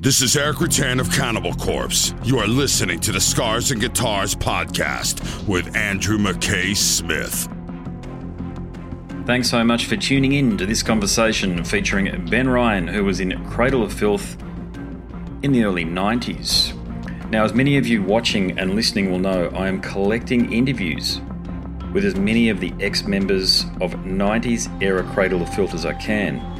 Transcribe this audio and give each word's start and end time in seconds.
This 0.00 0.22
is 0.22 0.36
Erik 0.36 0.58
Rutan 0.58 1.00
of 1.00 1.10
Cannibal 1.10 1.52
Corpse. 1.54 2.14
You 2.22 2.38
are 2.38 2.46
listening 2.46 3.00
to 3.00 3.10
the 3.10 3.20
Scars 3.20 3.72
and 3.72 3.80
Guitars 3.80 4.32
podcast 4.32 5.48
with 5.48 5.74
Andrew 5.74 6.16
McKay 6.18 6.76
Smith. 6.76 7.48
Thanks 9.26 9.50
so 9.50 9.64
much 9.64 9.86
for 9.86 9.96
tuning 9.96 10.34
in 10.34 10.56
to 10.56 10.66
this 10.66 10.84
conversation 10.84 11.64
featuring 11.64 12.26
Ben 12.26 12.48
Ryan, 12.48 12.86
who 12.86 13.04
was 13.04 13.18
in 13.18 13.44
Cradle 13.50 13.82
of 13.82 13.92
Filth 13.92 14.40
in 15.42 15.50
the 15.50 15.64
early 15.64 15.84
90s. 15.84 16.72
Now, 17.30 17.42
as 17.42 17.52
many 17.52 17.76
of 17.76 17.88
you 17.88 18.00
watching 18.00 18.56
and 18.56 18.76
listening 18.76 19.10
will 19.10 19.18
know, 19.18 19.48
I 19.48 19.66
am 19.66 19.80
collecting 19.80 20.52
interviews 20.52 21.20
with 21.92 22.04
as 22.04 22.14
many 22.14 22.50
of 22.50 22.60
the 22.60 22.72
ex 22.78 23.02
members 23.02 23.64
of 23.80 23.94
90s 24.04 24.70
era 24.80 25.02
Cradle 25.12 25.42
of 25.42 25.52
Filth 25.52 25.74
as 25.74 25.84
I 25.84 25.94
can. 25.94 26.57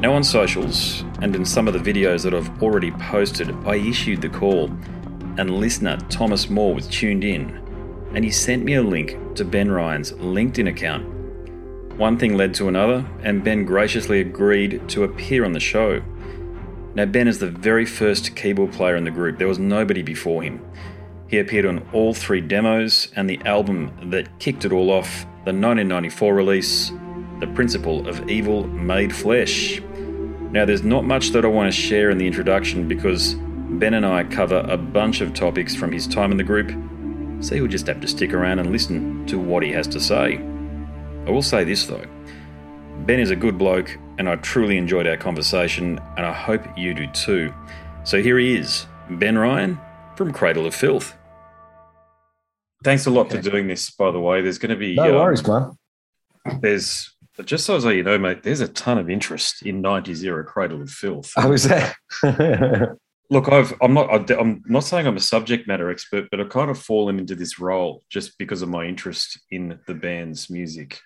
Now, 0.00 0.14
on 0.14 0.24
socials 0.24 1.04
and 1.20 1.36
in 1.36 1.44
some 1.44 1.68
of 1.68 1.74
the 1.74 1.92
videos 1.92 2.24
that 2.24 2.32
I've 2.32 2.62
already 2.62 2.90
posted, 2.92 3.54
I 3.66 3.74
issued 3.74 4.22
the 4.22 4.30
call, 4.30 4.70
and 5.36 5.60
listener 5.60 5.98
Thomas 6.08 6.48
Moore 6.48 6.72
was 6.72 6.86
tuned 6.86 7.22
in, 7.22 7.60
and 8.14 8.24
he 8.24 8.30
sent 8.30 8.64
me 8.64 8.76
a 8.76 8.82
link 8.82 9.18
to 9.34 9.44
Ben 9.44 9.70
Ryan's 9.70 10.12
LinkedIn 10.12 10.70
account. 10.70 11.04
One 11.98 12.16
thing 12.16 12.34
led 12.34 12.54
to 12.54 12.68
another, 12.68 13.06
and 13.22 13.44
Ben 13.44 13.66
graciously 13.66 14.22
agreed 14.22 14.88
to 14.88 15.04
appear 15.04 15.44
on 15.44 15.52
the 15.52 15.60
show. 15.60 16.00
Now, 16.94 17.04
Ben 17.04 17.28
is 17.28 17.38
the 17.38 17.50
very 17.50 17.84
first 17.84 18.34
keyboard 18.34 18.72
player 18.72 18.96
in 18.96 19.04
the 19.04 19.10
group, 19.10 19.36
there 19.36 19.48
was 19.48 19.58
nobody 19.58 20.00
before 20.00 20.42
him. 20.42 20.64
He 21.28 21.40
appeared 21.40 21.66
on 21.66 21.86
all 21.92 22.14
three 22.14 22.40
demos 22.40 23.12
and 23.16 23.28
the 23.28 23.38
album 23.44 23.92
that 24.10 24.38
kicked 24.38 24.64
it 24.64 24.72
all 24.72 24.90
off, 24.90 25.24
the 25.44 25.52
1994 25.52 26.34
release, 26.34 26.90
The 27.38 27.48
Principle 27.48 28.08
of 28.08 28.30
Evil 28.30 28.66
Made 28.66 29.14
Flesh. 29.14 29.82
Now, 30.52 30.64
there's 30.64 30.82
not 30.82 31.04
much 31.04 31.30
that 31.30 31.44
I 31.44 31.48
want 31.48 31.72
to 31.72 31.80
share 31.80 32.10
in 32.10 32.18
the 32.18 32.26
introduction 32.26 32.88
because 32.88 33.34
Ben 33.34 33.94
and 33.94 34.04
I 34.04 34.24
cover 34.24 34.66
a 34.68 34.76
bunch 34.76 35.20
of 35.20 35.32
topics 35.32 35.76
from 35.76 35.92
his 35.92 36.08
time 36.08 36.32
in 36.32 36.36
the 36.36 36.44
group, 36.44 36.70
so 37.40 37.54
you'll 37.54 37.68
just 37.68 37.86
have 37.86 38.00
to 38.00 38.08
stick 38.08 38.32
around 38.34 38.58
and 38.58 38.72
listen 38.72 39.24
to 39.26 39.38
what 39.38 39.62
he 39.62 39.70
has 39.70 39.86
to 39.88 40.00
say. 40.00 40.38
I 41.26 41.30
will 41.30 41.42
say 41.42 41.62
this 41.62 41.86
though 41.86 42.04
Ben 43.06 43.20
is 43.20 43.30
a 43.30 43.36
good 43.36 43.58
bloke, 43.58 43.96
and 44.18 44.28
I 44.28 44.36
truly 44.36 44.76
enjoyed 44.76 45.06
our 45.06 45.16
conversation, 45.16 46.00
and 46.16 46.26
I 46.26 46.32
hope 46.32 46.62
you 46.76 46.94
do 46.94 47.06
too. 47.12 47.54
So 48.02 48.20
here 48.20 48.38
he 48.38 48.56
is, 48.56 48.86
Ben 49.08 49.38
Ryan 49.38 49.78
from 50.16 50.32
Cradle 50.32 50.66
of 50.66 50.74
Filth. 50.74 51.16
Thanks 52.82 53.06
a 53.06 53.10
lot 53.10 53.26
okay. 53.26 53.36
for 53.36 53.50
doing 53.50 53.68
this, 53.68 53.90
by 53.90 54.10
the 54.10 54.20
way. 54.20 54.42
There's 54.42 54.58
going 54.58 54.70
to 54.70 54.76
be. 54.76 54.96
No 54.96 55.10
um, 55.10 55.14
worries, 55.14 55.46
man. 55.46 55.78
There's 56.60 57.14
just 57.42 57.66
so 57.66 57.76
as 57.76 57.84
you 57.84 58.02
know, 58.02 58.18
mate, 58.18 58.42
there's 58.42 58.60
a 58.60 58.68
ton 58.68 58.98
of 58.98 59.10
interest 59.10 59.62
in 59.62 59.82
90s 59.82 60.24
era 60.24 60.44
Cradle 60.44 60.82
of 60.82 60.90
Filth. 60.90 61.32
Oh, 61.36 61.52
is 61.52 61.64
there? 61.64 61.94
Look, 63.30 63.48
I've, 63.48 63.72
I'm 63.80 63.94
not. 63.94 64.30
I'm 64.30 64.62
not 64.66 64.82
saying 64.82 65.06
I'm 65.06 65.16
a 65.16 65.20
subject 65.20 65.68
matter 65.68 65.88
expert, 65.88 66.26
but 66.30 66.40
I've 66.40 66.48
kind 66.48 66.68
of 66.68 66.78
fallen 66.78 67.20
into 67.20 67.36
this 67.36 67.60
role 67.60 68.02
just 68.10 68.36
because 68.38 68.60
of 68.60 68.68
my 68.68 68.84
interest 68.84 69.38
in 69.52 69.78
the 69.86 69.94
band's 69.94 70.50
music 70.50 70.98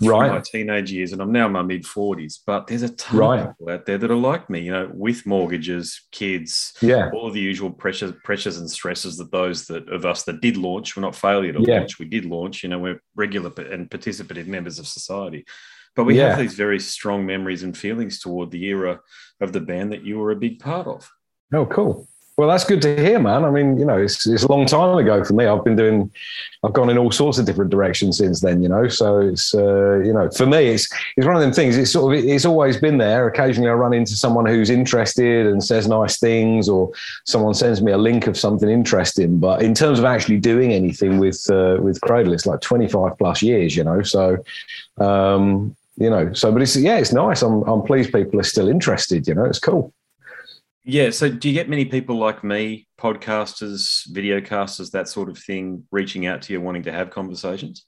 right. 0.00 0.30
my 0.30 0.40
teenage 0.40 0.90
years, 0.92 1.12
and 1.12 1.20
I'm 1.20 1.32
now 1.32 1.46
in 1.46 1.52
my 1.52 1.62
mid 1.62 1.84
40s. 1.84 2.40
But 2.46 2.66
there's 2.66 2.82
a 2.82 2.90
ton 2.90 3.18
right. 3.18 3.40
of 3.40 3.48
people 3.48 3.72
out 3.72 3.86
there 3.86 3.98
that 3.98 4.10
are 4.10 4.16
like 4.16 4.48
me, 4.48 4.60
you 4.60 4.72
know, 4.72 4.90
with 4.92 5.26
mortgages, 5.26 6.06
kids, 6.10 6.74
yeah, 6.80 7.10
all 7.12 7.26
of 7.26 7.34
the 7.34 7.40
usual 7.40 7.70
pressures, 7.70 8.12
pressures 8.24 8.58
and 8.58 8.70
stresses 8.70 9.16
that 9.18 9.32
those 9.32 9.66
that 9.66 9.88
of 9.88 10.04
us 10.04 10.24
that 10.24 10.40
did 10.40 10.56
launch, 10.56 10.96
we're 10.96 11.02
not 11.02 11.16
failure 11.16 11.52
to 11.52 11.62
yeah. 11.62 11.78
launch, 11.78 11.98
we 11.98 12.06
did 12.06 12.24
launch. 12.24 12.62
You 12.62 12.68
know, 12.68 12.78
we're 12.78 13.02
regular 13.14 13.50
and 13.62 13.90
participative 13.90 14.46
members 14.46 14.78
of 14.78 14.86
society. 14.86 15.44
But 15.96 16.04
we 16.04 16.16
yeah. 16.16 16.30
have 16.30 16.38
these 16.38 16.54
very 16.54 16.78
strong 16.78 17.26
memories 17.26 17.62
and 17.62 17.76
feelings 17.76 18.20
toward 18.20 18.50
the 18.50 18.64
era 18.64 19.00
of 19.40 19.52
the 19.52 19.60
band 19.60 19.92
that 19.92 20.04
you 20.04 20.18
were 20.18 20.30
a 20.30 20.36
big 20.36 20.60
part 20.60 20.86
of. 20.86 21.10
Oh, 21.52 21.66
cool. 21.66 22.08
Well, 22.40 22.48
that's 22.48 22.64
good 22.64 22.80
to 22.80 22.96
hear, 22.96 23.18
man. 23.18 23.44
I 23.44 23.50
mean, 23.50 23.78
you 23.78 23.84
know, 23.84 23.98
it's, 23.98 24.26
it's 24.26 24.44
a 24.44 24.48
long 24.50 24.64
time 24.64 24.96
ago 24.96 25.22
for 25.22 25.34
me. 25.34 25.44
I've 25.44 25.62
been 25.62 25.76
doing, 25.76 26.10
I've 26.64 26.72
gone 26.72 26.88
in 26.88 26.96
all 26.96 27.10
sorts 27.10 27.36
of 27.36 27.44
different 27.44 27.70
directions 27.70 28.16
since 28.16 28.40
then, 28.40 28.62
you 28.62 28.68
know. 28.70 28.88
So 28.88 29.18
it's, 29.18 29.54
uh, 29.54 29.98
you 29.98 30.14
know, 30.14 30.30
for 30.30 30.46
me, 30.46 30.68
it's 30.68 30.88
it's 31.18 31.26
one 31.26 31.36
of 31.36 31.42
them 31.42 31.52
things. 31.52 31.76
It's 31.76 31.92
sort 31.92 32.16
of 32.16 32.24
it's 32.24 32.46
always 32.46 32.78
been 32.78 32.96
there. 32.96 33.28
Occasionally, 33.28 33.68
I 33.68 33.74
run 33.74 33.92
into 33.92 34.16
someone 34.16 34.46
who's 34.46 34.70
interested 34.70 35.48
and 35.48 35.62
says 35.62 35.86
nice 35.86 36.18
things, 36.18 36.66
or 36.66 36.90
someone 37.26 37.52
sends 37.52 37.82
me 37.82 37.92
a 37.92 37.98
link 37.98 38.26
of 38.26 38.38
something 38.38 38.70
interesting. 38.70 39.38
But 39.38 39.60
in 39.60 39.74
terms 39.74 39.98
of 39.98 40.06
actually 40.06 40.38
doing 40.38 40.72
anything 40.72 41.18
with 41.18 41.46
uh, 41.50 41.76
with 41.82 42.00
Cradle, 42.00 42.32
it's 42.32 42.46
like 42.46 42.62
twenty 42.62 42.88
five 42.88 43.18
plus 43.18 43.42
years, 43.42 43.76
you 43.76 43.84
know. 43.84 44.00
So. 44.00 44.38
Um, 44.96 45.76
you 45.96 46.08
know, 46.08 46.32
so 46.32 46.50
but 46.50 46.62
it's 46.62 46.74
yeah, 46.76 46.96
it's 46.96 47.12
nice. 47.12 47.42
I'm 47.42 47.62
I'm 47.64 47.82
pleased 47.82 48.14
people 48.14 48.40
are 48.40 48.44
still 48.44 48.68
interested. 48.68 49.28
You 49.28 49.34
know, 49.34 49.44
it's 49.44 49.58
cool. 49.58 49.92
Yeah. 50.84 51.10
So, 51.10 51.28
do 51.28 51.48
you 51.48 51.54
get 51.54 51.68
many 51.68 51.84
people 51.84 52.16
like 52.16 52.42
me, 52.42 52.86
podcasters, 52.98 54.08
videocasters, 54.10 54.90
that 54.92 55.08
sort 55.08 55.28
of 55.28 55.38
thing, 55.38 55.84
reaching 55.90 56.26
out 56.26 56.42
to 56.42 56.52
you 56.52 56.60
wanting 56.60 56.82
to 56.84 56.92
have 56.92 57.10
conversations? 57.10 57.84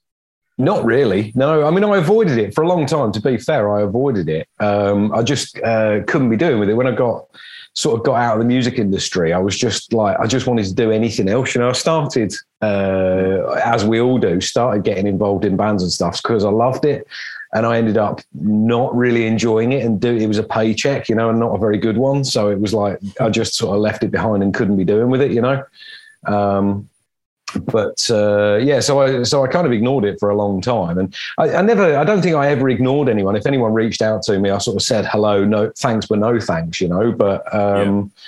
Not 0.58 0.84
really. 0.84 1.32
No, 1.34 1.66
I 1.66 1.70
mean, 1.70 1.82
I 1.82 1.97
avoided 1.97 2.38
it 2.38 2.54
for 2.54 2.62
a 2.62 2.69
long 2.69 2.86
time. 2.86 3.10
To 3.12 3.20
be 3.20 3.38
fair, 3.38 3.75
I 3.75 3.82
avoided 3.82 4.28
it. 4.28 4.47
Um, 4.60 5.12
I 5.12 5.22
just 5.22 5.58
uh, 5.58 6.02
couldn't 6.06 6.28
be 6.28 6.36
doing 6.36 6.60
with 6.60 6.69
it. 6.69 6.75
When 6.75 6.86
I 6.86 6.92
got 6.92 7.26
sort 7.75 7.98
of 7.98 8.04
got 8.04 8.16
out 8.16 8.34
of 8.34 8.38
the 8.41 8.44
music 8.44 8.78
industry, 8.78 9.32
I 9.32 9.38
was 9.38 9.56
just 9.56 9.94
like, 9.94 10.19
I 10.20 10.26
just 10.26 10.47
wanted 10.47 10.66
to 10.66 10.75
do 10.75 10.91
anything 10.91 11.28
else. 11.28 11.54
You 11.54 11.62
know, 11.62 11.70
I 11.70 11.72
started, 11.72 12.34
uh, 12.60 13.60
as 13.64 13.84
we 13.86 13.98
all 13.98 14.19
do, 14.19 14.42
started 14.42 14.84
getting 14.84 15.06
involved 15.06 15.47
in 15.47 15.56
bands 15.56 15.82
and 15.82 15.91
stuff 15.91 16.22
because 16.22 16.44
I 16.44 16.50
loved 16.50 16.84
it 16.84 17.06
and 17.54 17.66
I 17.66 17.76
ended 17.76 17.98
up 17.98 18.20
not 18.32 18.94
really 18.96 19.26
enjoying 19.26 19.72
it 19.72 19.84
and 19.84 20.00
do 20.00 20.14
it 20.14 20.26
was 20.26 20.38
a 20.38 20.42
paycheck, 20.42 21.08
you 21.08 21.14
know, 21.14 21.30
and 21.30 21.38
not 21.38 21.54
a 21.54 21.58
very 21.58 21.78
good 21.78 21.98
one. 21.98 22.24
So 22.24 22.48
it 22.48 22.60
was 22.60 22.72
like 22.72 22.98
I 23.20 23.28
just 23.28 23.54
sort 23.54 23.74
of 23.74 23.82
left 23.82 24.02
it 24.02 24.10
behind 24.10 24.42
and 24.42 24.54
couldn't 24.54 24.76
be 24.76 24.84
doing 24.84 25.10
with 25.10 25.20
it, 25.20 25.32
you 25.32 25.40
know. 25.40 25.64
Um, 26.26 26.88
but 27.66 28.10
uh, 28.10 28.56
yeah, 28.62 28.80
so 28.80 29.00
I 29.00 29.24
so 29.24 29.44
I 29.44 29.48
kind 29.48 29.66
of 29.66 29.72
ignored 29.72 30.04
it 30.04 30.18
for 30.18 30.30
a 30.30 30.36
long 30.36 30.62
time, 30.62 30.96
and 30.96 31.14
I, 31.36 31.56
I, 31.56 31.62
never, 31.62 31.98
I 31.98 32.04
don't 32.04 32.22
think 32.22 32.34
I 32.34 32.48
ever 32.48 32.70
ignored 32.70 33.10
anyone. 33.10 33.36
If 33.36 33.44
anyone 33.44 33.74
reached 33.74 34.00
out 34.00 34.22
to 34.22 34.38
me, 34.38 34.48
I 34.48 34.56
sort 34.56 34.76
of 34.76 34.82
said 34.82 35.04
hello, 35.04 35.44
no 35.44 35.70
thanks, 35.76 36.06
but 36.06 36.19
no 36.19 36.40
thanks, 36.40 36.80
you 36.80 36.88
know. 36.88 37.12
But 37.12 37.54
um, 37.54 38.12
yeah 38.14 38.22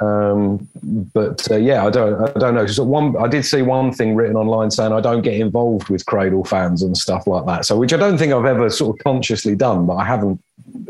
um, 0.00 0.68
but 1.12 1.50
uh, 1.50 1.56
yeah, 1.56 1.84
I 1.84 1.90
don't, 1.90 2.36
I 2.36 2.38
don't 2.38 2.54
know. 2.54 2.66
So 2.66 2.84
one, 2.84 3.16
I 3.16 3.26
did 3.26 3.44
see 3.44 3.62
one 3.62 3.92
thing 3.92 4.14
written 4.14 4.36
online 4.36 4.70
saying 4.70 4.92
I 4.92 5.00
don't 5.00 5.22
get 5.22 5.34
involved 5.34 5.88
with 5.88 6.06
Cradle 6.06 6.44
fans 6.44 6.82
and 6.82 6.96
stuff 6.96 7.26
like 7.26 7.46
that. 7.46 7.64
So, 7.64 7.76
which 7.76 7.92
I 7.92 7.96
don't 7.96 8.16
think 8.16 8.32
I've 8.32 8.44
ever 8.44 8.70
sort 8.70 8.96
of 8.96 9.04
consciously 9.04 9.56
done, 9.56 9.86
but 9.86 9.96
I 9.96 10.04
haven't 10.04 10.40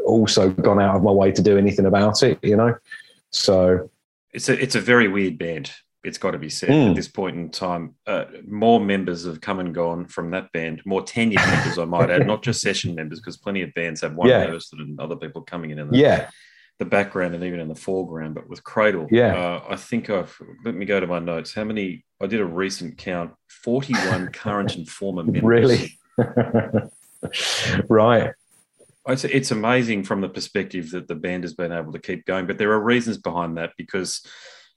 also 0.05 0.51
gone 0.51 0.81
out 0.81 0.97
of 0.97 1.03
my 1.03 1.11
way 1.11 1.33
to 1.33 1.43
do 1.43 1.57
anything 1.57 1.87
about 1.87 2.23
it. 2.23 2.39
You 2.43 2.57
know, 2.57 2.77
so 3.31 3.89
it's 4.33 4.51
a 4.51 4.63
it's 4.63 4.75
a 4.75 4.81
very 4.81 5.09
weird 5.09 5.39
band. 5.39 5.73
It's 6.05 6.19
got 6.19 6.31
to 6.31 6.39
be 6.39 6.49
said 6.49 6.69
mm. 6.69 6.91
at 6.91 6.97
this 6.97 7.09
point 7.09 7.37
in 7.37 7.51
time. 7.51 7.95
Uh, 8.07 8.27
more 8.47 8.79
members 8.79 9.25
have 9.25 9.41
come 9.41 9.59
and 9.59 9.75
gone 9.75 10.07
from 10.07 10.31
that 10.31 10.53
band. 10.53 10.83
More 10.85 11.03
tenured 11.03 11.45
members, 11.51 11.79
I 11.79 11.87
might 11.87 12.09
add, 12.09 12.27
not 12.27 12.43
just 12.43 12.61
session 12.61 12.95
members, 12.95 13.19
because 13.19 13.37
plenty 13.37 13.63
of 13.63 13.75
bands 13.75 14.03
have 14.03 14.15
one 14.15 14.29
yeah. 14.29 14.47
person 14.47 14.81
and 14.81 15.01
other 15.01 15.17
people 15.17 15.43
coming 15.43 15.71
in. 15.71 15.81
And 15.81 15.95
yeah 15.95 16.31
the 16.79 16.85
background 16.85 17.35
and 17.35 17.43
even 17.43 17.61
in 17.61 17.69
the 17.69 17.75
foreground, 17.75 18.35
but 18.35 18.49
with 18.49 18.63
Cradle, 18.63 19.09
yeah, 19.11 19.35
uh, 19.35 19.65
I 19.69 19.77
think 19.77 20.11
I've 20.11 20.37
let 20.65 20.75
me 20.75 20.87
go 20.87 21.01
to 21.01 21.07
my 21.07 21.19
notes. 21.19 21.53
How 21.55 21.65
many? 21.65 22.05
I 22.21 22.27
did 22.27 22.41
a 22.41 22.47
recent 22.47 22.99
count: 22.99 23.33
forty-one 23.63 24.29
current 24.33 24.77
and 24.77 24.89
former 24.89 25.25
members. 25.25 25.43
Really? 25.43 25.99
right. 27.89 28.33
It's, 29.07 29.25
it's 29.25 29.51
amazing 29.51 30.05
from 30.05 30.21
the 30.21 30.29
perspective 30.29 30.91
that 30.91 31.09
the 31.09 31.15
band 31.15 31.43
has 31.45 31.55
been 31.55 31.73
able 31.73 31.93
to 31.93 31.99
keep 31.99 32.27
going, 32.27 32.47
but 32.47 32.59
there 32.59 32.73
are 32.73 32.81
reasons 32.81 33.17
behind 33.17 33.57
that 33.57 33.73
because 33.79 34.25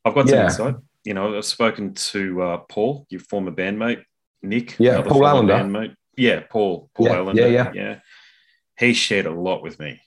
I've 0.06 0.16
got 0.16 0.30
some 0.30 0.38
yeah. 0.38 0.46
insight. 0.46 0.76
You 1.04 1.14
know, 1.14 1.36
I've 1.36 1.44
spoken 1.44 1.94
to 1.96 2.42
uh, 2.42 2.58
Paul, 2.70 3.06
your 3.10 3.20
former 3.20 3.52
bandmate, 3.52 4.04
Nick, 4.42 4.78
yeah, 4.80 5.02
Paul 5.02 5.26
Allender, 5.26 5.54
bandmate. 5.54 5.96
yeah, 6.16 6.44
Paul, 6.50 6.90
Paul 6.96 7.08
yeah, 7.08 7.20
Allender, 7.20 7.50
yeah, 7.50 7.72
yeah, 7.72 7.72
yeah. 7.74 8.00
He 8.80 8.94
shared 8.94 9.26
a 9.26 9.32
lot 9.32 9.62
with 9.62 9.80
me 9.80 10.00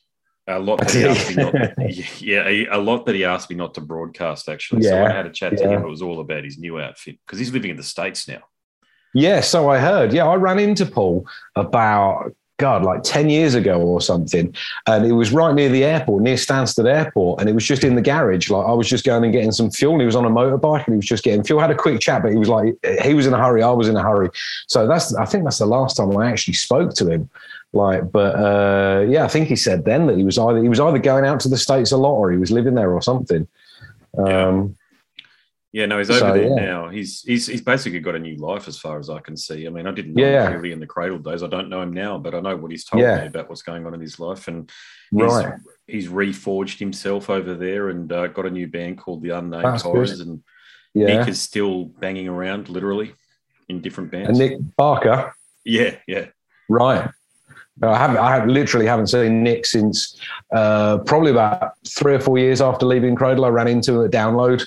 a 0.46 0.58
lot 0.58 0.80
that 0.80 0.90
he 0.90 1.04
asked 1.04 1.30
me 1.30 1.42
not, 1.42 1.54
yeah, 2.20 2.76
a, 2.76 2.78
lot 2.78 3.06
that 3.06 3.14
he 3.14 3.24
asked 3.24 3.50
me 3.50 3.56
not 3.56 3.74
to 3.74 3.80
broadcast. 3.80 4.48
Actually, 4.48 4.84
yeah, 4.84 4.90
so 4.90 5.04
I 5.04 5.10
had 5.10 5.26
a 5.26 5.30
chat 5.30 5.52
yeah. 5.52 5.66
to 5.66 5.72
him. 5.72 5.82
It 5.82 5.88
was 5.88 6.02
all 6.02 6.20
about 6.20 6.44
his 6.44 6.58
new 6.58 6.80
outfit 6.80 7.18
because 7.24 7.38
he's 7.38 7.52
living 7.52 7.70
in 7.70 7.76
the 7.76 7.82
states 7.82 8.28
now. 8.28 8.42
Yeah, 9.14 9.40
so 9.40 9.70
I 9.70 9.78
heard. 9.78 10.12
Yeah, 10.12 10.26
I 10.26 10.34
ran 10.34 10.58
into 10.58 10.86
Paul 10.86 11.26
about 11.54 12.34
God, 12.58 12.84
like 12.84 13.02
10 13.02 13.30
years 13.30 13.54
ago 13.54 13.80
or 13.80 14.00
something. 14.00 14.54
And 14.86 15.06
it 15.06 15.12
was 15.12 15.32
right 15.32 15.54
near 15.54 15.68
the 15.68 15.84
airport, 15.84 16.22
near 16.22 16.36
Stansted 16.36 16.86
Airport. 16.86 17.40
And 17.40 17.48
it 17.48 17.52
was 17.52 17.64
just 17.64 17.82
in 17.82 17.96
the 17.96 18.02
garage. 18.02 18.48
Like 18.48 18.66
I 18.66 18.72
was 18.72 18.88
just 18.88 19.04
going 19.04 19.24
and 19.24 19.32
getting 19.32 19.52
some 19.52 19.70
fuel. 19.70 19.92
And 19.92 20.02
he 20.02 20.06
was 20.06 20.16
on 20.16 20.24
a 20.24 20.30
motorbike 20.30 20.86
and 20.86 20.94
he 20.94 20.96
was 20.96 21.06
just 21.06 21.24
getting 21.24 21.42
fuel. 21.42 21.60
Had 21.60 21.72
a 21.72 21.76
quick 21.76 22.00
chat, 22.00 22.22
but 22.22 22.30
he 22.30 22.38
was 22.38 22.48
like, 22.48 22.74
he 23.02 23.14
was 23.14 23.26
in 23.26 23.34
a 23.34 23.38
hurry. 23.38 23.62
I 23.62 23.70
was 23.70 23.88
in 23.88 23.96
a 23.96 24.02
hurry. 24.02 24.30
So 24.68 24.86
that's, 24.86 25.14
I 25.14 25.24
think 25.24 25.44
that's 25.44 25.58
the 25.58 25.66
last 25.66 25.96
time 25.96 26.16
I 26.16 26.30
actually 26.30 26.54
spoke 26.54 26.94
to 26.94 27.10
him. 27.10 27.28
Like, 27.74 28.12
but 28.12 28.36
uh, 28.36 29.06
yeah, 29.08 29.24
I 29.24 29.28
think 29.28 29.48
he 29.48 29.56
said 29.56 29.84
then 29.84 30.06
that 30.06 30.16
he 30.16 30.24
was 30.24 30.38
either 30.38 30.62
he 30.62 30.68
was 30.68 30.80
either 30.80 30.98
going 30.98 31.24
out 31.24 31.40
to 31.40 31.48
the 31.48 31.56
states 31.56 31.92
a 31.92 31.96
lot 31.96 32.14
or 32.14 32.30
he 32.30 32.38
was 32.38 32.50
living 32.50 32.74
there 32.74 32.92
or 32.92 33.02
something. 33.02 33.48
Um, 34.16 34.76
yeah. 35.16 35.24
yeah, 35.72 35.86
no, 35.86 35.98
he's 35.98 36.10
over 36.10 36.20
so, 36.20 36.32
there 36.34 36.48
yeah. 36.48 36.54
now. 36.54 36.88
He's 36.88 37.22
he's 37.22 37.48
he's 37.48 37.62
basically 37.62 37.98
got 37.98 38.14
a 38.14 38.18
new 38.18 38.36
life 38.36 38.68
as 38.68 38.78
far 38.78 38.98
as 38.98 39.10
I 39.10 39.18
can 39.18 39.36
see. 39.36 39.66
I 39.66 39.70
mean, 39.70 39.86
I 39.86 39.90
didn't 39.90 40.14
know 40.14 40.22
yeah. 40.24 40.46
him 40.48 40.54
really 40.54 40.72
in 40.72 40.78
the 40.78 40.86
cradle 40.86 41.18
days. 41.18 41.42
I 41.42 41.48
don't 41.48 41.68
know 41.68 41.82
him 41.82 41.92
now, 41.92 42.16
but 42.16 42.34
I 42.34 42.40
know 42.40 42.56
what 42.56 42.70
he's 42.70 42.84
told 42.84 43.02
yeah. 43.02 43.22
me 43.22 43.26
about 43.26 43.48
what's 43.48 43.62
going 43.62 43.86
on 43.86 43.94
in 43.94 44.00
his 44.00 44.20
life. 44.20 44.46
And 44.46 44.70
right. 45.10 45.54
he's 45.86 46.08
reforged 46.08 46.78
himself 46.78 47.28
over 47.28 47.54
there 47.54 47.88
and 47.88 48.12
uh, 48.12 48.28
got 48.28 48.46
a 48.46 48.50
new 48.50 48.68
band 48.68 48.98
called 48.98 49.22
the 49.22 49.30
Unnamed 49.30 49.64
That's 49.64 49.82
Horrors, 49.82 50.18
good. 50.18 50.28
and 50.28 50.42
Yeah. 50.94 51.06
Nick 51.06 51.28
is 51.28 51.42
still 51.42 51.86
banging 51.86 52.28
around, 52.28 52.68
literally, 52.68 53.14
in 53.68 53.80
different 53.80 54.12
bands. 54.12 54.28
and 54.28 54.38
Nick 54.38 54.58
Barker. 54.76 55.34
yeah, 55.64 55.96
yeah. 56.06 56.26
Right. 56.68 57.10
I 57.82 57.96
haven't. 57.98 58.18
I 58.18 58.34
have 58.36 58.46
literally 58.48 58.86
haven't 58.86 59.08
seen 59.08 59.42
Nick 59.42 59.66
since 59.66 60.18
uh, 60.54 60.98
probably 60.98 61.30
about 61.32 61.72
three 61.88 62.14
or 62.14 62.20
four 62.20 62.38
years 62.38 62.60
after 62.60 62.86
leaving 62.86 63.16
Cradle. 63.16 63.44
I 63.44 63.48
ran 63.48 63.66
into 63.68 64.04
at 64.04 64.10
Download, 64.12 64.64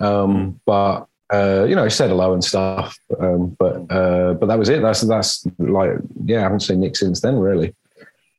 um, 0.00 0.58
but 0.64 1.06
uh, 1.32 1.64
you 1.68 1.74
know, 1.74 1.84
he 1.84 1.90
said 1.90 2.08
hello 2.08 2.32
and 2.32 2.42
stuff. 2.42 2.96
Um, 3.20 3.56
but 3.58 3.74
uh, 3.90 4.34
but 4.34 4.46
that 4.46 4.58
was 4.58 4.68
it. 4.70 4.80
That's 4.80 5.02
that's 5.02 5.46
like 5.58 5.90
yeah, 6.24 6.38
I 6.38 6.42
haven't 6.42 6.60
seen 6.60 6.80
Nick 6.80 6.96
since 6.96 7.20
then 7.20 7.36
really. 7.38 7.74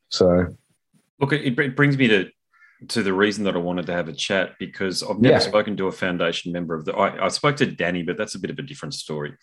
So 0.08 0.46
Look, 1.20 1.32
it, 1.32 1.58
it 1.58 1.76
brings 1.76 1.96
me 1.96 2.08
to 2.08 2.30
to 2.88 3.02
the 3.02 3.12
reason 3.12 3.44
that 3.44 3.54
I 3.54 3.58
wanted 3.58 3.86
to 3.86 3.92
have 3.92 4.08
a 4.08 4.12
chat 4.12 4.54
because 4.58 5.02
I've 5.02 5.18
never 5.18 5.34
Yeah. 5.34 5.38
spoken 5.40 5.76
to 5.78 5.86
a 5.88 5.92
foundation 5.92 6.52
member 6.52 6.74
of 6.74 6.84
the. 6.84 6.94
I, 6.94 7.26
I 7.26 7.28
spoke 7.28 7.56
to 7.56 7.66
Danny, 7.66 8.02
but 8.02 8.16
that's 8.16 8.34
a 8.34 8.38
bit 8.38 8.50
of 8.50 8.58
a 8.58 8.62
different 8.62 8.94
story. 8.94 9.34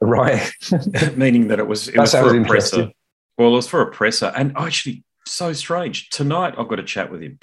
right, 0.00 0.50
Meaning 1.16 1.48
that 1.48 1.58
it 1.58 1.66
was 1.66 1.88
it 1.88 1.94
That 1.94 2.00
was 2.02 2.12
for 2.12 2.36
a 2.36 2.44
presser. 2.44 2.90
Well, 3.38 3.48
it 3.48 3.52
was 3.52 3.68
for 3.68 3.80
a 3.82 3.90
presser, 3.90 4.32
and 4.36 4.52
actually, 4.56 5.04
so 5.26 5.52
strange. 5.52 6.10
Tonight, 6.10 6.54
I've 6.58 6.68
got 6.68 6.78
a 6.80 6.82
chat 6.84 7.10
with 7.10 7.22
him. 7.22 7.38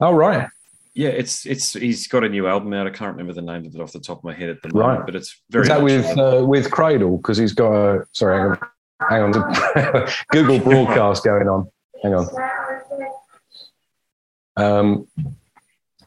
oh 0.00 0.12
right, 0.12 0.48
Yeah, 0.94 1.10
it's 1.10 1.46
it's 1.46 1.72
he's 1.74 2.08
got 2.08 2.24
a 2.24 2.28
new 2.28 2.46
album 2.48 2.72
out. 2.72 2.86
I 2.86 2.90
can't 2.90 3.12
remember 3.12 3.32
the 3.32 3.42
name 3.42 3.64
of 3.66 3.74
it 3.74 3.80
off 3.80 3.92
the 3.92 4.00
top 4.00 4.18
of 4.18 4.24
my 4.24 4.34
head 4.34 4.48
at 4.50 4.62
the 4.62 4.68
moment, 4.74 4.98
Right. 5.00 5.06
but 5.06 5.14
it's 5.14 5.40
very 5.50 5.62
is 5.62 5.68
that 5.68 5.82
with 5.82 6.18
uh, 6.18 6.44
with 6.44 6.70
Cradle 6.70 7.18
because 7.18 7.38
he's 7.38 7.52
got 7.54 7.72
a 7.72 8.06
sorry, 8.12 8.56
hang 9.08 9.22
on, 9.22 9.52
hang 9.74 9.94
on, 9.94 10.08
Google 10.30 10.58
broadcast 10.58 11.24
going 11.24 11.48
on. 11.48 11.68
Hang 12.02 12.14
on. 12.14 12.26
Um, 14.56 15.06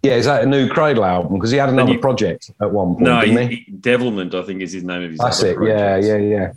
yeah, 0.02 0.14
is 0.16 0.26
that 0.26 0.44
a 0.44 0.46
new 0.46 0.68
Cradle 0.70 1.06
album? 1.06 1.36
Because 1.36 1.52
he 1.52 1.58
had 1.58 1.70
another 1.70 1.94
you- 1.94 2.00
project 2.00 2.52
at 2.62 2.72
one 2.72 2.94
point, 2.94 3.02
no, 3.02 3.22
didn't 3.22 3.50
he, 3.50 3.56
he? 3.58 3.72
Devilment, 3.72 4.34
I 4.36 4.44
think, 4.44 4.62
is 4.62 4.72
his 4.74 4.84
name 4.84 5.04
of 5.04 5.10
his. 5.12 5.20
That's 5.20 5.44
it. 5.44 5.58
Yeah, 5.64 5.98
yeah, 5.98 6.18
yeah. 6.18 6.54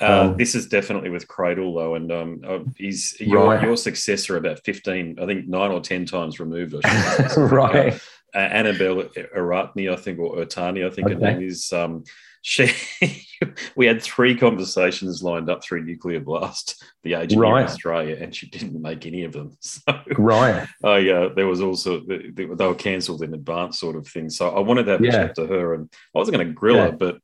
Uh, 0.00 0.28
Um, 0.30 0.36
this 0.36 0.54
is 0.54 0.66
definitely 0.68 1.10
with 1.10 1.26
Cradle 1.28 1.74
though, 1.74 1.94
and 1.94 2.10
um, 2.12 2.40
uh, 2.46 2.58
he's 2.76 3.16
your 3.20 3.46
Right. 3.48 3.62
your 3.62 3.76
successor 3.76 4.36
about 4.36 4.60
fifteen, 4.64 5.18
I 5.20 5.26
think 5.26 5.48
nine 5.48 5.70
or 5.70 5.80
ten 5.80 6.04
times 6.06 6.38
removed. 6.40 6.74
I 6.84 7.26
say. 7.28 7.40
right. 7.42 8.00
Uh, 8.34 8.38
Annabelle 8.38 9.04
Aratni, 9.36 9.90
I 9.90 9.96
think, 9.96 10.18
or 10.18 10.36
Ertani, 10.36 10.86
I 10.86 10.90
think 10.90 11.08
her 11.08 11.14
name 11.14 11.42
is. 11.42 11.72
Um, 11.72 12.04
she, 12.42 12.70
we 13.76 13.86
had 13.86 14.00
three 14.00 14.36
conversations 14.36 15.22
lined 15.24 15.50
up 15.50 15.62
through 15.64 15.82
Nuclear 15.84 16.20
Blast, 16.20 16.82
the 17.02 17.14
agent 17.14 17.40
Right. 17.40 17.60
in 17.62 17.66
Australia, 17.66 18.16
and 18.20 18.34
she 18.34 18.46
didn't 18.48 18.80
make 18.80 19.06
any 19.06 19.24
of 19.24 19.32
them. 19.32 19.56
So 19.60 19.80
Right. 20.16 20.66
I, 20.84 21.08
uh, 21.10 21.34
there 21.34 21.46
was 21.48 21.60
also 21.60 22.00
they, 22.00 22.30
they 22.30 22.44
were 22.44 22.74
cancelled 22.74 23.22
in 23.22 23.34
advance, 23.34 23.80
sort 23.80 23.96
of 23.96 24.06
thing. 24.06 24.30
So 24.30 24.50
I 24.50 24.60
wanted 24.60 24.84
to 24.84 24.92
have 24.92 25.00
a 25.02 25.10
chat 25.10 25.34
to 25.36 25.46
her, 25.46 25.74
and 25.74 25.88
I 26.14 26.18
wasn't 26.18 26.36
going 26.36 26.46
to 26.48 26.52
grill 26.52 26.76
Yeah. 26.76 26.90
her, 26.90 26.92
but 26.92 27.18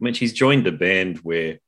I 0.00 0.04
mean, 0.04 0.14
she's 0.14 0.32
joined 0.32 0.66
a 0.66 0.72
band 0.72 1.18
where 1.18 1.58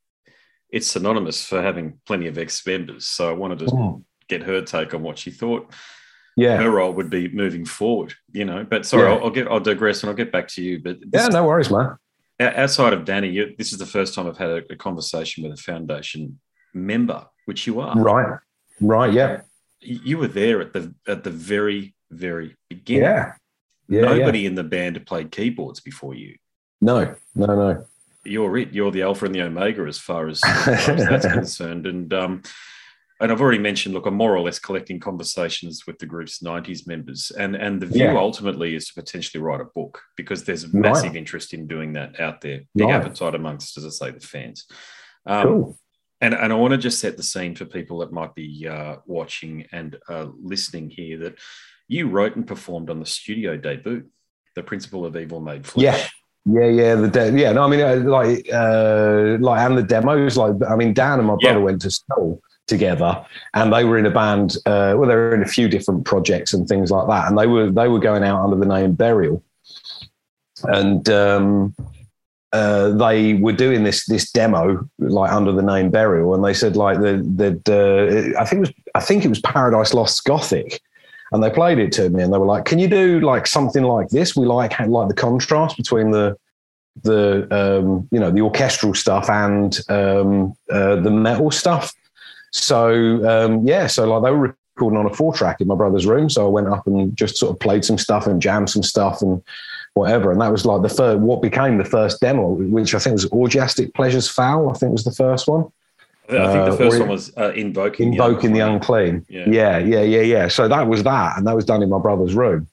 it's 0.71 0.87
synonymous 0.89 1.45
for 1.47 1.63
having 1.63 2.01
plenty 2.07 2.27
of 2.27 2.39
ex 2.39 2.65
members. 2.67 3.07
So 3.07 3.29
I 3.31 3.33
wanted 3.33 3.61
to 3.61 3.67
Mm. 3.67 4.05
get 4.29 4.43
her 4.43 4.63
take 4.63 4.95
on 4.95 5.03
what 5.03 5.19
she 5.19 5.31
thought 5.31 5.73
Yeah. 6.37 6.57
her 6.61 6.71
role 6.71 6.93
would 6.93 7.09
be 7.09 7.29
moving 7.29 7.65
forward. 7.65 8.15
You 8.33 8.45
know, 8.45 8.65
but 8.69 8.85
sorry, 8.85 9.05
Yeah. 9.09 9.15
I'll, 9.17 9.25
I'll 9.25 9.31
get 9.31 9.47
I'll 9.49 9.61
digress 9.61 10.03
and 10.03 10.11
I'll 10.11 10.17
get 10.17 10.33
back 10.33 10.49
to 10.49 10.63
you. 10.63 10.81
But 10.83 10.99
this, 11.01 11.23
Yeah, 11.23 11.29
no 11.29 11.47
worries, 11.47 11.71
man. 11.71 11.97
outside 12.41 12.93
of 12.93 13.05
Danny, 13.05 13.29
you, 13.31 13.55
this 13.57 13.73
is 13.73 13.79
the 13.79 13.87
first 13.87 14.13
time 14.15 14.27
I've 14.27 14.37
had 14.39 14.51
a, 14.51 14.73
a 14.73 14.77
conversation 14.77 15.45
with 15.45 15.53
a 15.59 15.63
foundation 15.63 16.41
member, 16.75 17.27
which 17.47 17.67
you 17.67 17.81
are. 17.81 17.97
Right. 17.97 18.39
Right. 18.81 19.13
Yeah. 19.13 19.43
You 19.81 20.19
were 20.19 20.29
there 20.29 20.61
at 20.61 20.73
the 20.73 20.93
at 21.07 21.23
the 21.23 21.31
very 21.31 21.95
very 22.11 22.57
beginning. 22.69 23.05
Yeah. 23.05 23.33
Yeah. 23.89 24.01
yeah. 24.03 24.17
Nobody 24.17 24.47
in 24.47 24.57
the 24.57 24.65
band 24.65 25.05
played 25.07 25.31
keyboards 25.31 25.81
before 25.81 26.15
you. 26.15 26.37
No. 26.81 27.15
No. 27.37 27.47
No. 27.47 27.87
You're 28.29 28.57
it. 28.59 28.73
You're 28.73 28.91
the 28.91 29.03
alpha 29.03 29.25
and 29.27 29.35
the 29.35 29.43
omega 29.43 29.83
as 29.83 29.99
far 29.99 30.29
as, 30.29 30.41
as, 30.47 30.85
far 30.85 30.95
as 30.95 31.07
that's 31.09 31.27
concerned. 31.27 31.87
And 31.87 32.13
um, 32.13 32.43
and 33.21 33.33
I've 33.33 33.41
already 33.41 33.59
mentioned. 33.59 33.95
Look, 33.95 34.07
I'm 34.07 34.15
more 34.15 34.37
or 34.37 34.41
less 34.41 34.59
collecting 34.59 35.01
conversations 35.01 35.87
with 35.87 35.99
the 35.99 36.07
group's 36.07 36.41
'90s 36.43 36.87
members, 36.87 37.31
and 37.39 37.57
and 37.57 37.81
the 37.81 37.87
view 37.87 38.05
Yeah. 38.05 38.17
ultimately 38.19 38.75
is 38.75 38.89
to 38.89 38.95
potentially 38.95 39.43
write 39.43 39.61
a 39.61 39.65
book 39.75 40.01
because 40.17 40.45
there's 40.45 40.65
Right. 40.67 40.83
massive 40.83 41.17
interest 41.17 41.55
in 41.55 41.67
doing 41.67 41.95
that 41.95 42.21
out 42.21 42.41
there. 42.43 42.61
Big 42.75 42.87
Right. 42.89 42.95
appetite 42.95 43.35
amongst, 43.35 43.77
as 43.79 43.87
I 43.87 43.91
say, 43.91 44.11
the 44.11 44.21
fans. 44.21 44.67
Um, 45.25 45.43
Cool. 45.47 45.79
and, 46.21 46.35
and 46.35 46.53
I 46.53 46.57
want 46.57 46.73
to 46.73 46.79
just 46.79 47.01
set 47.01 47.17
the 47.17 47.23
scene 47.23 47.55
for 47.57 47.65
people 47.65 47.99
that 48.01 48.13
might 48.13 48.35
be 48.35 48.67
uh, 48.69 48.97
watching 49.07 49.67
and 49.73 49.97
uh, 50.09 50.27
listening 50.41 50.91
here 50.91 51.19
that 51.19 51.39
you 51.89 52.09
wrote 52.09 52.37
and 52.37 52.47
performed 52.47 52.91
on 52.91 53.01
the 53.01 53.07
studio 53.07 53.57
debut, 53.57 54.05
The 54.57 54.63
Principle 54.63 55.05
of 55.07 55.17
Evil 55.17 55.41
Made 55.41 55.67
Flesh. 55.67 55.85
Yeah. 55.85 56.07
Yeah, 56.49 56.67
yeah, 56.67 56.95
the 56.95 57.09
de- 57.09 57.39
yeah. 57.41 57.51
No, 57.53 57.65
I 57.65 57.69
mean, 57.69 57.81
uh, 57.81 57.97
like, 57.97 58.49
uh, 58.53 59.37
like, 59.41 59.61
and 59.61 59.77
the 59.77 59.83
demos. 59.83 60.37
Like, 60.37 60.55
I 60.69 60.77
mean, 60.77 60.95
Dan 60.95 61.19
and 61.19 61.27
my 61.27 61.37
brother 61.41 61.59
Yeah. 61.59 61.65
went 61.65 61.83
to 61.83 61.91
school 61.91 62.41
together, 62.69 63.25
and 63.55 63.73
they 63.73 63.83
were 63.85 63.99
in 63.99 64.07
a 64.07 64.11
band. 64.11 64.57
Uh, 64.65 64.95
well, 64.97 65.09
they 65.09 65.17
were 65.17 65.35
in 65.35 65.43
a 65.43 65.47
few 65.49 65.69
different 65.69 66.05
projects 66.05 66.55
and 66.55 66.69
things 66.69 66.91
like 66.93 67.09
that, 67.09 67.29
and 67.29 67.37
they 67.37 67.49
were 67.49 67.71
they 67.71 67.89
were 67.89 67.99
going 67.99 68.23
out 68.23 68.45
under 68.45 68.57
the 68.57 68.67
name 68.67 68.93
Burial, 68.93 69.43
and 70.65 71.09
um, 71.09 71.75
uh, 72.53 72.91
they 72.91 73.35
were 73.35 73.53
doing 73.53 73.83
this 73.83 74.07
this 74.07 74.31
demo 74.31 74.89
like 75.01 75.33
under 75.33 75.51
the 75.53 75.63
name 75.63 75.91
Burial, 75.91 76.33
and 76.35 76.45
they 76.45 76.55
said 76.55 76.77
like 76.77 76.99
the 77.01 77.25
the 77.65 78.35
uh, 78.37 78.41
I 78.41 78.45
think 78.45 78.59
it 78.59 78.61
was 78.61 78.73
I 78.95 79.01
think 79.01 79.25
it 79.25 79.29
was 79.29 79.41
Paradise 79.41 79.95
Lost 79.95 80.25
Gothic. 80.25 80.81
And 81.33 81.43
they 81.43 81.51
played 81.51 81.79
it 81.79 81.93
to 81.93 82.09
me, 82.09 82.23
and 82.23 82.33
they 82.33 82.39
were 82.39 82.47
like, 82.47 82.65
"Can 82.65 82.79
you 82.79 82.89
do 82.89 83.21
like 83.21 83.47
something 83.47 83.83
like 83.83 84.09
this? 84.09 84.37
We 84.37 84.47
like 84.47 84.79
like 84.79 85.09
the 85.09 85.15
contrast 85.15 85.77
between 85.77 86.11
the 86.11 86.37
the 87.03 87.47
um, 87.51 88.09
you 88.11 88.21
know 88.21 88.31
the 88.31 88.41
orchestral 88.41 88.95
stuff 88.95 89.29
and 89.29 89.79
um, 89.89 90.55
uh, 90.71 90.97
the 90.97 91.11
metal 91.11 91.51
stuff." 91.51 91.93
So 92.53 93.27
um, 93.29 93.67
yeah, 93.67 93.87
so 93.87 94.07
like 94.07 94.23
they 94.23 94.31
were 94.31 94.57
recording 94.77 94.99
on 94.99 95.07
a 95.07 95.15
four 95.15 95.33
track 95.33 95.61
in 95.61 95.69
my 95.69 95.75
brother's 95.75 96.07
room. 96.07 96.31
So 96.31 96.47
I 96.47 96.49
went 96.49 96.69
up 96.69 96.87
and 96.87 97.17
just 97.17 97.37
sort 97.37 97.53
of 97.53 97.61
played 97.61 97.85
some 97.85 97.99
stuff 97.99 98.27
and 98.27 98.41
jammed 98.41 98.71
some 98.71 98.83
stuff 98.83 99.23
and 99.23 99.43
whatever. 99.95 100.31
And 100.31 100.41
that 100.41 100.53
was 100.53 100.65
like 100.65 100.83
the 100.83 100.89
first 100.89 101.19
what 101.21 101.43
became 101.43 101.79
the 101.79 101.85
first 101.85 102.21
demo, 102.21 102.51
which 102.51 102.95
I 102.95 102.99
think 102.99 103.15
was 103.15 103.27
Orgiastic 103.27 103.95
Pleasures 103.95 104.29
Foul. 104.29 104.71
I 104.71 104.75
think 104.75 104.93
was 104.93 105.05
the 105.05 105.13
first 105.13 105.49
one. 105.49 105.73
I 106.29 106.53
think 106.53 106.65
the 106.65 106.73
Uh, 106.73 106.77
first 106.77 106.97
or- 106.97 107.01
one 107.01 107.09
was 107.09 107.33
uh, 107.37 107.53
Invoking, 107.55 108.13
Invoking 108.13 108.53
the 108.53 108.61
unclean. 108.61 109.25
Yeah. 109.29 109.45
Yeah, 109.49 109.79
yeah, 109.79 110.03
yeah, 110.03 110.21
yeah. 110.23 110.49
So 110.49 110.67
that 110.69 110.87
was 110.89 111.03
that, 111.05 111.39
and 111.39 111.47
that 111.47 111.55
was 111.55 111.65
done 111.65 111.83
in 111.83 111.89
my 111.89 111.99
brother's 111.99 112.35
room. 112.35 112.67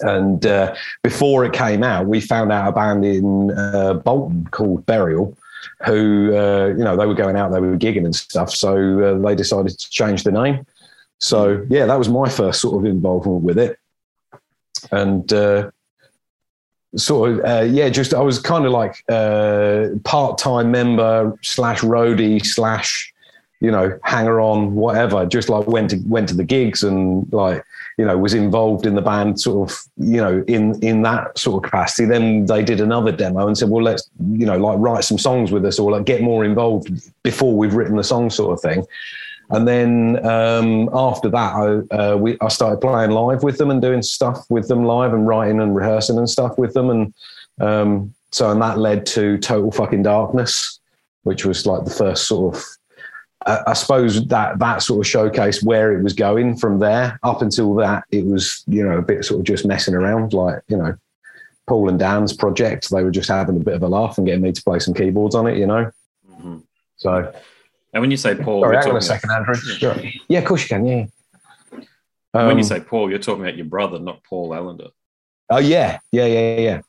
And 0.00 0.44
uh, 0.44 0.74
before 1.02 1.44
it 1.46 1.54
came 1.54 1.82
out, 1.82 2.06
we 2.06 2.20
found 2.20 2.52
out 2.52 2.68
a 2.68 2.72
band 2.72 3.04
in 3.04 3.50
uh, 3.52 3.94
Bolton 3.94 4.46
called 4.50 4.84
Burial, 4.84 5.34
who 5.86 6.36
uh, 6.36 6.66
you 6.76 6.84
know 6.84 6.96
they 6.96 7.06
were 7.06 7.14
going 7.14 7.36
out, 7.36 7.50
they 7.50 7.60
were 7.60 7.78
gigging 7.78 8.04
and 8.04 8.14
stuff. 8.14 8.50
So 8.50 8.70
uh, 9.02 9.18
they 9.26 9.34
decided 9.34 9.78
to 9.78 9.90
change 9.90 10.22
the 10.24 10.32
name. 10.32 10.66
So 11.18 11.64
yeah, 11.70 11.86
that 11.86 11.96
was 11.98 12.10
my 12.10 12.28
first 12.28 12.60
sort 12.60 12.76
of 12.76 12.84
involvement 12.84 13.42
with 13.42 13.58
it, 13.58 13.78
and 14.92 15.32
uh, 15.32 15.70
sort 16.96 17.30
of 17.30 17.44
uh, 17.44 17.62
yeah, 17.62 17.88
just 17.88 18.14
I 18.14 18.20
was 18.20 18.38
kind 18.38 18.64
of 18.64 18.72
like 18.72 19.04
uh, 19.08 19.88
part 20.04 20.38
time 20.38 20.70
member 20.70 21.36
slash 21.42 21.80
roadie 21.80 22.44
slash 22.44 23.12
you 23.60 23.70
know 23.70 23.98
hanger 24.02 24.40
on 24.40 24.74
whatever. 24.74 25.26
Just 25.26 25.48
like 25.48 25.66
went 25.66 25.90
to 25.90 25.96
went 26.06 26.28
to 26.28 26.34
the 26.34 26.44
gigs 26.44 26.82
and 26.82 27.30
like 27.32 27.64
you 27.98 28.04
know 28.04 28.16
was 28.16 28.34
involved 28.34 28.86
in 28.86 28.94
the 28.94 29.02
band 29.02 29.40
sort 29.40 29.70
of 29.70 29.78
you 29.96 30.20
know 30.20 30.44
in 30.46 30.82
in 30.82 31.02
that 31.02 31.38
sort 31.38 31.62
of 31.62 31.70
capacity. 31.70 32.06
Then 32.06 32.46
they 32.46 32.62
did 32.62 32.80
another 32.80 33.12
demo 33.12 33.46
and 33.46 33.56
said, 33.56 33.68
well, 33.68 33.82
let's 33.82 34.08
you 34.32 34.46
know 34.46 34.58
like 34.58 34.78
write 34.78 35.04
some 35.04 35.18
songs 35.18 35.52
with 35.52 35.64
us 35.64 35.78
or 35.78 35.90
like 35.90 36.04
get 36.04 36.22
more 36.22 36.44
involved 36.44 36.90
before 37.22 37.56
we've 37.56 37.74
written 37.74 37.96
the 37.96 38.04
song 38.04 38.30
sort 38.30 38.52
of 38.52 38.60
thing. 38.60 38.86
And 39.50 39.66
then 39.66 40.26
um, 40.26 40.90
after 40.92 41.28
that, 41.28 41.54
I, 41.54 41.94
uh, 41.94 42.16
we, 42.16 42.36
I 42.40 42.48
started 42.48 42.80
playing 42.80 43.12
live 43.12 43.42
with 43.42 43.58
them 43.58 43.70
and 43.70 43.80
doing 43.80 44.02
stuff 44.02 44.44
with 44.50 44.66
them 44.68 44.84
live 44.84 45.12
and 45.12 45.26
writing 45.26 45.60
and 45.60 45.74
rehearsing 45.74 46.18
and 46.18 46.28
stuff 46.28 46.58
with 46.58 46.74
them. 46.74 46.90
And 46.90 47.14
um, 47.60 48.14
so, 48.32 48.50
and 48.50 48.60
that 48.60 48.78
led 48.78 49.06
to 49.06 49.38
Total 49.38 49.70
Fucking 49.70 50.02
Darkness, 50.02 50.80
which 51.22 51.44
was 51.44 51.64
like 51.64 51.84
the 51.84 51.90
first 51.90 52.26
sort 52.26 52.56
of, 52.56 52.64
I, 53.46 53.60
I 53.68 53.72
suppose 53.74 54.26
that 54.26 54.58
that 54.58 54.82
sort 54.82 55.06
of 55.06 55.10
showcased 55.12 55.64
where 55.64 55.96
it 55.96 56.02
was 56.02 56.12
going 56.12 56.56
from 56.56 56.80
there. 56.80 57.18
Up 57.22 57.40
until 57.40 57.74
that, 57.76 58.04
it 58.10 58.26
was 58.26 58.64
you 58.66 58.84
know 58.84 58.98
a 58.98 59.02
bit 59.02 59.24
sort 59.24 59.40
of 59.40 59.46
just 59.46 59.64
messing 59.64 59.94
around, 59.94 60.32
like 60.32 60.60
you 60.68 60.76
know, 60.76 60.96
Paul 61.68 61.88
and 61.88 61.98
Dan's 61.98 62.32
project. 62.32 62.90
They 62.90 63.04
were 63.04 63.12
just 63.12 63.28
having 63.28 63.56
a 63.56 63.64
bit 63.64 63.74
of 63.74 63.82
a 63.84 63.88
laugh 63.88 64.18
and 64.18 64.26
getting 64.26 64.42
me 64.42 64.50
to 64.50 64.62
play 64.62 64.80
some 64.80 64.94
keyboards 64.94 65.36
on 65.36 65.46
it, 65.46 65.56
you 65.56 65.66
know. 65.66 65.90
Mhm. 66.40 66.62
So 66.96 67.32
And 67.96 68.02
when 68.02 68.10
you 68.10 68.18
say 68.18 68.34
Paul, 68.34 68.60
Sorry, 68.60 68.74
you're 68.74 68.82
hang 68.82 68.90
on 68.90 68.96
a 68.98 69.00
talking 69.00 69.20
second, 69.20 69.30
Andrew. 69.30 69.54
Sure. 69.54 69.96
Yeah, 70.28 70.40
of 70.40 70.44
course 70.44 70.62
you 70.64 70.68
can. 70.68 70.84
Yeah. 70.86 71.06
about- 72.34 72.48
when 72.48 72.58
you 72.58 72.62
Um, 72.64 72.68
say 72.68 72.80
Paul, 72.80 73.08
you're 73.08 73.18
talking 73.18 73.42
about 73.42 73.56
your 73.56 73.64
brother, 73.64 73.98
not 73.98 74.22
Paul 74.22 74.52
Allender. 74.52 74.88
oh 75.48 75.56
yeah, 75.56 75.98
yeah, 76.12 76.26
yeah, 76.26 76.58
yeah. 76.58 76.80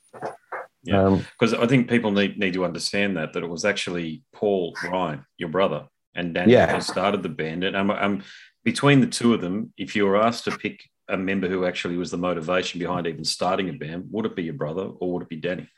Yeah. 0.84 1.02
Um, 1.06 1.26
Because 1.40 1.54
I 1.54 1.66
think 1.66 1.90
people 1.90 2.12
need, 2.12 2.38
need 2.38 2.54
to 2.56 2.66
understand 2.66 3.16
that 3.16 3.32
that 3.32 3.42
it 3.44 3.48
was 3.50 3.64
actually 3.64 4.24
Paul 4.34 4.76
Ryan, 4.84 5.26
your 5.38 5.48
brother, 5.48 5.88
and 6.14 6.34
Danny 6.34 6.52
Yeah. 6.52 6.76
who 6.76 6.82
started 6.82 7.24
the 7.24 7.30
band. 7.30 7.64
And 7.64 7.78
I'm, 7.78 7.90
I'm 7.90 8.24
between 8.66 9.00
the 9.00 9.08
two 9.08 9.34
of 9.34 9.40
them, 9.40 9.72
if 9.78 9.96
you 9.96 10.06
were 10.06 10.18
asked 10.22 10.44
to 10.46 10.58
pick 10.58 10.90
a 11.08 11.16
member 11.16 11.48
who 11.48 11.64
actually 11.66 11.96
was 11.96 12.12
the 12.12 12.18
motivation 12.18 12.80
behind 12.82 13.08
even 13.08 13.24
starting 13.24 13.70
a 13.70 13.74
band, 13.74 14.08
would 14.12 14.26
it 14.26 14.36
be 14.36 14.44
your 14.44 14.56
brother 14.56 14.84
or 15.00 15.14
would 15.14 15.24
it 15.24 15.30
be 15.30 15.38
Danny? 15.38 15.70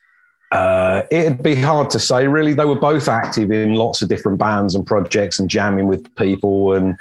Uh, 0.51 1.03
it'd 1.11 1.43
be 1.43 1.55
hard 1.55 1.89
to 1.91 1.99
say, 1.99 2.27
really. 2.27 2.53
They 2.53 2.65
were 2.65 2.79
both 2.79 3.07
active 3.07 3.51
in 3.51 3.75
lots 3.75 4.01
of 4.01 4.09
different 4.09 4.39
bands 4.39 4.73
and 4.73 4.85
projects 4.85 5.39
and 5.39 5.49
jamming 5.49 5.87
with 5.87 6.13
people, 6.15 6.73
and 6.73 6.97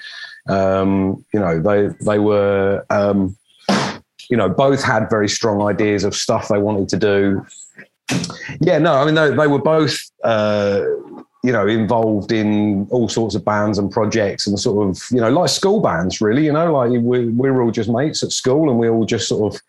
um, 0.49 1.25
you 1.33 1.41
know, 1.41 1.59
they 1.59 1.89
they 2.05 2.19
were, 2.19 2.85
um, 2.91 3.37
you 4.29 4.37
know, 4.37 4.49
both 4.51 4.83
had 4.83 5.09
very 5.09 5.29
strong 5.29 5.63
ideas 5.63 6.05
of 6.05 6.15
stuff 6.15 6.49
they 6.49 6.59
wanted 6.59 6.89
to 6.91 6.97
do. 6.99 7.47
Yeah, 8.61 8.79
no, 8.79 8.95
I 8.95 9.05
mean, 9.05 9.15
they, 9.15 9.31
they 9.31 9.47
were 9.47 9.61
both, 9.61 9.99
uh, 10.25 10.83
you 11.45 11.53
know, 11.53 11.67
involved 11.67 12.33
in 12.33 12.87
all 12.91 13.09
sorts 13.09 13.35
of 13.35 13.45
bands 13.45 13.79
and 13.79 13.91
projects 13.91 14.47
and 14.47 14.59
sort 14.59 14.89
of, 14.89 15.03
you 15.11 15.21
know, 15.21 15.31
like 15.31 15.51
school 15.51 15.81
bands, 15.81 16.21
really. 16.21 16.45
You 16.45 16.53
know, 16.53 16.73
like 16.73 16.91
we, 16.91 17.27
we 17.29 17.51
were 17.51 17.63
all 17.63 17.71
just 17.71 17.89
mates 17.89 18.23
at 18.23 18.33
school, 18.33 18.69
and 18.69 18.79
we 18.79 18.91
all 18.91 19.07
just 19.07 19.29
sort 19.29 19.55
of 19.55 19.63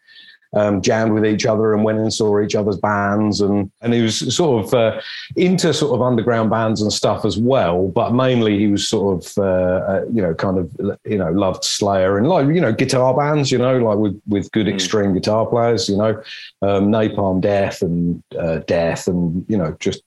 um, 0.54 0.82
jammed 0.82 1.14
with 1.14 1.26
each 1.26 1.46
other 1.46 1.74
and 1.74 1.84
went 1.84 2.00
and 2.00 2.14
saw 2.14 2.40
each 2.42 2.56
other's 2.56 2.78
bands 2.78 3.42
and 3.42 3.72
and 3.82 3.94
he 3.94 4.02
was 4.02 4.36
sort 4.36 4.66
of 4.66 4.74
uh, 4.74 5.02
into 5.36 5.74
sort 5.74 5.94
of 5.94 6.02
underground 6.02 6.50
bands 6.50 6.82
and 6.82 6.92
stuff 6.92 7.26
as 7.26 7.38
well 7.38 7.88
but 7.90 8.14
mainly 8.14 8.58
he 8.58 8.68
was 8.68 8.88
sort 8.88 9.24
of 9.24 9.38
uh, 9.38 9.44
uh, 9.44 10.06
you 10.12 10.22
know 10.22 10.34
kind 10.34 10.58
of 10.58 11.00
you 11.06 11.18
know 11.18 11.32
loved 11.32 11.64
Slayer 11.64 12.18
and 12.18 12.28
like 12.28 12.48
you 12.48 12.62
know 12.62 12.74
guitar 12.74 13.16
bands 13.16 13.52
you 13.52 13.58
know 13.58 13.78
like 13.78 13.98
with 13.98 14.22
with 14.28 14.52
good 14.52 14.66
mm. 14.66 14.74
extreme 14.74 15.14
guitar 15.14 15.46
players 15.46 15.88
you 15.88 15.98
know 15.98 16.22
um, 16.62 16.90
Napalm 16.90 17.42
Death 17.42 17.82
and 17.82 18.24
uh, 18.38 18.58
Death 18.60 19.08
and 19.08 19.46
you 19.48 19.58
know 19.58 19.76
just 19.80 20.04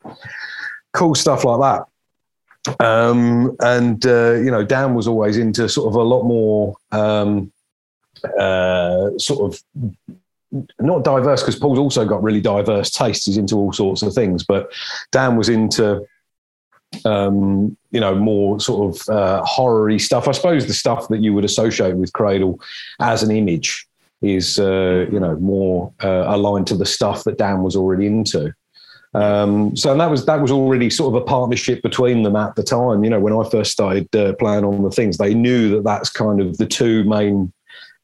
cool 0.93 1.15
stuff 1.15 1.45
like 1.45 1.61
that 1.61 1.87
um, 2.81 3.57
and 3.61 4.07
uh, 4.07 4.33
you 4.33 4.51
know 4.51 4.65
Dan 4.65 4.95
was 4.95 5.07
always 5.07 5.37
into 5.37 5.69
sort 5.69 5.89
of 5.89 5.95
a 5.95 6.03
lot 6.03 6.25
more 6.25 6.77
um, 6.91 7.53
uh, 8.39 9.11
sort 9.19 9.53
of 9.53 9.97
not 10.81 11.05
diverse 11.05 11.43
because 11.43 11.57
Paul's 11.57 11.79
also 11.79 12.05
got 12.05 12.23
really 12.23 12.41
diverse 12.41 12.91
tastes. 12.91 13.27
He's 13.27 13.37
into 13.37 13.57
all 13.57 13.73
sorts 13.73 14.03
of 14.03 14.13
things, 14.15 14.45
but 14.45 14.73
Dan 15.11 15.37
was 15.37 15.49
into 15.49 16.07
um, 17.05 17.77
you 17.91 18.01
know 18.01 18.15
more 18.15 18.61
sort 18.61 18.95
of 18.95 19.09
uh, 19.09 19.45
horror 19.45 19.99
stuff. 19.99 20.29
I 20.29 20.33
suppose 20.33 20.67
the 20.67 20.75
stuff 20.75 21.09
that 21.09 21.21
you 21.21 21.33
would 21.33 21.45
associate 21.45 21.97
with 21.97 22.13
Cradle 22.13 22.61
as 23.01 23.23
an 23.23 23.31
image 23.31 23.87
is 24.21 24.59
uh, 24.59 25.07
you 25.11 25.19
know 25.19 25.37
more 25.37 25.93
uh, 26.03 26.25
aligned 26.27 26.67
to 26.69 26.77
the 26.77 26.87
stuff 26.87 27.25
that 27.25 27.39
Dan 27.39 27.63
was 27.63 27.77
already 27.77 28.07
into. 28.07 28.55
Um, 29.15 29.77
so 29.77 29.95
that 29.97 30.11
was 30.11 30.25
that 30.27 30.41
was 30.41 30.51
already 30.51 30.89
sort 30.89 31.15
of 31.15 31.23
a 31.23 31.25
partnership 31.25 31.83
between 31.83 32.23
them 32.23 32.37
at 32.37 32.55
the 32.55 32.63
time. 32.63 33.05
You 33.05 33.11
know, 33.11 33.21
when 33.21 33.35
I 33.35 33.49
first 33.49 33.73
started 33.73 34.15
uh, 34.15 34.35
playing 34.35 34.65
on 34.65 34.83
the 34.83 34.91
things, 34.91 35.19
they 35.19 35.35
knew 35.35 35.71
that 35.71 35.85
that's 35.85 36.09
kind 36.09 36.41
of 36.41 36.57
the 36.59 36.67
two 36.67 37.05
main 37.05 37.53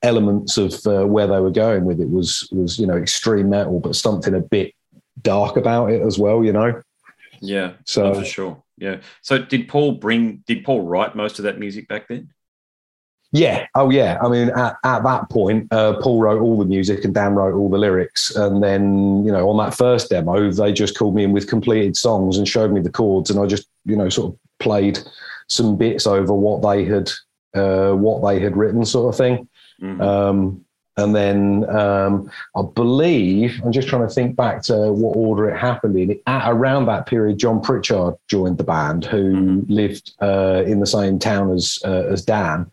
elements 0.03 0.57
of 0.57 0.75
uh, 0.87 1.05
where 1.05 1.27
they 1.27 1.41
were 1.41 1.51
going 1.51 1.85
with 1.85 2.01
it 2.01 2.11
was 2.11 2.49
was 2.53 2.79
you 2.79 2.87
know 2.87 2.97
extreme 2.97 3.51
metal, 3.51 3.81
but 3.81 3.97
something 3.97 4.35
a 4.35 4.41
bit 4.41 4.75
dark 5.23 5.57
about 5.57 5.91
it 5.91 6.03
as 6.03 6.19
well. 6.19 6.45
You 6.45 6.53
know. 6.53 6.83
Yeah. 7.41 7.75
So 7.85 8.15
for 8.15 8.25
sure. 8.25 8.63
Yeah. 8.77 8.99
So 9.23 9.39
did 9.39 9.69
Paul 9.69 9.93
bring? 9.93 10.45
Did 10.47 10.65
Paul 10.65 10.83
write 10.83 11.15
most 11.15 11.39
of 11.39 11.45
that 11.45 11.59
music 11.59 11.89
back 11.89 12.09
then? 12.09 12.31
Yeah. 13.33 13.67
Oh, 13.75 13.91
yeah. 13.91 14.19
I 14.23 14.29
mean, 14.29 14.49
at, 14.51 14.77
at 14.85 15.03
that 15.03 15.29
point, 15.29 15.71
uh, 15.71 16.01
Paul 16.01 16.21
wrote 16.21 16.41
all 16.41 16.59
the 16.59 16.65
music 16.65 17.05
and 17.05 17.15
Dan 17.15 17.35
wrote 17.35 17.55
all 17.55 17.69
the 17.69 17.77
lyrics. 17.77 18.35
And 18.35 18.63
then, 18.63 19.25
you 19.25 19.33
know, 19.33 19.51
on 19.51 19.59
that 19.59 19.77
first 19.77 20.09
demo, 20.09 20.51
they 20.51 20.73
just 20.73 20.97
called 20.97 21.15
me 21.15 21.25
in 21.25 21.33
with 21.33 21.47
completed 21.47 21.97
songs 21.97 22.39
and 22.39 22.49
showed 22.49 22.73
me 22.73 22.81
the 22.81 22.91
chords, 22.91 23.31
and 23.31 23.39
I 23.39 23.47
just, 23.47 23.69
you 23.85 23.97
know, 23.97 24.09
sort 24.09 24.33
of 24.33 24.39
played 24.61 24.99
some 25.49 25.77
bits 25.77 26.07
over 26.07 26.33
what 26.33 26.63
they 26.63 26.85
had, 26.85 27.11
uh, 27.55 27.93
what 27.93 28.27
they 28.27 28.41
had 28.41 28.57
written, 28.57 28.85
sort 28.85 29.13
of 29.13 29.19
thing. 29.19 29.47
Mm-hmm. 29.81 30.01
Um, 30.01 30.65
and 30.99 31.15
then 31.15 31.71
um, 31.71 32.31
I 32.57 32.63
believe 32.63 33.61
I'm 33.65 33.71
just 33.71 33.87
trying 33.87 34.07
to 34.07 34.13
think 34.13 34.35
back 34.35 34.63
to 34.65 34.93
what 34.93 35.17
order 35.17 35.49
it 35.49 35.57
happened 35.57 35.97
in. 35.97 36.21
At 36.27 36.51
around 36.51 36.87
that 36.87 37.07
period, 37.07 37.39
John 37.39 37.63
Richard 37.63 38.15
joined 38.27 38.59
the 38.59 38.65
band, 38.65 39.05
who 39.05 39.33
mm-hmm. 39.33 39.73
lived 39.73 40.13
uh, 40.21 40.65
in 40.67 40.81
the 40.81 40.87
same 40.87 41.21
town 41.21 41.53
as 41.53 41.79
uh, 41.85 42.05
as 42.11 42.25
Dan, 42.25 42.69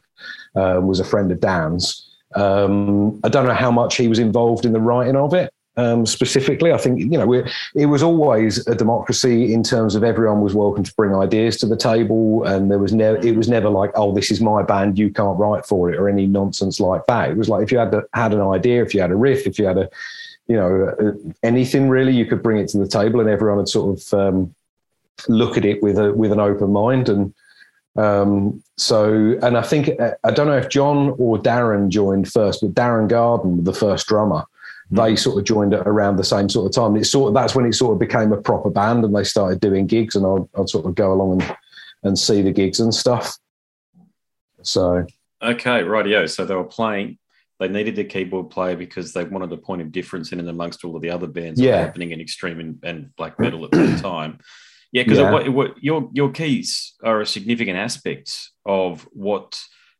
uh, 0.55 0.79
was 0.81 0.99
a 0.99 1.05
friend 1.05 1.31
of 1.31 1.39
Dan's. 1.39 2.09
Um, 2.33 3.21
I 3.23 3.29
don't 3.29 3.45
know 3.45 3.53
how 3.53 3.71
much 3.71 3.95
he 3.95 4.07
was 4.07 4.19
involved 4.19 4.65
in 4.65 4.73
the 4.73 4.81
writing 4.81 5.15
of 5.15 5.35
it, 5.35 5.53
um, 5.77 6.05
specifically. 6.05 6.71
I 6.71 6.77
think 6.77 6.99
you 6.99 7.17
know 7.17 7.43
it 7.73 7.85
was 7.85 8.03
always 8.03 8.65
a 8.67 8.75
democracy 8.75 9.53
in 9.53 9.63
terms 9.63 9.95
of 9.95 10.03
everyone 10.03 10.41
was 10.41 10.53
welcome 10.53 10.83
to 10.83 10.93
bring 10.93 11.15
ideas 11.15 11.57
to 11.57 11.65
the 11.65 11.77
table, 11.77 12.43
and 12.43 12.71
there 12.71 12.79
was 12.79 12.93
never 12.93 13.17
it 13.17 13.35
was 13.35 13.49
never 13.49 13.69
like 13.69 13.91
oh 13.95 14.13
this 14.13 14.31
is 14.31 14.41
my 14.41 14.63
band 14.63 14.97
you 14.97 15.11
can't 15.11 15.37
write 15.37 15.65
for 15.65 15.91
it 15.91 15.97
or 15.97 16.07
any 16.09 16.27
nonsense 16.27 16.79
like 16.79 17.05
that. 17.07 17.31
It 17.31 17.37
was 17.37 17.49
like 17.49 17.63
if 17.63 17.71
you 17.71 17.77
had 17.77 17.93
had 18.13 18.33
an 18.33 18.41
idea, 18.41 18.81
if 18.83 18.93
you 18.93 19.01
had 19.01 19.11
a 19.11 19.15
riff, 19.15 19.45
if 19.45 19.59
you 19.59 19.65
had 19.65 19.77
a 19.77 19.89
you 20.47 20.55
know 20.55 20.95
uh, 20.99 21.31
anything 21.43 21.89
really, 21.89 22.13
you 22.13 22.25
could 22.25 22.43
bring 22.43 22.57
it 22.57 22.69
to 22.69 22.77
the 22.77 22.87
table, 22.87 23.19
and 23.19 23.29
everyone 23.29 23.57
would 23.57 23.69
sort 23.69 23.99
of 23.99 24.13
um, 24.13 24.55
look 25.27 25.57
at 25.57 25.65
it 25.65 25.83
with 25.83 25.97
a 25.97 26.13
with 26.13 26.31
an 26.31 26.39
open 26.39 26.71
mind 26.71 27.09
and. 27.09 27.33
Um, 27.97 28.61
so, 28.75 29.39
and 29.41 29.57
I 29.57 29.61
think 29.61 29.89
I 30.25 30.31
don't 30.31 30.47
know 30.47 30.57
if 30.57 30.67
John 30.67 31.15
or 31.17 31.37
Darren 31.37 31.87
joined 31.87 32.29
first, 32.29 32.59
but 32.59 32.73
Darren 32.73 33.07
Gardner, 33.07 33.61
the 33.61 33.71
first 33.71 34.07
drummer, 34.07 34.43
they 34.91 35.11
hmm. 35.11 35.15
sort 35.15 35.37
of 35.37 35.43
joined 35.45 35.73
at 35.73 35.87
around 35.87 36.17
the 36.17 36.23
same 36.23 36.49
sort 36.49 36.67
of 36.67 36.73
time. 36.73 36.95
It's 36.95 37.11
sort 37.11 37.29
of 37.29 37.33
that's 37.33 37.55
when 37.55 37.65
it 37.65 37.73
sort 37.73 37.93
of 37.93 37.99
became 37.99 38.31
a 38.31 38.41
proper 38.41 38.69
band, 38.69 39.03
and 39.03 39.15
they 39.15 39.23
started 39.23 39.59
doing 39.59 39.87
gigs, 39.87 40.15
and 40.15 40.25
I'd, 40.25 40.59
I'd 40.59 40.69
sort 40.69 40.85
of 40.85 40.95
go 40.95 41.11
along 41.13 41.41
and 41.41 41.57
and 42.03 42.19
see 42.19 42.41
the 42.41 42.51
gigs 42.51 42.79
and 42.79 42.93
stuff. 42.93 43.37
So 44.61 45.05
okay, 45.41 45.81
rightio. 45.81 46.29
So 46.29 46.45
they 46.45 46.55
were 46.55 46.63
playing. 46.63 47.17
They 47.59 47.67
needed 47.67 47.97
a 47.99 48.03
keyboard 48.03 48.49
player 48.49 48.75
because 48.75 49.13
they 49.13 49.23
wanted 49.23 49.51
a 49.53 49.57
point 49.57 49.81
of 49.81 49.91
difference 49.91 50.33
in 50.33 50.39
and 50.39 50.49
amongst 50.49 50.83
all 50.83 50.95
of 50.95 51.01
the 51.01 51.09
other 51.09 51.27
bands 51.27 51.59
yeah. 51.59 51.77
happening 51.77 52.11
in 52.11 52.19
extreme 52.19 52.59
and, 52.59 52.79
and, 52.83 53.15
black 53.15 53.39
metal 53.39 53.63
at 53.63 53.71
the 53.71 53.97
time. 54.01 54.39
Yeah, 54.91 55.03
because 55.03 55.19
yeah. 55.19 55.67
your 55.81 56.09
your 56.13 56.31
keys 56.31 56.93
are 57.03 57.21
a 57.21 57.25
significant 57.25 57.77
aspect 57.77 58.49
of 58.65 59.07
what 59.13 59.57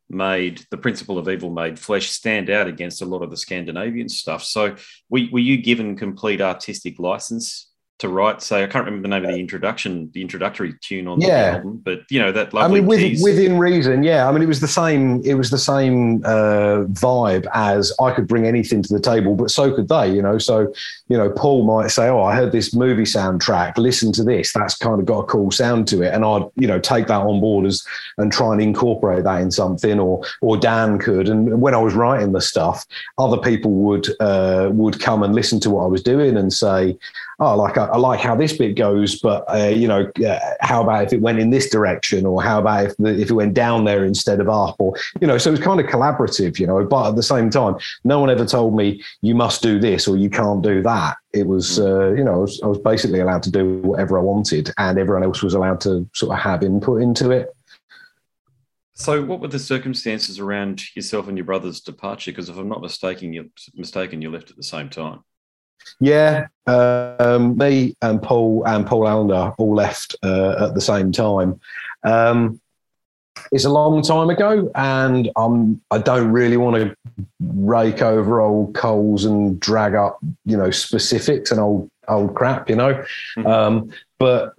made 0.10 0.66
the 0.72 0.78
principle 0.78 1.18
of 1.18 1.28
evil 1.28 1.50
made 1.50 1.80
flesh 1.80 2.10
stand 2.10 2.50
out 2.50 2.68
against 2.68 3.02
a 3.02 3.06
lot 3.06 3.22
of 3.22 3.30
the 3.30 3.38
Scandinavian 3.38 4.10
stuff. 4.10 4.44
So, 4.44 4.76
were, 5.10 5.22
were 5.32 5.40
you 5.40 5.58
given 5.58 5.98
complete 5.98 6.42
artistic 6.42 7.00
license 7.00 7.72
to 8.00 8.10
write. 8.10 8.42
Say, 8.42 8.64
I 8.64 8.68
can't 8.68 8.86
remember 8.86 9.08
the 9.08 9.10
name 9.10 9.26
of 9.26 9.32
the 9.32 9.40
introduction, 9.40 10.12
the 10.14 10.22
introductory 10.22 10.74
tune 10.82 11.08
on 11.08 11.22
yeah. 11.22 11.28
the 11.28 11.58
album, 11.58 11.82
but 11.84 12.02
you 12.10 12.20
know 12.20 12.32
that 12.32 12.54
lovely. 12.54 12.80
I 12.80 12.82
mean, 12.82 12.88
with, 12.88 13.22
within 13.24 13.58
reason, 13.58 14.04
yeah. 14.04 14.28
I 14.28 14.32
mean, 14.32 14.44
it 14.44 14.48
was 14.48 14.60
the 14.60 14.68
same. 14.68 15.22
It 15.24 15.36
was 15.36 15.50
the 15.50 15.58
same 15.58 16.24
uh, 16.26 16.84
vibe 16.92 17.48
as 17.54 17.94
I 18.02 18.12
could 18.12 18.28
bring 18.28 18.46
anything 18.46 18.84
to 18.84 18.94
the 18.94 19.00
table, 19.00 19.36
but 19.36 19.50
so 19.50 19.74
could 19.74 19.88
they. 19.88 20.14
You 20.14 20.22
know, 20.22 20.38
so 20.38 20.74
you 21.08 21.18
know, 21.18 21.30
Paul 21.30 21.66
might 21.66 21.88
say, 21.88 22.10
"Oh, 22.10 22.22
I 22.22 22.36
heard 22.36 22.52
this 22.52 22.74
movie 22.74 23.04
soundtrack. 23.04 23.78
Listen 23.78 24.12
to 24.14 24.24
this. 24.24 24.52
That's 24.52 24.76
kind 24.78 25.00
of 25.00 25.06
got 25.06 25.20
a 25.20 25.26
cool 25.26 25.52
sound 25.52 25.88
to 25.90 26.02
it," 26.02 26.14
and 26.14 26.26
I'd 26.26 26.44
you 26.56 26.68
know 26.68 26.80
take 26.80 27.08
that 27.08 27.22
on 27.22 27.40
board 27.40 27.66
as 27.66 27.86
and 28.18 28.32
try 28.32 28.52
and 28.52 28.62
incorporate 28.62 29.24
that 29.24 29.42
in 29.42 29.52
something, 29.52 30.00
or 30.00 30.22
or 30.42 30.58
Dan 30.58 31.00
could. 31.00 31.30
And 31.30 31.62
when 31.62 31.74
I 31.74 31.80
was 31.80 31.94
writing 31.94 32.34
the 32.34 32.42
stuff, 32.42 32.86
other 33.18 33.38
people 33.38 33.72
would 33.72 34.08
uh, 34.20 34.70
would 34.74 35.00
come 35.00 35.24
and 35.24 35.34
listen 35.34 35.62
to 35.62 35.70
what 35.70 35.84
I 35.84 35.88
was 35.88 36.04
doing 36.04 36.36
and 36.36 36.52
say, 36.52 36.98
"Oh, 37.40 37.56
like 37.56 37.78
I, 37.78 37.86
I 37.86 37.98
like 37.98 38.20
how 38.20 38.36
this 38.36 38.54
bit 38.54 38.76
goes, 38.76 39.20
but 39.20 39.44
uh, 39.50 39.68
you 39.68 39.88
know, 39.88 40.12
uh, 40.28 40.40
how 40.62 40.84
about 40.84 41.04
if 41.06 41.14
it 41.14 41.22
went 41.22 41.40
in 41.40 41.50
this 41.50 41.70
direction, 41.70 42.26
or 42.26 42.42
how 42.42 42.60
about 42.60 42.86
if 42.86 42.98
the, 42.98 43.10
if 43.10 43.30
it 43.30 43.34
went 43.34 43.54
down 43.54 43.86
there 43.86 44.06
instead 44.06 44.40
of 44.40 44.50
up, 44.50 44.76
or 44.80 44.96
you 45.22 45.28
know, 45.28 45.38
so 45.38 45.50
it 45.50 45.52
was 45.52 45.60
kind 45.60 45.80
of 45.80 45.88
collaborative, 45.88 46.60
you 46.60 46.68
know. 46.68 46.84
But 46.86 47.10
at 47.10 47.16
the 47.16 47.24
same 47.24 47.50
time, 47.50 47.76
no 48.04 48.20
one 48.20 48.30
ever 48.30 48.46
told 48.46 48.76
me 48.76 49.04
you 49.22 49.36
must 49.36 49.62
do 49.62 49.80
this 49.80 50.08
or 50.08 50.18
you 50.18 50.30
can't 50.30 50.62
do 50.62 50.82
that. 50.84 51.18
It 51.34 51.48
was, 51.48 51.78
hmm. 51.78 51.84
uh, 51.84 52.10
you 52.12 52.24
know, 52.24 52.34
I 52.34 52.38
was, 52.38 52.62
I 52.64 52.68
was 52.68 52.80
basically 52.80 53.20
allowed 53.20 53.44
to 53.44 53.52
do 53.52 53.80
whatever 53.80 54.18
I 54.18 54.22
wanted, 54.22 54.72
and 54.78 54.98
everyone 54.98 55.24
else 55.24 55.44
was 55.44 55.54
allowed 55.54 55.82
to 55.82 56.10
sort 56.14 56.34
of 56.34 56.40
have 56.40 56.64
input 56.64 57.02
into 57.02 57.32
it. 57.32 57.56
So, 58.98 59.22
what 59.22 59.42
were 59.42 59.50
the 59.50 59.60
circumstances 59.60 60.40
around 60.40 60.96
yourself 60.96 61.28
and 61.28 61.38
your 61.38 61.44
brother's 61.44 61.82
departure? 61.82 62.32
Because 62.32 62.48
if 62.48 62.58
I'm 62.58 62.70
not 62.70 62.82
mistaken, 62.82 63.34
you 63.34 63.52
mistaken, 63.76 64.22
you 64.22 64.32
left 64.32 64.52
at 64.52 64.56
the 64.56 64.64
same 64.64 64.90
time. 64.90 65.20
Yeah, 66.00 66.48
um, 66.68 67.58
me 67.58 67.96
and 68.02 68.22
Paul 68.22 68.64
and 68.66 68.86
Paul 68.86 69.08
Allender 69.08 69.54
all 69.58 69.74
left 69.74 70.16
uh, 70.24 70.68
at 70.68 70.74
the 70.74 70.82
same 70.82 71.12
time. 71.12 71.60
Um, 72.04 72.60
it's 73.52 73.66
a 73.66 73.70
long 73.70 74.02
time 74.02 74.30
ago, 74.30 74.72
and 74.76 75.30
I'm 75.36 75.82
I 75.92 76.00
don't 76.00 76.32
really 76.32 76.58
want 76.58 76.76
to 76.76 76.96
rake 77.40 78.02
over 78.02 78.42
old 78.42 78.76
coals 78.76 79.26
and 79.26 79.60
drag 79.60 79.96
up 79.96 80.20
you 80.46 80.58
know 80.58 80.72
specifics 80.72 81.52
and 81.52 81.60
old 81.60 81.90
old 82.08 82.36
crap, 82.36 82.70
you 82.70 82.76
know. 82.76 82.94
Mm-hmm. 83.38 83.48
Um, 83.48 83.92
but 84.20 84.54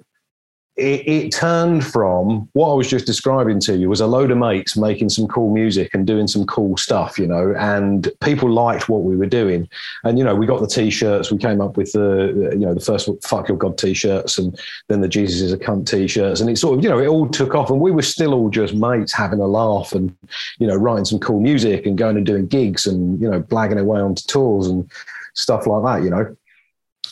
it, 0.76 1.09
it, 1.09 1.33
turned 1.33 1.87
from 1.87 2.49
what 2.52 2.71
I 2.71 2.75
was 2.75 2.87
just 2.87 3.06
describing 3.06 3.61
to 3.61 3.76
you 3.78 3.88
was 3.88 4.02
a 4.02 4.06
load 4.06 4.30
of 4.30 4.37
mates 4.37 4.76
making 4.76 5.09
some 5.09 5.26
cool 5.26 5.50
music 5.50 5.95
and 5.95 6.06
doing 6.06 6.26
some 6.26 6.45
cool 6.45 6.76
stuff, 6.76 7.18
you 7.18 7.26
know, 7.26 7.54
and 7.59 8.11
people 8.21 8.50
liked 8.50 8.87
what 8.87 9.02
we 9.02 9.16
were 9.16 9.26
doing. 9.26 9.66
And, 10.04 10.18
you 10.18 10.25
know, 10.25 10.35
we 10.35 10.45
got 10.45 10.61
the 10.61 10.66
t-shirts, 10.66 11.33
we 11.33 11.38
came 11.38 11.62
up 11.62 11.78
with 11.78 11.92
the, 11.92 12.50
you 12.52 12.66
know, 12.66 12.75
the 12.75 12.80
first 12.80 13.09
fuck 13.25 13.49
your 13.49 13.56
God 13.56 13.78
t-shirts 13.78 14.37
and 14.37 14.59
then 14.88 15.00
the 15.00 15.09
Jesus 15.09 15.40
is 15.40 15.52
a 15.52 15.59
cunt 15.59 15.87
t-shirts. 15.87 16.40
And 16.40 16.50
it 16.50 16.59
sort 16.59 16.76
of, 16.76 16.85
you 16.85 16.90
know, 16.90 16.99
it 16.99 17.09
all 17.09 17.26
took 17.26 17.54
off 17.54 17.71
and 17.71 17.80
we 17.80 17.90
were 17.90 18.02
still 18.02 18.35
all 18.35 18.50
just 18.50 18.75
mates 18.75 19.14
having 19.14 19.40
a 19.40 19.47
laugh 19.47 19.95
and, 19.95 20.14
you 20.59 20.66
know, 20.66 20.76
writing 20.76 21.06
some 21.06 21.21
cool 21.21 21.40
music 21.40 21.87
and 21.87 21.97
going 21.97 22.18
and 22.18 22.26
doing 22.26 22.47
gigs 22.49 22.87
and, 22.87 23.18
you 23.18 23.30
know, 23.30 23.40
blagging 23.40 23.80
away 23.80 24.00
onto 24.00 24.26
tours 24.26 24.66
and 24.66 24.90
stuff 25.33 25.66
like 25.66 25.85
that, 25.85 26.04
you 26.04 26.11
know. 26.11 26.37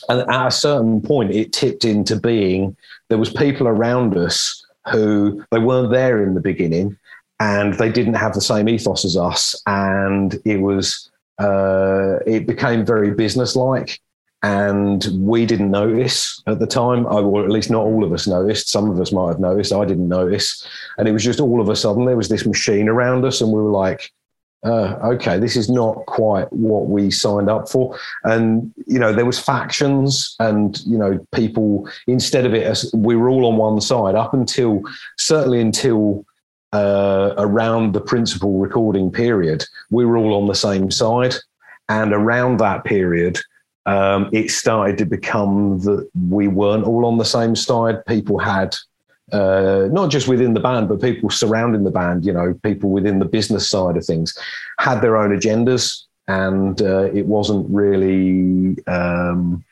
And 0.07 0.21
at 0.29 0.47
a 0.47 0.51
certain 0.51 1.01
point, 1.01 1.31
it 1.31 1.51
tipped 1.51 1.85
into 1.85 2.19
being 2.19 2.75
there 3.09 3.17
was 3.17 3.31
people 3.31 3.67
around 3.67 4.17
us 4.17 4.65
who 4.91 5.43
they 5.51 5.59
weren't 5.59 5.91
there 5.91 6.23
in 6.23 6.33
the 6.33 6.41
beginning 6.41 6.97
and 7.39 7.73
they 7.75 7.91
didn't 7.91 8.13
have 8.15 8.33
the 8.33 8.41
same 8.41 8.69
ethos 8.69 9.05
as 9.05 9.17
us. 9.17 9.61
And 9.65 10.39
it 10.45 10.57
was 10.57 11.09
uh, 11.39 12.17
it 12.25 12.47
became 12.47 12.85
very 12.85 13.11
businesslike. 13.11 13.99
And 14.41 15.05
we 15.13 15.45
didn't 15.45 15.71
notice 15.71 16.41
at 16.45 16.59
the 16.59 16.67
time. 16.67 17.05
Or 17.07 17.43
at 17.43 17.49
least 17.49 17.71
not 17.71 17.83
all 17.83 18.03
of 18.03 18.13
us 18.13 18.27
noticed. 18.27 18.69
Some 18.69 18.89
of 18.89 18.99
us 18.99 19.11
might 19.11 19.29
have 19.29 19.39
noticed. 19.39 19.73
I 19.73 19.85
didn't 19.85 20.07
notice. 20.07 20.67
And 20.97 21.07
it 21.07 21.11
was 21.11 21.23
just 21.23 21.39
all 21.39 21.59
of 21.59 21.69
a 21.69 21.75
sudden 21.75 22.05
there 22.05 22.17
was 22.17 22.29
this 22.29 22.45
machine 22.45 22.87
around 22.87 23.25
us 23.25 23.41
and 23.41 23.51
we 23.51 23.61
were 23.61 23.71
like 23.71 24.11
uh, 24.63 24.97
okay, 25.03 25.37
this 25.37 25.55
is 25.55 25.69
not 25.69 26.05
quite 26.07 26.51
what 26.51 26.87
we 26.87 27.11
signed 27.11 27.49
up 27.49 27.69
for. 27.69 27.97
And, 28.23 28.73
you 28.87 28.97
know, 28.97 29.13
there 29.13 29.25
was 29.25 29.39
factions 29.39 30.35
and, 30.39 30.79
you 30.85 30.97
know, 30.97 31.19
people, 31.33 31.87
instead 32.07 32.45
of 32.45 32.53
it, 32.53 32.83
we 32.93 33.15
were 33.15 33.29
all 33.29 33.45
on 33.45 33.57
one 33.57 33.79
side 33.81 34.15
up 34.15 34.33
until, 34.33 34.81
certainly 35.17 35.61
until 35.61 36.25
uh, 36.73 37.33
around 37.37 37.93
the 37.93 38.01
principle 38.01 38.57
recording 38.57 39.11
period, 39.11 39.63
we 39.91 40.05
were 40.05 40.17
all 40.17 40.33
on 40.33 40.47
the 40.47 40.55
same 40.55 40.89
side. 40.89 41.35
And 41.87 42.13
around 42.13 42.59
that 42.59 42.83
period, 42.83 43.39
um, 43.85 44.29
it 44.33 44.49
started 44.49 44.97
to 44.97 45.05
become 45.05 45.79
that 45.81 46.09
we 46.29 46.47
weren't 46.47 46.85
all 46.85 47.05
on 47.05 47.19
the 47.19 47.25
same 47.25 47.55
side. 47.55 48.03
People 48.07 48.39
had 48.39 48.75
uh, 49.31 49.87
not 49.91 50.11
just 50.11 50.27
within 50.27 50.53
the 50.53 50.59
band, 50.59 50.87
but 50.87 51.01
people 51.01 51.29
surrounding 51.29 51.83
the 51.83 51.91
band, 51.91 52.25
you 52.25 52.33
know, 52.33 52.53
people 52.63 52.89
within 52.89 53.19
the 53.19 53.25
business 53.25 53.69
side 53.69 53.97
of 53.97 54.05
things, 54.05 54.37
had 54.79 55.01
their 55.01 55.17
own 55.17 55.37
agendas. 55.37 56.03
And 56.27 56.81
uh, 56.81 57.11
it 57.13 57.25
wasn't 57.27 57.67
really 57.69 58.77
um, 58.87 59.63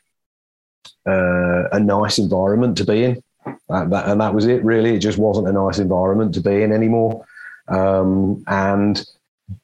uh, 1.06 1.68
a 1.70 1.80
nice 1.80 2.18
environment 2.18 2.76
to 2.78 2.84
be 2.84 3.04
in. 3.04 3.22
That, 3.68 4.08
and 4.08 4.20
that 4.20 4.34
was 4.34 4.46
it, 4.46 4.64
really. 4.64 4.94
It 4.94 5.00
just 5.00 5.18
wasn't 5.18 5.48
a 5.48 5.52
nice 5.52 5.78
environment 5.78 6.34
to 6.34 6.40
be 6.40 6.62
in 6.62 6.72
anymore. 6.72 7.24
Um, 7.68 8.44
and 8.46 9.04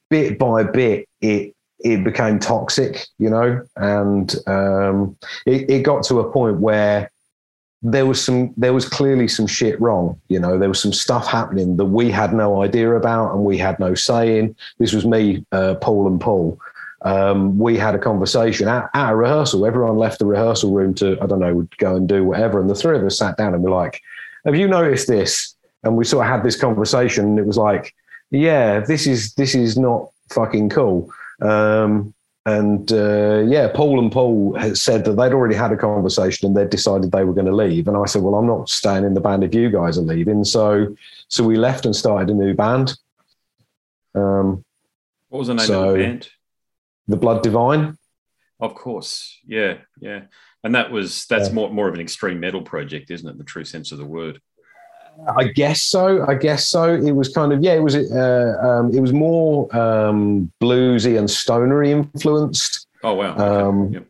bit 0.09 0.39
by 0.39 0.65
bit, 0.65 1.09
it 1.21 1.55
it 1.83 2.05
became 2.05 2.39
toxic, 2.39 3.07
you 3.19 3.31
know, 3.31 3.63
and 3.77 4.35
um, 4.47 5.17
it, 5.47 5.71
it 5.71 5.83
got 5.83 6.03
to 6.05 6.21
a 6.21 6.31
point 6.31 6.59
where 6.59 7.10
there 7.83 8.05
was 8.05 8.23
some 8.23 8.53
there 8.57 8.75
was 8.75 8.87
clearly 8.89 9.27
some 9.27 9.47
shit 9.47 9.81
wrong 9.81 10.21
you 10.29 10.39
know 10.39 10.59
there 10.59 10.69
was 10.69 10.81
some 10.81 10.93
stuff 10.93 11.27
happening 11.27 11.77
that 11.77 11.87
we 11.87 12.11
had 12.11 12.35
no 12.35 12.63
idea 12.63 12.95
about 12.95 13.33
and 13.33 13.45
we 13.45 13.57
had 13.57 13.79
no 13.81 13.95
say 13.95 14.39
in. 14.39 14.55
This 14.79 14.93
was 14.93 15.07
me 15.07 15.45
uh, 15.53 15.77
paul 15.77 16.07
and 16.07 16.21
paul. 16.21 16.59
Um, 17.03 17.59
we 17.59 17.79
had 17.79 17.95
a 17.95 17.99
conversation 17.99 18.69
at, 18.69 18.91
at, 18.93 19.13
a 19.13 19.17
rehearsal. 19.17 19.65
Everyone 19.65 19.97
left 19.97 20.19
the 20.19 20.27
rehearsal 20.27 20.73
room 20.73 20.93
to 20.97 21.19
i 21.23 21.27
don't 21.27 21.41
know 21.41 21.55
would 21.55 21.77
go 21.79 21.97
and 21.97 22.09
do 22.09 22.25
whatever. 22.25 22.61
And 22.61 22.69
the 22.69 22.75
three 22.75 22.99
of 22.99 23.05
us 23.05 23.19
sat 23.19 23.39
down 23.39 23.55
and 23.55 23.63
were 23.63 23.71
like 23.71 24.03
have 24.45 24.57
you 24.57 24.69
noticed 24.69 25.09
this? 25.09 25.55
And 25.83 25.97
we 25.97 26.05
sort 26.05 26.27
of 26.27 26.31
had 26.31 26.43
this 26.43 26.61
conversation 26.61 27.25
and 27.25 27.39
it 27.39 27.47
was 27.47 27.57
like 27.57 27.95
yeah 28.31 28.81
this 28.81 29.07
is 29.07 29.33
this 29.35 29.55
is 29.55 29.79
not 29.79 30.11
fucking 30.29 30.69
cool. 30.69 31.11
Um, 31.41 32.13
and 32.47 32.91
uh, 32.91 33.43
yeah, 33.47 33.69
Paul 33.69 33.99
and 33.99 34.11
Paul 34.11 34.55
had 34.55 34.79
said 34.79 35.05
that 35.05 35.13
they'd 35.13 35.33
already 35.33 35.55
had 35.55 35.73
a 35.73 35.77
conversation 35.77 36.47
and 36.47 36.57
they'd 36.57 36.71
decided 36.71 37.13
they 37.13 37.25
were 37.25 37.35
going 37.35 37.47
to 37.47 37.55
leave. 37.55 37.87
And 37.87 37.97
I 37.97 38.07
said, 38.07 38.23
well, 38.23 38.35
I'm 38.35 38.47
not 38.47 38.71
staying 38.71 39.05
in 39.05 39.15
the 39.15 39.21
band 39.21 39.45
if 39.45 39.55
you 39.55 39.71
guys 39.71 39.99
are 39.99 40.03
leaving. 40.03 40.45
So, 40.45 40.97
so 41.29 41.45
we 41.45 41.57
left 41.57 41.85
and 41.85 41.95
started 41.95 42.31
a 42.31 42.35
new 42.35 42.55
band. 42.55 42.97
Um, 44.15 44.65
what 45.29 45.41
was 45.41 45.49
the 45.49 45.55
name 45.55 45.67
so, 45.67 45.91
of 45.91 45.97
the 45.97 46.03
band? 46.03 46.31
The 47.09 47.17
Blood 47.17 47.43
Divine. 47.43 47.99
Of 48.59 48.75
course, 48.75 49.39
yeah, 49.47 49.79
yeah, 50.01 50.23
and 50.63 50.75
that 50.75 50.91
was 50.91 51.25
that's 51.27 51.49
yeah. 51.49 51.55
more 51.55 51.71
more 51.71 51.89
of 51.89 51.95
an 51.95 52.01
extreme 52.01 52.41
metal 52.41 52.61
project, 52.61 53.11
isn't 53.11 53.27
it? 53.27 53.33
In 53.33 53.39
the 53.39 53.45
true 53.45 53.65
sense 53.65 53.91
of 53.91 53.97
the 53.97 54.05
word. 54.05 54.41
I 55.29 55.45
guess 55.45 55.83
so. 55.83 56.25
I 56.27 56.35
guess 56.35 56.69
so. 56.69 56.95
It 56.95 57.13
was 57.13 57.29
kind 57.29 57.53
of 57.53 57.63
yeah. 57.63 57.75
It 57.75 57.83
was 57.83 57.95
uh, 57.95 58.59
um, 58.63 58.95
it 58.95 59.01
was 59.01 59.13
more 59.13 59.75
um, 59.77 60.51
bluesy 60.61 61.19
and 61.19 61.31
stonery 61.31 61.93
influenced. 61.93 62.87
Oh 63.03 63.15
wow. 63.15 63.33
Okay. 63.33 63.43
Um, 63.43 63.93
yep. 63.93 64.07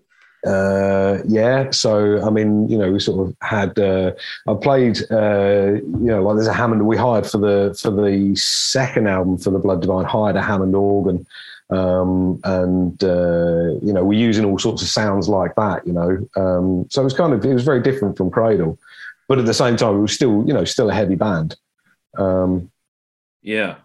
Uh, 0.47 1.19
yeah. 1.27 1.71
So 1.71 2.25
I 2.25 2.31
mean, 2.31 2.69
you 2.69 2.79
know, 2.79 2.91
we 2.93 3.01
sort 3.01 3.29
of 3.29 3.37
had. 3.43 3.79
Uh, 3.79 4.13
I 4.49 4.55
played. 4.55 4.99
Uh, 5.11 5.75
you 5.83 6.07
know, 6.07 6.23
like 6.23 6.37
there's 6.37 6.47
a 6.47 6.53
Hammond. 6.53 6.87
We 6.87 6.97
hired 6.97 7.27
for 7.27 7.39
the 7.39 7.79
for 7.81 7.91
the 7.91 8.35
second 8.37 9.09
album 9.09 9.39
for 9.39 9.51
the 9.51 9.59
Blood 9.59 9.81
Divine. 9.81 10.05
Hired 10.05 10.37
a 10.37 10.43
Hammond 10.43 10.75
organ. 10.75 11.27
Um, 11.71 12.41
and 12.43 13.03
uh, 13.05 13.79
you 13.81 13.93
know 13.93 14.03
we're 14.03 14.19
using 14.19 14.45
all 14.45 14.59
sorts 14.59 14.83
of 14.83 14.89
sounds 14.89 15.29
like 15.29 15.55
that, 15.55 15.87
you 15.87 15.93
know. 15.93 16.29
Um, 16.35 16.87
so 16.91 17.01
it 17.01 17.05
was 17.05 17.15
kind 17.15 17.33
of 17.33 17.45
it 17.45 17.55
was 17.55 17.63
very 17.63 17.81
different 17.81 18.17
from 18.17 18.29
Cradle 18.29 18.77
but 19.31 19.39
at 19.39 19.47
the 19.47 19.55
same 19.55 19.77
time, 19.77 19.95
it 19.95 20.01
was 20.01 20.13
still, 20.13 20.43
you 20.45 20.53
know, 20.53 20.65
still 20.65 20.91
a 20.91 20.93
heavy 20.93 21.15
band. 21.15 21.57
Um, 22.19 22.73
yeah, 23.43 23.77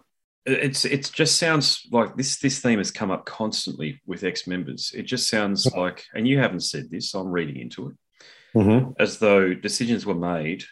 it's 0.44 0.84
it 0.84 1.08
just 1.14 1.38
sounds 1.38 1.86
like 1.92 2.16
this 2.16 2.40
this 2.40 2.58
theme 2.58 2.78
has 2.78 2.90
come 2.90 3.12
up 3.12 3.26
constantly 3.26 4.02
with 4.06 4.24
ex 4.24 4.48
members. 4.48 4.90
It 4.92 5.04
just 5.04 5.28
sounds 5.28 5.64
like, 5.72 6.04
and 6.12 6.26
you 6.26 6.40
haven't 6.40 6.64
said 6.64 6.90
this, 6.90 7.12
so 7.12 7.20
I'm 7.20 7.30
reading 7.30 7.58
into 7.58 7.90
it, 7.90 7.94
mm-hmm. 8.58 8.90
as 8.98 9.20
though 9.20 9.54
decisions 9.54 10.04
were 10.04 10.16
made 10.16 10.64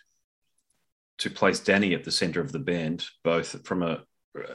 to 1.19 1.31
place 1.31 1.61
Danny 1.61 1.95
at 1.95 2.03
the 2.03 2.11
center 2.11 2.41
of 2.41 2.51
the 2.51 2.59
band, 2.59 3.07
both 3.23 3.65
from 3.65 3.85
a 3.85 4.03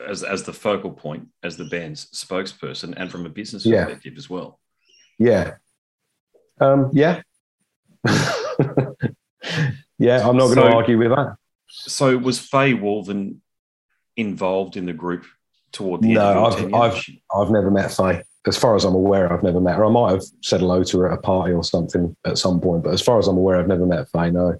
as 0.05 0.23
as 0.23 0.43
the 0.43 0.51
focal 0.51 0.91
point, 0.91 1.29
as 1.43 1.55
the 1.55 1.69
band's 1.69 2.07
spokesperson, 2.07 2.93
and 2.97 3.09
from 3.09 3.25
a 3.25 3.29
business 3.29 3.65
yeah. 3.65 3.85
perspective 3.85 4.15
as 4.17 4.29
well. 4.29 4.59
Yeah. 5.17 5.53
Um, 6.59 6.89
yeah. 6.91 7.21
Yeah, 9.99 10.27
I'm 10.27 10.37
not 10.37 10.55
going 10.55 10.67
to 10.67 10.75
argue 10.75 10.97
with 10.97 11.09
that. 11.09 11.35
So 11.67 12.17
was 12.17 12.39
Faye 12.39 12.73
Walvin 12.73 13.37
involved 14.15 14.77
in 14.77 14.85
the 14.85 14.93
group 14.93 15.25
toward 15.71 16.01
the 16.01 16.07
end? 16.07 16.15
no, 16.15 16.45
I've, 16.45 16.73
I've, 16.73 17.05
I've 17.35 17.51
never 17.51 17.69
met 17.69 17.91
Faye. 17.91 18.23
As 18.47 18.57
far 18.57 18.75
as 18.75 18.85
I'm 18.85 18.95
aware, 18.95 19.31
I've 19.31 19.43
never 19.43 19.59
met 19.59 19.75
her. 19.75 19.85
I 19.85 19.89
might 19.89 20.11
have 20.11 20.23
said 20.41 20.61
hello 20.61 20.83
to 20.83 20.99
her 20.99 21.11
at 21.11 21.19
a 21.19 21.21
party 21.21 21.53
or 21.53 21.63
something 21.63 22.15
at 22.25 22.37
some 22.37 22.61
point, 22.61 22.83
but 22.83 22.93
as 22.93 23.01
far 23.01 23.19
as 23.19 23.27
I'm 23.27 23.37
aware, 23.37 23.59
I've 23.59 23.67
never 23.67 23.85
met 23.85 24.09
Faye. 24.09 24.31
No. 24.31 24.57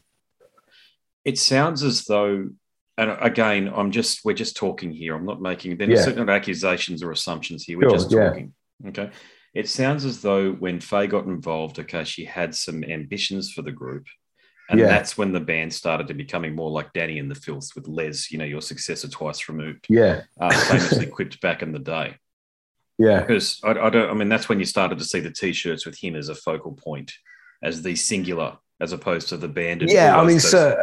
It 1.24 1.40
sounds 1.40 1.82
as 1.84 2.04
though, 2.04 2.50
and 2.98 3.18
again, 3.22 3.72
I'm 3.74 3.92
just 3.92 4.26
we're 4.26 4.34
just 4.34 4.58
talking 4.58 4.92
here. 4.92 5.16
I'm 5.16 5.26
not 5.26 5.42
making 5.42 5.78
there 5.78 5.90
yeah. 5.90 6.04
certain 6.04 6.30
accusations 6.30 7.02
or 7.02 7.12
assumptions 7.12 7.64
here. 7.64 7.78
We're 7.78 7.90
sure, 7.90 7.98
just 7.98 8.12
talking. 8.12 8.54
Yeah. 8.84 8.90
Okay. 8.90 9.10
It 9.54 9.70
sounds 9.70 10.06
as 10.06 10.22
though 10.22 10.52
when 10.52 10.82
Faye 10.82 11.08
got 11.08 11.26
involved, 11.26 11.80
okay, 11.80 12.04
she 12.04 12.26
had 12.26 12.54
some 12.54 12.84
ambitions 12.84 13.52
for 13.52 13.62
the 13.62 13.72
group 13.72 14.06
and 14.70 14.80
yeah. 14.80 14.86
that's 14.86 15.18
when 15.18 15.32
the 15.32 15.40
band 15.40 15.74
started 15.74 16.08
to 16.08 16.14
becoming 16.14 16.56
more 16.56 16.70
like 16.70 16.94
Danny 16.94 17.18
and 17.18 17.30
the 17.30 17.36
Filth 17.36 17.72
with 17.76 17.88
Les, 17.88 18.32
you 18.32 18.38
know, 18.38 18.46
your 18.46 18.62
successor 18.62 19.10
twice 19.10 19.50
removed. 19.50 19.88
Yeah. 19.90 20.22
Uh, 20.40 20.52
famously 20.52 21.08
quipped 21.08 21.42
back 21.42 21.64
in 21.64 21.72
the 21.72 21.80
day. 21.80 22.18
Yeah. 23.00 23.22
Because 23.22 23.60
I, 23.64 23.72
I, 23.72 23.90
don't, 23.90 24.10
I 24.12 24.14
mean, 24.14 24.30
that's 24.30 24.48
when 24.48 24.60
you 24.60 24.66
started 24.66 25.00
to 25.00 25.06
see 25.06 25.22
the 25.22 25.32
t 25.32 25.54
shirts 25.54 25.88
with 25.88 25.98
him 25.98 26.16
as 26.16 26.30
a 26.30 26.36
focal 26.36 26.74
point, 26.74 27.12
as 27.64 27.82
the 27.82 27.96
singular, 27.96 28.58
as 28.80 28.94
opposed 28.94 29.30
to 29.30 29.38
the 29.38 29.48
band. 29.48 29.82
Yeah. 29.88 30.20
I 30.20 30.24
mean, 30.24 30.40
so, 30.40 30.80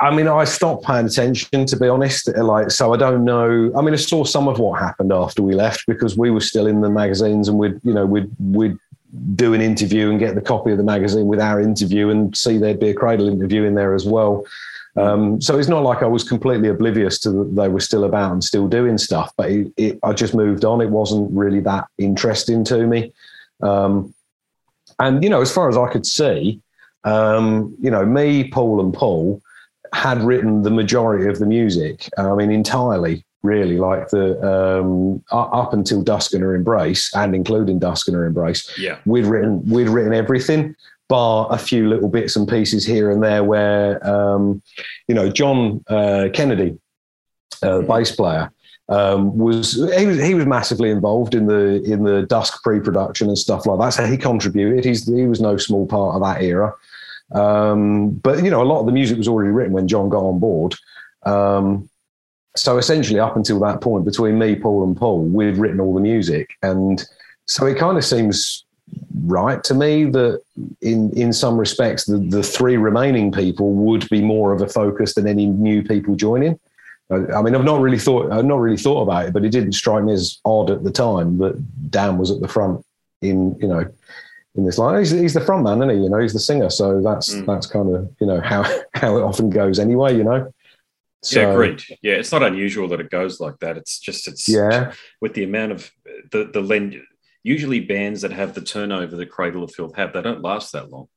I 0.00 0.12
mean, 0.12 0.26
I 0.26 0.42
stopped 0.42 0.84
paying 0.84 1.06
attention 1.06 1.66
to 1.66 1.76
be 1.76 1.86
honest. 1.86 2.34
Like, 2.36 2.72
so 2.72 2.92
I 2.92 2.96
don't 2.96 3.24
know. 3.24 3.70
I 3.76 3.80
mean, 3.80 3.94
I 3.94 3.98
saw 3.98 4.24
some 4.24 4.48
of 4.48 4.58
what 4.58 4.80
happened 4.80 5.12
after 5.12 5.42
we 5.42 5.54
left 5.54 5.84
because 5.86 6.18
we 6.18 6.32
were 6.32 6.40
still 6.40 6.66
in 6.66 6.80
the 6.80 6.90
magazines 6.90 7.46
and 7.46 7.56
we'd, 7.58 7.78
you 7.84 7.94
know, 7.94 8.06
we'd, 8.06 8.28
we'd 8.40 8.76
do 9.34 9.54
an 9.54 9.60
interview 9.60 10.10
and 10.10 10.18
get 10.18 10.34
the 10.34 10.40
copy 10.40 10.70
of 10.70 10.78
the 10.78 10.84
magazine 10.84 11.26
with 11.26 11.40
our 11.40 11.60
interview 11.60 12.10
and 12.10 12.36
see 12.36 12.58
there'd 12.58 12.80
be 12.80 12.90
a 12.90 12.94
cradle 12.94 13.28
interview 13.28 13.64
in 13.64 13.74
there 13.74 13.94
as 13.94 14.06
well. 14.06 14.44
Um, 14.96 15.40
so 15.40 15.58
it's 15.58 15.68
not 15.68 15.82
like 15.82 16.02
I 16.02 16.06
was 16.06 16.24
completely 16.24 16.68
oblivious 16.68 17.18
to 17.20 17.30
that 17.30 17.54
they 17.54 17.68
were 17.68 17.80
still 17.80 18.04
about 18.04 18.32
and 18.32 18.42
still 18.42 18.68
doing 18.68 18.98
stuff, 18.98 19.32
but 19.36 19.50
it, 19.50 19.72
it, 19.76 19.98
I 20.02 20.12
just 20.12 20.34
moved 20.34 20.64
on. 20.64 20.80
It 20.80 20.90
wasn't 20.90 21.30
really 21.32 21.60
that 21.60 21.86
interesting 21.98 22.64
to 22.64 22.86
me. 22.86 23.12
Um, 23.62 24.14
and, 24.98 25.22
you 25.22 25.30
know, 25.30 25.40
as 25.40 25.52
far 25.52 25.68
as 25.68 25.76
I 25.76 25.90
could 25.90 26.06
see, 26.06 26.60
um, 27.04 27.74
you 27.80 27.90
know, 27.90 28.04
me, 28.04 28.48
Paul, 28.48 28.80
and 28.80 28.92
Paul 28.92 29.40
had 29.92 30.22
written 30.22 30.62
the 30.62 30.70
majority 30.70 31.26
of 31.26 31.38
the 31.38 31.46
music, 31.46 32.08
I 32.18 32.34
mean, 32.34 32.50
entirely 32.50 33.24
really 33.42 33.78
like 33.78 34.08
the 34.08 34.40
um, 34.42 35.22
up 35.30 35.72
until 35.72 36.02
Dusk 36.02 36.34
and 36.34 36.42
her 36.42 36.54
Embrace 36.54 37.14
and 37.14 37.34
including 37.34 37.78
Dusk 37.78 38.08
and 38.08 38.16
her 38.16 38.26
Embrace. 38.26 38.70
Yeah, 38.78 38.98
we'd 39.06 39.26
written 39.26 39.62
we'd 39.68 39.88
written 39.88 40.12
everything. 40.14 40.76
bar 41.10 41.48
a 41.50 41.58
few 41.58 41.88
little 41.88 42.08
bits 42.08 42.36
and 42.36 42.48
pieces 42.48 42.86
here 42.86 43.10
and 43.10 43.22
there 43.22 43.44
where, 43.44 43.98
um, 44.08 44.62
you 45.08 45.14
know, 45.14 45.28
John 45.28 45.84
uh, 45.88 46.28
Kennedy, 46.32 46.78
uh, 47.62 47.78
the 47.78 47.82
bass 47.82 48.14
player, 48.14 48.50
um, 48.88 49.36
was 49.36 49.74
he 49.98 50.06
was 50.06 50.22
he 50.22 50.34
was 50.34 50.46
massively 50.46 50.90
involved 50.90 51.34
in 51.34 51.46
the 51.46 51.82
in 51.82 52.04
the 52.04 52.22
Dusk 52.22 52.62
pre-production 52.62 53.28
and 53.28 53.36
stuff 53.36 53.66
like 53.66 53.80
that. 53.80 53.90
So 53.90 54.06
he 54.06 54.16
contributed. 54.16 54.84
He's 54.84 55.06
he 55.06 55.26
was 55.26 55.40
no 55.40 55.56
small 55.56 55.86
part 55.86 56.14
of 56.14 56.22
that 56.22 56.42
era. 56.42 56.72
Um, 57.32 58.10
but 58.10 58.42
you 58.44 58.50
know, 58.50 58.62
a 58.62 58.64
lot 58.64 58.80
of 58.80 58.86
the 58.86 58.92
music 58.92 59.18
was 59.18 59.28
already 59.28 59.50
written 59.50 59.72
when 59.72 59.88
John 59.88 60.08
got 60.08 60.22
on 60.22 60.38
board. 60.38 60.76
Um, 61.26 61.89
so 62.56 62.78
essentially, 62.78 63.20
up 63.20 63.36
until 63.36 63.60
that 63.60 63.80
point, 63.80 64.04
between 64.04 64.38
me, 64.38 64.56
Paul, 64.56 64.84
and 64.84 64.96
Paul, 64.96 65.24
we'd 65.24 65.56
written 65.56 65.80
all 65.80 65.94
the 65.94 66.00
music, 66.00 66.50
and 66.62 67.04
so 67.46 67.66
it 67.66 67.78
kind 67.78 67.96
of 67.96 68.04
seems 68.04 68.64
right 69.24 69.62
to 69.62 69.72
me 69.72 70.04
that 70.04 70.42
in 70.80 71.12
in 71.16 71.32
some 71.32 71.56
respects 71.56 72.06
the, 72.06 72.18
the 72.18 72.42
three 72.42 72.76
remaining 72.76 73.30
people 73.30 73.72
would 73.72 74.08
be 74.08 74.20
more 74.20 74.52
of 74.52 74.62
a 74.62 74.66
focus 74.66 75.14
than 75.14 75.28
any 75.28 75.46
new 75.46 75.80
people 75.80 76.16
joining 76.16 76.58
I 77.10 77.42
mean, 77.42 77.56
I've 77.56 77.64
not 77.64 77.80
really 77.80 77.98
thought, 77.98 78.30
I've 78.30 78.44
not 78.44 78.60
really 78.60 78.76
thought 78.76 79.02
about 79.02 79.26
it, 79.26 79.32
but 79.32 79.44
it 79.44 79.50
didn't 79.50 79.72
strike 79.72 80.04
me 80.04 80.12
as 80.12 80.38
odd 80.44 80.70
at 80.70 80.84
the 80.84 80.92
time 80.92 81.38
that 81.38 81.90
Dan 81.90 82.18
was 82.18 82.30
at 82.30 82.40
the 82.40 82.46
front 82.46 82.84
in, 83.20 83.58
you 83.58 83.66
know, 83.66 83.84
in 84.54 84.64
this 84.64 84.78
line. 84.78 84.98
He's, 85.00 85.10
he's 85.10 85.34
the 85.34 85.40
front 85.40 85.64
man, 85.64 85.78
isn't 85.78 85.90
he? 85.90 86.04
You 86.04 86.08
know, 86.08 86.18
he's 86.18 86.34
the 86.34 86.40
singer. 86.40 86.70
So 86.70 87.00
that's, 87.02 87.34
mm. 87.34 87.46
that's 87.46 87.66
kind 87.66 87.94
of, 87.94 88.08
you 88.20 88.28
know, 88.28 88.40
how, 88.40 88.62
how 88.94 89.16
it 89.16 89.22
often 89.22 89.50
goes 89.50 89.80
anyway, 89.80 90.16
you 90.16 90.22
know? 90.22 90.52
So, 91.22 91.40
yeah, 91.40 91.50
agreed. 91.50 91.82
Yeah, 92.02 92.14
it's 92.14 92.32
not 92.32 92.42
unusual 92.42 92.88
that 92.88 93.00
it 93.00 93.10
goes 93.10 93.40
like 93.40 93.58
that. 93.60 93.76
It's 93.76 93.98
just, 93.98 94.26
it's, 94.26 94.48
yeah, 94.48 94.92
with 95.20 95.34
the 95.34 95.44
amount 95.44 95.72
of 95.72 95.90
the, 96.32 96.50
the 96.52 96.60
lend, 96.60 97.00
usually 97.42 97.80
bands 97.80 98.22
that 98.22 98.32
have 98.32 98.54
the 98.54 98.62
turnover 98.62 99.16
that 99.16 99.30
Cradle 99.30 99.62
of 99.62 99.72
Filth 99.72 99.96
have, 99.96 100.12
they 100.12 100.22
don't 100.22 100.42
last 100.42 100.72
that 100.72 100.90
long. 100.90 101.08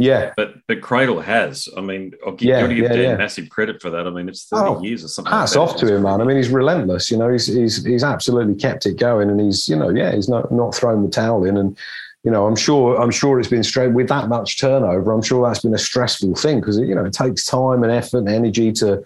Yeah, 0.00 0.32
but 0.34 0.54
but 0.66 0.80
Cradle 0.80 1.20
has. 1.20 1.68
I 1.76 1.82
mean, 1.82 2.12
I'll 2.26 2.32
give, 2.32 2.48
yeah, 2.48 2.66
give 2.66 2.78
yeah, 2.78 2.88
Dan 2.88 2.98
yeah. 2.98 3.16
massive 3.16 3.50
credit 3.50 3.82
for 3.82 3.90
that. 3.90 4.06
I 4.06 4.10
mean, 4.10 4.30
it's 4.30 4.46
thirty 4.46 4.70
oh, 4.70 4.82
years 4.82 5.04
or 5.04 5.08
something. 5.08 5.30
Hats 5.30 5.54
like 5.54 5.68
off 5.68 5.76
to 5.76 5.94
him, 5.94 6.04
man. 6.04 6.22
I 6.22 6.24
mean, 6.24 6.38
he's 6.38 6.48
relentless. 6.48 7.10
You 7.10 7.18
know, 7.18 7.30
he's 7.30 7.46
he's 7.46 7.84
he's 7.84 8.02
absolutely 8.02 8.54
kept 8.54 8.86
it 8.86 8.98
going, 8.98 9.28
and 9.28 9.38
he's 9.38 9.68
you 9.68 9.76
know, 9.76 9.90
yeah, 9.90 10.14
he's 10.14 10.26
not 10.26 10.50
not 10.50 10.74
thrown 10.74 11.02
the 11.02 11.10
towel 11.10 11.44
in, 11.44 11.58
and 11.58 11.76
you 12.24 12.30
know, 12.30 12.46
I'm 12.46 12.56
sure 12.56 12.98
I'm 12.98 13.10
sure 13.10 13.38
it's 13.38 13.50
been 13.50 13.62
straight 13.62 13.92
with 13.92 14.08
that 14.08 14.28
much 14.28 14.58
turnover. 14.58 15.12
I'm 15.12 15.20
sure 15.20 15.46
that's 15.46 15.60
been 15.60 15.74
a 15.74 15.78
stressful 15.78 16.34
thing 16.34 16.60
because 16.60 16.78
you 16.78 16.94
know 16.94 17.04
it 17.04 17.12
takes 17.12 17.44
time 17.44 17.82
and 17.82 17.92
effort 17.92 18.18
and 18.18 18.28
energy 18.30 18.72
to. 18.72 19.02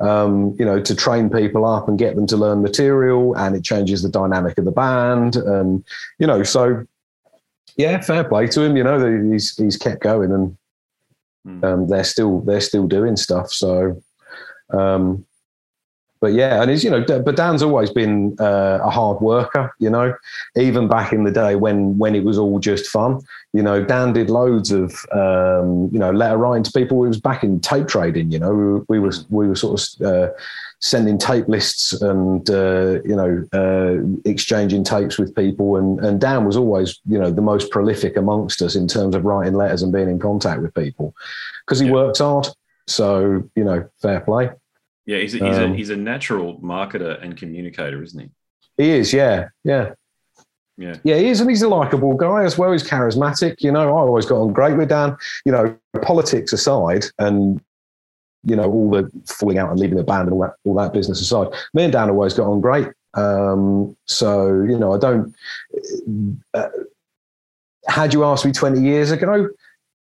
Um, 0.00 0.54
you 0.58 0.64
know, 0.64 0.80
to 0.80 0.94
train 0.94 1.28
people 1.28 1.64
up 1.64 1.88
and 1.88 1.98
get 1.98 2.14
them 2.14 2.26
to 2.28 2.36
learn 2.36 2.62
material, 2.62 3.36
and 3.36 3.56
it 3.56 3.64
changes 3.64 4.02
the 4.02 4.08
dynamic 4.08 4.56
of 4.56 4.64
the 4.64 4.70
band, 4.70 5.34
and 5.34 5.84
you 6.18 6.26
know, 6.26 6.44
so 6.44 6.86
yeah, 7.76 8.00
fair 8.00 8.24
play 8.24 8.46
to 8.48 8.62
him. 8.62 8.76
You 8.76 8.84
know, 8.84 9.30
he's 9.30 9.56
he's 9.56 9.76
kept 9.76 10.02
going, 10.02 10.32
and 10.32 10.56
hmm. 11.44 11.64
um, 11.64 11.88
they're 11.88 12.04
still 12.04 12.40
they're 12.42 12.60
still 12.60 12.86
doing 12.86 13.16
stuff. 13.16 13.50
So, 13.52 14.02
um, 14.70 15.24
but 16.20 16.32
yeah, 16.32 16.60
and 16.60 16.70
he's 16.70 16.84
you 16.84 16.90
know, 16.90 17.04
but 17.04 17.36
Dan's 17.36 17.62
always 17.62 17.90
been 17.90 18.36
uh, 18.40 18.80
a 18.82 18.90
hard 18.90 19.20
worker. 19.20 19.72
You 19.78 19.90
know, 19.90 20.14
even 20.56 20.88
back 20.88 21.12
in 21.12 21.24
the 21.24 21.30
day 21.30 21.54
when 21.54 21.98
when 21.98 22.14
it 22.14 22.24
was 22.24 22.38
all 22.38 22.58
just 22.58 22.86
fun. 22.86 23.20
You 23.54 23.62
know, 23.62 23.82
Dan 23.82 24.12
did 24.12 24.28
loads 24.28 24.70
of 24.70 24.92
um, 25.12 25.88
you 25.92 25.98
know 25.98 26.10
letter 26.10 26.36
writing 26.36 26.64
to 26.64 26.72
people. 26.72 27.04
It 27.04 27.08
was 27.08 27.20
back 27.20 27.44
in 27.44 27.60
tape 27.60 27.88
trading. 27.88 28.30
You 28.30 28.38
know, 28.38 28.84
we, 28.88 28.98
we 28.98 28.98
were 28.98 29.14
we 29.30 29.48
were 29.48 29.56
sort 29.56 29.80
of. 29.80 30.06
Uh, 30.06 30.28
sending 30.80 31.18
tape 31.18 31.48
lists 31.48 31.92
and 32.02 32.48
uh, 32.50 33.02
you 33.04 33.16
know 33.16 33.44
uh, 33.52 34.30
exchanging 34.30 34.84
tapes 34.84 35.18
with 35.18 35.34
people 35.34 35.76
and 35.76 35.98
and 36.04 36.20
Dan 36.20 36.44
was 36.44 36.56
always 36.56 37.00
you 37.08 37.18
know 37.18 37.30
the 37.30 37.42
most 37.42 37.70
prolific 37.72 38.16
amongst 38.16 38.62
us 38.62 38.76
in 38.76 38.86
terms 38.86 39.16
of 39.16 39.24
writing 39.24 39.54
letters 39.54 39.82
and 39.82 39.92
being 39.92 40.08
in 40.08 40.20
contact 40.20 40.62
with 40.62 40.72
people 40.74 41.16
because 41.66 41.80
he 41.80 41.86
yeah. 41.86 41.94
works 41.94 42.20
hard 42.20 42.46
so 42.86 43.42
you 43.56 43.64
know 43.64 43.88
fair 44.00 44.20
play 44.20 44.50
yeah 45.08 45.18
he's 45.18 45.34
a, 45.34 45.38
he's, 45.38 45.58
um, 45.58 45.72
a, 45.72 45.76
he's 45.76 45.90
a 45.90 45.96
natural 45.96 46.58
marketer 46.60 47.20
and 47.22 47.36
communicator 47.36 48.02
isn't 48.02 48.20
he 48.76 48.84
he 48.84 48.90
is 48.90 49.12
yeah 49.12 49.48
yeah 49.64 49.90
yeah. 50.80 50.94
Yeah, 51.02 51.16
he 51.16 51.28
is, 51.28 51.40
and 51.40 51.50
he's 51.50 51.62
a 51.62 51.68
likable 51.68 52.14
guy 52.14 52.44
as 52.44 52.56
well. 52.56 52.70
He's 52.70 52.88
charismatic. 52.88 53.56
You 53.62 53.72
know, 53.72 53.88
I 53.88 54.00
always 54.00 54.26
got 54.26 54.40
on 54.40 54.52
great 54.52 54.76
with 54.76 54.90
Dan. 54.90 55.16
You 55.44 55.50
know, 55.50 55.76
politics 56.02 56.52
aside, 56.52 57.04
and 57.18 57.60
you 58.44 58.56
know, 58.56 58.70
all 58.70 58.90
the 58.90 59.10
falling 59.26 59.58
out 59.58 59.70
and 59.70 59.78
leaving 59.78 59.96
the 59.96 60.04
band 60.04 60.28
and 60.28 60.32
all 60.32 60.40
that, 60.40 60.54
all 60.64 60.74
that 60.74 60.92
business 60.92 61.20
aside, 61.20 61.48
me 61.74 61.84
and 61.84 61.92
Dan 61.92 62.10
always 62.10 62.34
got 62.34 62.48
on 62.48 62.60
great. 62.60 62.88
Um, 63.14 63.96
so, 64.06 64.62
you 64.62 64.78
know, 64.78 64.94
I 64.94 64.98
don't, 64.98 65.34
uh, 66.54 66.68
had 67.86 68.14
you 68.14 68.24
asked 68.24 68.44
me 68.44 68.52
20 68.52 68.80
years 68.80 69.10
ago, 69.10 69.48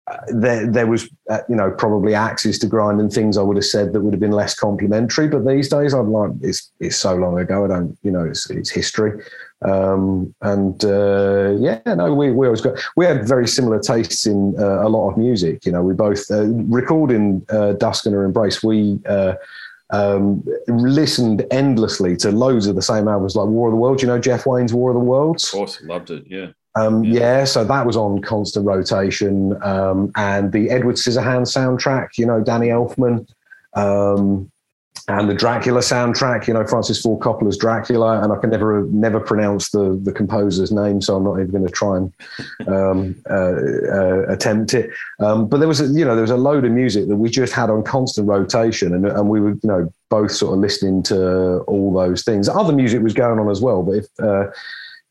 uh, 0.08 0.18
there, 0.30 0.66
there 0.66 0.88
was, 0.88 1.10
uh, 1.30 1.40
you 1.48 1.56
know, 1.56 1.72
probably 1.72 2.16
axes 2.16 2.58
to 2.60 2.68
grind 2.68 3.00
and 3.00 3.14
things 3.14 3.38
I 3.38 3.44
would 3.44 3.58
have 3.58 3.66
said 3.66 3.94
that 3.94 4.02
would 4.02 4.14
have 4.14 4.20
been 4.20 4.32
less 4.32 4.56
complimentary. 4.56 5.28
But 5.28 5.46
these 5.46 5.70
days, 5.70 5.94
I'm 5.94 6.12
like, 6.12 6.32
it's 6.42 6.72
it's 6.80 6.98
so 6.98 7.16
long 7.16 7.40
ago. 7.40 7.66
I 7.66 7.68
don't, 7.68 7.98
you 8.04 8.12
know, 8.12 8.26
it's, 8.26 8.50
it's 8.50 8.70
history. 8.70 9.24
Um, 9.64 10.34
and 10.42 10.84
uh, 10.84 11.52
yeah, 11.60 11.82
no, 11.86 12.14
we, 12.16 12.32
we 12.32 12.48
always 12.48 12.62
got 12.62 12.80
we 12.96 13.06
had 13.06 13.28
very 13.28 13.48
similar 13.48 13.80
tastes 13.80 14.26
in 14.26 14.56
uh, 14.58 14.88
a 14.88 14.90
lot 14.90 15.12
of 15.12 15.18
music. 15.18 15.66
You 15.66 15.72
know, 15.72 15.84
we 15.84 15.94
both 15.94 16.30
uh, 16.32 16.46
recording 16.48 17.42
Dusk 17.78 18.06
and 18.06 18.16
Her 18.16 18.26
Embrace. 18.26 18.64
We 18.64 19.00
um, 19.92 20.44
listened 20.68 21.46
endlessly 21.52 22.16
to 22.18 22.32
loads 22.32 22.66
of 22.66 22.76
the 22.76 22.82
same 22.82 23.08
albums, 23.08 23.36
like 23.36 23.48
War 23.48 23.68
of 23.68 23.74
the 23.74 23.78
Worlds. 23.78 24.02
You 24.02 24.08
know, 24.08 24.20
Jeff 24.20 24.46
Wayne's 24.46 24.74
War 24.74 24.90
of 24.90 24.96
the 24.96 25.02
Worlds. 25.02 25.44
Of 25.46 25.52
course, 25.52 25.82
loved 25.84 26.10
it. 26.10 26.24
Yeah. 26.28 26.48
Um, 26.76 27.04
yeah. 27.04 27.20
yeah. 27.20 27.44
so 27.46 27.64
that 27.64 27.86
was 27.86 27.98
on 27.98 28.22
constant 28.22 28.66
rotation, 28.66 29.62
um, 29.64 30.12
and 30.16 30.52
the 30.52 30.70
Edward 30.70 30.96
Scissorhands 30.96 31.52
soundtrack. 31.56 32.18
You 32.18 32.26
know, 32.26 32.42
Danny 32.42 32.68
Elfman. 32.68 33.28
Um, 33.74 34.52
and 35.08 35.30
the 35.30 35.34
Dracula 35.34 35.80
soundtrack, 35.80 36.48
you 36.48 36.54
know, 36.54 36.66
Francis 36.66 37.02
Ford 37.02 37.22
Coppola's 37.22 37.58
Dracula, 37.58 38.22
and 38.22 38.32
I 38.32 38.38
can 38.38 38.50
never 38.50 38.84
never 38.84 39.20
pronounce 39.20 39.72
the 39.72 40.00
the 40.04 40.12
composer's 40.12 40.72
name, 40.72 41.02
so 41.02 41.18
I'm 41.18 41.24
not 41.24 41.40
even 41.40 41.52
going 41.52 41.66
to 41.66 41.72
try 41.72 41.98
and 41.98 42.14
um, 42.68 43.16
uh, 43.30 43.34
uh, 43.34 44.26
attempt 44.28 44.74
it. 44.74 44.90
Um, 45.20 45.48
but 45.48 45.58
there 45.58 45.68
was, 45.68 45.82
a, 45.82 45.88
you 45.88 46.06
know, 46.06 46.16
there 46.16 46.22
was 46.22 46.32
a 46.32 46.38
load 46.38 46.66
of 46.66 46.72
music 46.72 47.08
that 47.08 47.16
we 47.16 47.30
just 47.30 47.54
had 47.54 47.70
on 47.70 47.84
constant 47.84 48.28
rotation, 48.28 48.94
and 48.94 49.06
and 49.06 49.28
we 49.28 49.42
were, 49.42 49.52
you 49.52 49.60
know, 49.64 49.92
both 50.10 50.32
sort 50.32 50.54
of 50.54 50.60
listening 50.60 51.04
to 51.04 51.60
all 51.62 51.94
those 51.94 52.24
things. 52.24 52.48
Other 52.48 52.74
music 52.74 53.02
was 53.02 53.14
going 53.14 53.40
on 53.40 53.50
as 53.50 53.60
well, 53.60 53.84
but 53.84 53.96
if 53.96 54.06
uh, 54.20 54.48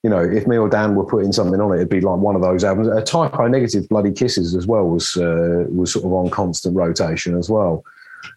you 0.03 0.09
know, 0.09 0.21
if 0.21 0.47
me 0.47 0.57
or 0.57 0.69
Dan 0.69 0.95
were 0.95 1.05
putting 1.05 1.33
something 1.33 1.61
on 1.61 1.73
it, 1.73 1.77
it'd 1.77 1.89
be 1.89 2.01
like 2.01 2.19
one 2.19 2.35
of 2.35 2.43
those 2.43 2.65
albums. 2.65 2.89
A 2.89 3.03
Type 3.03 3.39
O 3.39 3.47
Negative, 3.47 3.89
Bloody 3.89 4.13
Kisses, 4.13 4.55
as 4.55 4.67
well 4.67 4.89
was 4.89 5.17
uh, 5.17 5.67
was 5.69 5.93
sort 5.93 6.07
of 6.07 6.13
on 6.13 6.31
constant 6.31 6.75
rotation 6.75 7.37
as 7.37 7.51
well. 7.51 7.85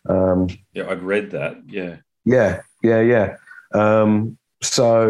Um, 0.10 0.50
yeah, 0.74 0.90
I'd 0.90 1.02
read 1.02 1.32
that. 1.32 1.58
Yeah. 1.66 1.98
Yeah, 2.26 2.62
yeah, 2.82 3.02
yeah. 3.02 3.38
Um, 3.74 4.38
so 4.62 5.04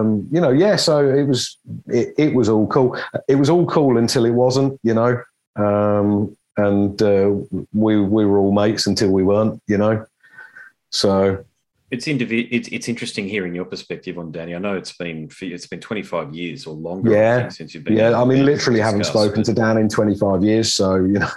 um, 0.00 0.28
you 0.30 0.40
know, 0.40 0.50
yeah. 0.50 0.76
So 0.76 1.08
it 1.08 1.24
was 1.24 1.58
it, 1.86 2.14
it, 2.18 2.34
was 2.34 2.48
all 2.48 2.66
cool. 2.66 2.96
It 3.28 3.36
was 3.36 3.50
all 3.50 3.66
cool 3.66 3.98
until 3.98 4.24
it 4.24 4.32
wasn't. 4.32 4.78
You 4.82 4.94
know, 4.94 5.22
um, 5.56 6.36
and 6.56 7.00
uh, 7.02 7.34
we 7.72 8.00
we 8.00 8.24
were 8.26 8.38
all 8.38 8.52
mates 8.52 8.86
until 8.86 9.10
we 9.10 9.22
weren't. 9.22 9.60
You 9.66 9.78
know, 9.78 10.06
so. 10.90 11.44
It's, 11.94 12.06
indiv- 12.06 12.48
it's 12.50 12.68
it's 12.68 12.88
interesting 12.88 13.28
hearing 13.28 13.54
your 13.54 13.64
perspective 13.64 14.18
on 14.18 14.32
Danny. 14.32 14.54
I 14.54 14.58
know 14.58 14.76
it's 14.76 14.96
been 14.96 15.30
it's 15.40 15.66
been 15.66 15.80
25 15.80 16.34
years 16.34 16.66
or 16.66 16.74
longer. 16.74 17.12
Yeah, 17.12 17.48
since 17.48 17.74
you've 17.74 17.84
been. 17.84 17.96
Yeah, 17.96 18.20
I 18.20 18.24
mean, 18.24 18.44
literally 18.44 18.80
haven't 18.80 19.04
spoken 19.04 19.42
to 19.44 19.52
Dan 19.52 19.78
in 19.78 19.88
25 19.88 20.42
years. 20.42 20.74
So 20.74 20.96
you 20.96 21.20
know. 21.20 21.30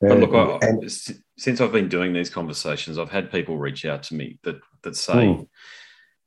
But 0.00 0.20
look, 0.20 0.34
I, 0.34 0.66
and, 0.66 0.90
since 1.36 1.60
I've 1.60 1.72
been 1.72 1.88
doing 1.88 2.12
these 2.12 2.30
conversations, 2.30 2.98
I've 2.98 3.10
had 3.10 3.30
people 3.30 3.58
reach 3.58 3.84
out 3.84 4.04
to 4.04 4.14
me 4.14 4.38
that 4.44 4.60
that 4.82 4.96
say, 4.96 5.12
mm. 5.12 5.48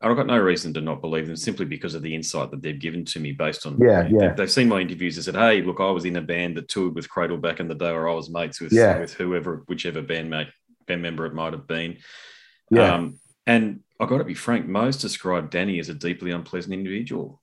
I've 0.02 0.16
got 0.16 0.28
no 0.28 0.38
reason 0.38 0.74
to 0.74 0.82
not 0.82 1.02
believe 1.02 1.28
them 1.28 1.36
simply 1.36 1.66
because 1.66 1.96
of 1.96 2.02
the 2.02 2.14
insight 2.14 2.52
that 2.52 2.62
they've 2.62 2.78
given 2.78 3.06
to 3.06 3.20
me 3.20 3.32
based 3.32 3.66
on 3.66 3.78
yeah, 3.80 4.08
yeah. 4.12 4.34
They've 4.34 4.52
seen 4.52 4.68
my 4.68 4.82
interviews 4.82 5.18
and 5.18 5.26
said, 5.26 5.36
Hey, 5.36 5.62
look, 5.62 5.80
I 5.80 5.90
was 5.90 6.06
in 6.06 6.18
a 6.18 6.22
band 6.22 6.58
that 6.58 6.68
toured 6.68 6.96
with 6.96 7.10
Cradle 7.10 7.38
back 7.38 7.60
in 7.60 7.68
the 7.68 7.76
day, 7.76 7.90
or 7.90 8.10
I 8.10 8.14
was 8.14 8.30
mates 8.30 8.60
with 8.60 8.74
yeah. 8.74 9.00
with 9.00 9.14
whoever, 9.14 9.64
whichever 9.68 10.04
bandmate 10.04 10.50
band 10.86 11.02
member 11.02 11.26
it 11.26 11.34
might 11.34 11.54
have 11.54 11.68
been. 11.68 11.98
Yeah. 12.70 12.94
Um, 12.94 13.20
and 13.48 13.80
I've 14.00 14.10
got 14.10 14.20
to 14.20 14.24
be 14.24 14.36
frank, 14.36 14.68
most 14.68 14.98
describe 14.98 15.50
Danny 15.50 15.80
as 15.80 15.90
a 15.90 15.94
deeply 15.94 16.32
unpleasant 16.32 16.74
individual. 16.74 17.42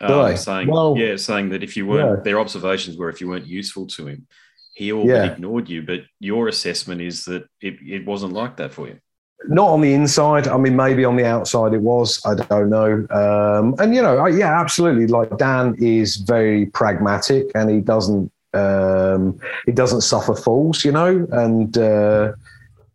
Um, 0.00 0.36
saying 0.36 0.68
well, 0.68 0.96
yeah, 0.98 1.16
saying 1.16 1.50
that 1.50 1.62
if 1.62 1.76
you 1.76 1.86
weren't 1.86 2.18
yeah. 2.18 2.22
their 2.24 2.40
observations 2.40 2.96
were 2.96 3.08
if 3.08 3.20
you 3.20 3.28
weren't 3.28 3.46
useful 3.46 3.86
to 3.86 4.08
him, 4.08 4.26
he 4.74 4.92
all 4.92 5.06
yeah. 5.06 5.32
ignored 5.32 5.68
you. 5.68 5.82
But 5.82 6.00
your 6.18 6.48
assessment 6.48 7.00
is 7.00 7.24
that 7.26 7.44
it, 7.60 7.76
it 7.80 8.04
wasn't 8.04 8.32
like 8.32 8.56
that 8.56 8.74
for 8.74 8.88
you. 8.88 8.98
Not 9.46 9.68
on 9.68 9.80
the 9.80 9.94
inside. 9.94 10.48
I 10.48 10.56
mean, 10.56 10.74
maybe 10.74 11.04
on 11.04 11.16
the 11.16 11.26
outside 11.26 11.74
it 11.74 11.80
was. 11.80 12.20
I 12.26 12.34
don't 12.34 12.70
know. 12.70 13.06
Um, 13.10 13.76
and 13.78 13.94
you 13.94 14.02
know, 14.02 14.26
yeah, 14.26 14.60
absolutely. 14.60 15.06
Like 15.06 15.36
Dan 15.38 15.76
is 15.78 16.16
very 16.16 16.66
pragmatic, 16.66 17.52
and 17.54 17.70
he 17.70 17.80
doesn't 17.80 18.32
um, 18.52 19.38
he 19.64 19.72
doesn't 19.72 20.00
suffer 20.00 20.34
fools. 20.34 20.84
You 20.84 20.92
know, 20.92 21.26
and 21.30 21.78
uh, 21.78 22.32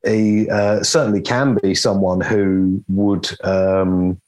he 0.06 0.50
uh, 0.50 0.84
certainly 0.84 1.22
can 1.22 1.58
be 1.62 1.76
someone 1.76 2.22
who 2.22 2.84
would. 2.88 3.30
Um, 3.46 4.20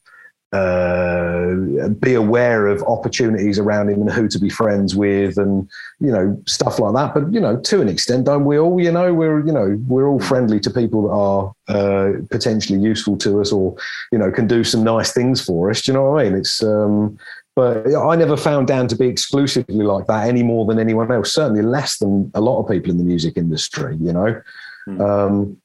uh, 0.52 1.88
be 1.98 2.12
aware 2.12 2.66
of 2.66 2.82
opportunities 2.82 3.58
around 3.58 3.88
him 3.88 4.02
and 4.02 4.12
who 4.12 4.28
to 4.28 4.38
be 4.38 4.50
friends 4.50 4.94
with 4.94 5.38
and 5.38 5.66
you 5.98 6.12
know 6.12 6.38
stuff 6.46 6.78
like 6.78 6.92
that 6.92 7.14
but 7.14 7.32
you 7.32 7.40
know 7.40 7.58
to 7.60 7.80
an 7.80 7.88
extent 7.88 8.26
don't 8.26 8.44
we 8.44 8.58
all 8.58 8.78
you 8.78 8.92
know 8.92 9.14
we're 9.14 9.42
you 9.46 9.52
know 9.52 9.80
we're 9.88 10.06
all 10.06 10.20
friendly 10.20 10.60
to 10.60 10.68
people 10.68 11.04
that 11.04 11.14
are 11.14 11.54
uh, 11.74 12.12
potentially 12.30 12.78
useful 12.78 13.16
to 13.16 13.40
us 13.40 13.50
or 13.50 13.74
you 14.12 14.18
know 14.18 14.30
can 14.30 14.46
do 14.46 14.62
some 14.62 14.84
nice 14.84 15.10
things 15.10 15.42
for 15.42 15.70
us 15.70 15.80
do 15.80 15.90
you 15.90 15.96
know 15.96 16.10
what 16.10 16.20
i 16.20 16.24
mean 16.28 16.38
it's 16.38 16.62
um 16.62 17.18
but 17.54 17.94
I 17.94 18.16
never 18.16 18.36
found 18.36 18.68
Dan 18.68 18.88
to 18.88 18.96
be 18.96 19.06
exclusively 19.06 19.84
like 19.84 20.06
that 20.06 20.26
any 20.26 20.42
more 20.42 20.64
than 20.64 20.78
anyone 20.78 21.12
else. 21.12 21.34
Certainly 21.34 21.62
less 21.62 21.98
than 21.98 22.30
a 22.34 22.40
lot 22.40 22.60
of 22.60 22.70
people 22.70 22.90
in 22.90 22.96
the 22.96 23.04
music 23.04 23.36
industry, 23.36 23.96
you 24.00 24.12
know. 24.12 24.40
Mm. 24.88 25.00
Um, 25.00 25.61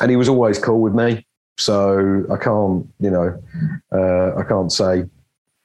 and 0.00 0.10
he 0.10 0.16
was 0.16 0.28
always 0.28 0.58
cool 0.58 0.80
with 0.80 0.94
me. 0.94 1.26
So 1.58 2.24
I 2.32 2.36
can't, 2.36 2.88
you 3.00 3.10
know, 3.10 3.42
uh, 3.92 4.38
I 4.38 4.44
can't 4.44 4.72
say 4.72 5.04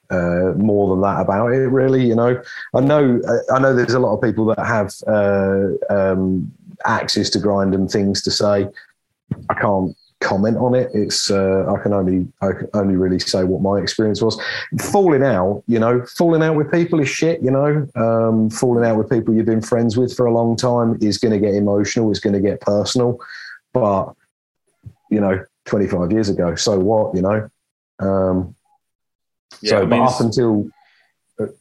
uh, 0.10 0.54
more 0.58 0.90
than 0.90 1.02
that 1.02 1.22
about 1.22 1.54
it. 1.54 1.68
Really, 1.70 2.06
you 2.06 2.16
know, 2.16 2.42
I 2.74 2.82
know, 2.82 3.22
I 3.54 3.60
know 3.60 3.74
there's 3.74 3.94
a 3.94 4.00
lot 4.00 4.14
of 4.14 4.22
people 4.22 4.46
that 4.46 4.60
have 4.60 4.94
uh, 5.08 5.68
um, 5.90 6.52
axes 6.86 7.30
to 7.32 7.40
grind 7.40 7.74
and 7.74 7.90
things 7.90 8.22
to 8.24 8.32
say. 8.32 8.68
I 9.50 9.54
can't 9.54 9.96
comment 10.20 10.58
on 10.58 10.76
it. 10.76 10.90
It's 10.94 11.32
uh, 11.32 11.66
I 11.72 11.82
can 11.82 11.94
only 11.94 12.28
I 12.42 12.52
can 12.52 12.70
only 12.74 12.96
really 12.96 13.20
say 13.20 13.44
what 13.44 13.62
my 13.62 13.82
experience 13.82 14.22
was. 14.22 14.40
Falling 14.80 15.24
out, 15.24 15.64
you 15.68 15.80
know, 15.80 16.06
falling 16.06 16.44
out 16.44 16.56
with 16.56 16.72
people 16.72 17.00
is 17.00 17.10
shit. 17.10 17.42
You 17.42 17.52
know, 17.52 17.88
um, 17.96 18.50
falling 18.50 18.86
out 18.86 18.98
with 18.98 19.10
people 19.10 19.34
you've 19.34 19.46
been 19.46 19.62
friends 19.62 19.98
with 19.98 20.16
for 20.16 20.26
a 20.26 20.34
long 20.34 20.56
time 20.56 20.98
is 21.02 21.18
going 21.18 21.32
to 21.32 21.40
get 21.40 21.56
emotional. 21.56 22.12
It's 22.12 22.20
going 22.20 22.34
to 22.34 22.40
get 22.40 22.62
personal, 22.62 23.20
but 23.74 24.14
you 25.10 25.20
know, 25.20 25.44
25 25.66 26.12
years 26.12 26.30
ago. 26.30 26.56
So 26.56 26.80
what, 26.80 27.16
you 27.16 27.22
know? 27.22 27.50
Um, 28.00 28.56
yeah, 29.62 29.72
so, 29.72 29.82
I 29.82 29.86
mean, 29.86 30.02
up 30.02 30.20
until. 30.20 30.70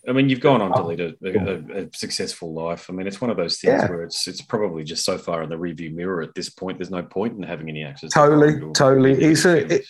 I 0.08 0.12
mean, 0.12 0.28
you've 0.28 0.40
gone 0.40 0.62
on 0.62 0.72
to 0.72 0.82
lead 0.84 1.00
a, 1.00 1.14
a, 1.24 1.82
a, 1.82 1.88
successful 1.92 2.52
life. 2.52 2.88
I 2.88 2.92
mean, 2.92 3.08
it's 3.08 3.20
one 3.20 3.30
of 3.30 3.36
those 3.36 3.58
things 3.58 3.82
yeah. 3.82 3.88
where 3.88 4.04
it's 4.04 4.28
it's 4.28 4.40
probably 4.40 4.84
just 4.84 5.04
so 5.04 5.18
far 5.18 5.42
in 5.42 5.48
the 5.48 5.58
review 5.58 5.90
mirror 5.90 6.22
at 6.22 6.32
this 6.34 6.48
point. 6.48 6.78
There's 6.78 6.92
no 6.92 7.02
point 7.02 7.36
in 7.36 7.42
having 7.42 7.68
any 7.68 7.82
access. 7.82 8.12
Totally, 8.12 8.60
to 8.60 8.72
totally. 8.72 9.12
It's 9.14 9.44
a 9.44 9.74
it, 9.74 9.86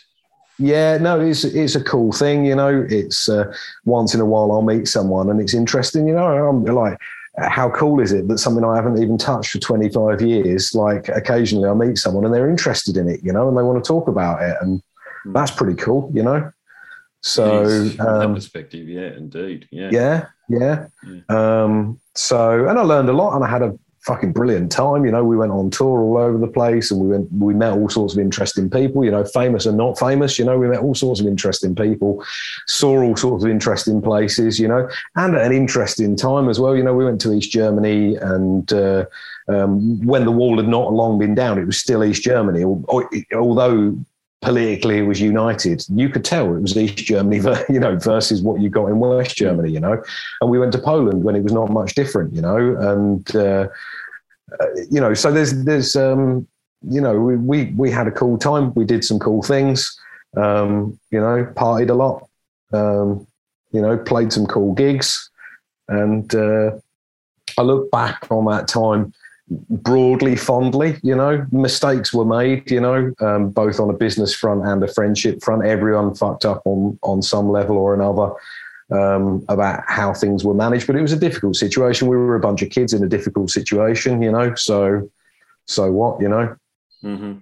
yeah, 0.59 0.97
no, 0.97 1.21
it's 1.21 1.45
it's 1.45 1.75
a 1.75 1.85
cool 1.85 2.12
thing. 2.12 2.47
You 2.47 2.55
know, 2.55 2.87
it's 2.88 3.29
uh, 3.29 3.53
once 3.85 4.14
in 4.14 4.21
a 4.21 4.25
while 4.25 4.53
I'll 4.53 4.62
meet 4.62 4.88
someone 4.88 5.29
and 5.29 5.38
it's 5.38 5.53
interesting. 5.53 6.09
You 6.09 6.14
know, 6.14 6.49
I'm 6.49 6.64
like 6.64 6.99
how 7.37 7.70
cool 7.70 8.01
is 8.01 8.12
it 8.12 8.29
that 8.29 8.38
something 8.38 8.64
I 8.64 8.77
haven't 8.77 9.03
even 9.03 9.18
touched 9.18 9.51
for 9.51 9.59
25 9.59 10.23
years, 10.23 10.75
like 10.75 11.09
occasionally 11.09 11.68
I 11.68 11.75
meet 11.75 11.99
someone 11.99 12.25
and 12.25 12.33
they're 12.33 12.49
interested 12.49 12.97
in 12.97 13.09
it, 13.09 13.20
you 13.25 13.33
know, 13.33 13.49
and 13.49 13.57
they 13.57 13.62
want 13.62 13.83
to 13.83 13.87
talk 13.87 14.09
about 14.09 14.42
it. 14.42 14.57
And 14.61 14.83
hmm. 15.25 15.33
that's 15.33 15.51
pretty 15.51 15.75
cool, 15.75 16.11
you 16.14 16.23
know? 16.23 16.51
So, 17.23 17.64
from 17.97 18.07
um, 18.07 18.20
that 18.20 18.35
perspective, 18.35 18.87
yeah, 18.87 19.16
indeed. 19.16 19.66
Yeah. 19.70 19.88
Yeah. 19.90 20.27
Yeah. 20.49 20.87
yeah. 21.07 21.23
Um, 21.64 22.01
so, 22.14 22.68
and 22.68 22.79
I 22.79 22.83
learned 22.83 23.09
a 23.09 23.14
lot 23.14 23.35
and 23.35 23.44
I 23.44 23.49
had 23.49 23.62
a 23.62 23.79
fucking 24.05 24.33
brilliant 24.33 24.71
time. 24.71 25.05
You 25.05 25.12
know, 25.12 25.25
we 25.25 25.37
went 25.37 25.53
on 25.53 25.71
tour 25.71 26.01
all 26.01 26.19
over 26.19 26.37
the 26.37 26.47
place 26.47 26.90
and 26.90 27.01
we 27.01 27.09
went, 27.09 27.33
we 27.33 27.55
met 27.55 27.73
all 27.73 27.88
sorts 27.88 28.12
of 28.12 28.21
interesting 28.21 28.69
people, 28.69 29.05
you 29.05 29.11
know, 29.11 29.25
famous 29.25 29.67
and 29.67 29.77
not 29.79 29.99
famous. 29.99 30.38
You 30.38 30.45
know, 30.45 30.59
we 30.59 30.69
met 30.69 30.81
all 30.81 30.95
sorts 30.95 31.21
of 31.21 31.27
interesting 31.27 31.75
people, 31.75 32.23
saw 32.67 33.03
all 33.03 33.17
sorts 33.17 33.45
of 33.45 33.51
interesting 33.51 34.03
places, 34.03 34.61
you 34.61 34.69
know, 34.69 34.88
and 35.17 35.35
at 35.35 35.47
an 35.47 35.53
interesting 35.53 36.17
time 36.17 36.49
as 36.49 36.61
well. 36.61 36.77
You 36.77 36.83
know, 36.83 36.95
we 36.95 37.05
went 37.05 37.21
to 37.23 37.33
East 37.33 37.51
Germany 37.51 38.17
and, 38.17 38.73
uh, 38.73 39.07
um, 39.49 40.05
when 40.07 40.25
the 40.25 40.31
wall 40.31 40.57
had 40.57 40.69
not 40.69 40.93
long 40.93 41.19
been 41.19 41.35
down, 41.35 41.59
it 41.59 41.67
was 41.67 41.79
still 41.79 42.03
East 42.03 42.23
Germany, 42.23 42.64
although 42.64 43.97
politically 44.45 44.99
it 44.99 45.03
was 45.03 45.23
united. 45.23 45.83
You 45.89 46.11
could 46.11 46.25
tell 46.25 46.55
it 46.55 46.61
was 46.61 46.77
East 46.77 46.99
Germany, 46.99 47.41
you 47.71 47.81
know, 47.81 47.97
versus 47.97 48.43
what 48.43 48.61
you 48.61 48.69
got 48.69 48.87
in 48.87 48.99
West 48.99 49.37
Germany, 49.37 49.73
you 49.73 49.81
know. 49.81 50.03
And 50.41 50.51
we 50.51 50.59
went 50.59 50.73
to 50.73 50.79
Poland 50.79 51.25
when 51.25 51.35
it 51.35 51.43
was 51.43 51.53
not 51.53 51.71
much 51.71 51.95
different, 51.95 52.35
you 52.35 52.43
know. 52.43 52.57
And 52.57 53.35
uh, 53.35 53.69
uh, 54.61 54.67
you 54.91 55.01
know, 55.01 55.15
so 55.15 55.33
there's 55.33 55.65
there's 55.65 55.97
um, 55.97 56.47
you 56.83 57.01
know, 57.01 57.19
we, 57.19 57.37
we 57.37 57.65
we 57.77 57.91
had 57.91 58.07
a 58.07 58.13
cool 58.13 58.37
time. 58.37 58.75
We 58.75 58.85
did 58.85 59.05
some 59.05 59.19
cool 59.19 59.43
things. 59.43 59.99
Um, 60.37 60.99
you 61.11 61.21
know, 61.21 61.51
partied 61.57 61.91
a 61.91 61.95
lot. 61.95 62.29
Um, 62.73 63.27
you 63.73 63.81
know, 63.81 63.97
played 63.97 64.33
some 64.33 64.47
cool 64.47 64.75
gigs, 64.75 65.31
and 65.89 66.33
uh, 66.35 66.73
I 67.57 67.63
look 67.63 67.91
back 67.91 68.27
on 68.31 68.45
that 68.47 68.69
time 68.69 69.15
broadly 69.49 70.37
fondly. 70.37 70.99
You 71.03 71.17
know, 71.17 71.47
mistakes 71.53 72.13
were 72.13 72.25
made. 72.25 72.71
You 72.71 72.81
know, 72.81 73.13
um, 73.21 73.51
both 73.51 73.81
on 73.81 73.91
a 73.91 73.95
business 73.95 74.35
front 74.35 74.67
and 74.67 74.83
a 74.83 74.89
friendship 74.89 75.43
front. 75.43 75.65
Everyone 75.65 76.15
fucked 76.15 76.45
up 76.45 76.63
on 76.65 76.99
on 77.03 77.23
some 77.23 77.49
level 77.49 77.77
or 77.77 77.95
another 77.95 78.33
um, 78.91 79.45
about 79.49 79.85
how 79.87 80.15
things 80.15 80.45
were 80.45 80.55
managed. 80.55 80.87
But 80.87 80.97
it 80.97 81.03
was 81.03 81.13
a 81.13 81.19
difficult 81.19 81.57
situation. 81.57 82.09
We 82.09 82.17
were 82.17 82.37
a 82.37 82.41
bunch 82.41 82.63
of 82.63 82.71
kids 82.71 82.93
in 82.93 83.03
a 83.05 83.09
difficult 83.09 83.51
situation. 83.51 84.23
You 84.23 84.33
know, 84.33 84.55
so 84.55 85.11
so 85.67 85.91
what? 85.91 86.21
You 86.21 86.29
know. 86.29 86.57
Mm-hmm. 87.03 87.39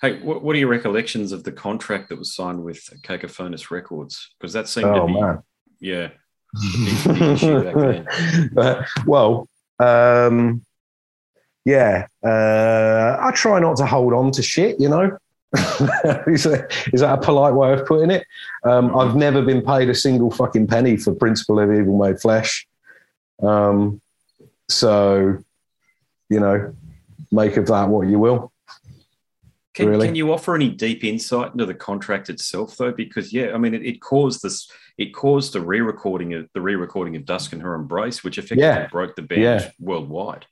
Hey, 0.00 0.18
what, 0.22 0.42
what, 0.42 0.56
are 0.56 0.58
your 0.58 0.68
recollections 0.68 1.30
of 1.30 1.44
the 1.44 1.52
contract 1.52 2.08
that 2.08 2.18
was 2.18 2.34
signed 2.34 2.64
with 2.64 2.88
Cacophonous 3.02 3.70
Records? 3.70 4.30
Because 4.38 4.54
that 4.54 4.66
seemed 4.66 4.86
oh, 4.86 5.06
to 5.06 5.12
be, 5.12 5.20
man. 5.20 5.42
yeah. 5.78 6.08
well, 9.06 9.46
um, 9.78 10.64
yeah, 11.64 12.06
uh, 12.24 13.16
I 13.20 13.30
try 13.34 13.60
not 13.60 13.76
to 13.76 13.86
hold 13.86 14.12
on 14.12 14.30
to 14.32 14.42
shit, 14.42 14.80
you 14.80 14.88
know. 14.88 15.18
is, 16.26 16.44
that, 16.44 16.68
is, 16.92 17.00
that 17.00 17.18
a 17.18 17.20
polite 17.20 17.54
way 17.54 17.72
of 17.72 17.84
putting 17.84 18.10
it? 18.10 18.24
Um, 18.64 18.96
I've 18.96 19.16
never 19.16 19.42
been 19.42 19.62
paid 19.62 19.90
a 19.90 19.94
single 19.94 20.30
fucking 20.30 20.68
penny 20.68 20.96
for 20.96 21.12
Principle 21.12 21.58
of 21.58 21.72
Evil 21.72 21.98
Made 21.98 22.20
Flesh. 22.20 22.68
Um, 23.42 24.00
so, 24.68 25.38
you 26.28 26.40
know, 26.40 26.72
make 27.32 27.56
of 27.56 27.66
that 27.66 27.88
what 27.88 28.06
you 28.06 28.18
will. 28.18 28.52
Can, 29.74 29.88
really. 29.88 30.06
can 30.06 30.14
you 30.14 30.32
offer 30.32 30.54
any 30.54 30.68
deep 30.68 31.04
insight 31.04 31.52
into 31.52 31.64
the 31.66 31.74
contract 31.74 32.28
itself, 32.28 32.76
though? 32.76 32.92
Because 32.92 33.32
yeah, 33.32 33.52
I 33.54 33.58
mean, 33.58 33.74
it, 33.74 33.84
it 33.84 34.00
caused 34.00 34.42
this. 34.42 34.70
It 34.98 35.14
caused 35.14 35.52
the 35.52 35.60
re-recording 35.60 36.34
of 36.34 36.48
the 36.54 36.60
re-recording 36.60 37.16
of 37.16 37.24
Dusk 37.24 37.52
and 37.52 37.62
Her 37.62 37.74
Embrace, 37.74 38.22
which 38.22 38.36
effectively 38.36 38.64
yeah. 38.64 38.88
broke 38.88 39.16
the 39.16 39.22
band 39.22 39.42
yeah. 39.42 39.70
worldwide. 39.78 40.46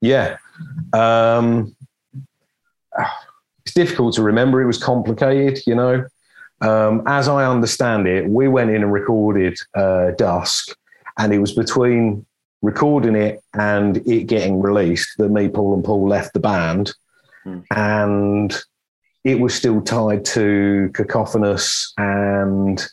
Yeah. 0.00 0.38
Um, 0.92 1.74
it's 3.64 3.74
difficult 3.74 4.14
to 4.14 4.22
remember. 4.22 4.62
It 4.62 4.66
was 4.66 4.82
complicated, 4.82 5.62
you 5.66 5.74
know. 5.74 6.06
Um, 6.60 7.02
as 7.06 7.28
I 7.28 7.44
understand 7.44 8.08
it, 8.08 8.28
we 8.28 8.48
went 8.48 8.70
in 8.70 8.82
and 8.82 8.92
recorded 8.92 9.56
uh, 9.74 10.12
Dusk, 10.12 10.76
and 11.18 11.32
it 11.32 11.38
was 11.38 11.52
between 11.52 12.26
recording 12.62 13.14
it 13.14 13.40
and 13.54 13.98
it 14.08 14.24
getting 14.24 14.60
released 14.60 15.16
that 15.18 15.28
me, 15.28 15.48
Paul, 15.48 15.74
and 15.74 15.84
Paul 15.84 16.08
left 16.08 16.32
the 16.32 16.40
band. 16.40 16.92
Hmm. 17.44 17.60
And 17.70 18.62
it 19.24 19.38
was 19.38 19.54
still 19.54 19.80
tied 19.80 20.24
to 20.24 20.90
Cacophonous 20.94 21.92
and 21.96 22.84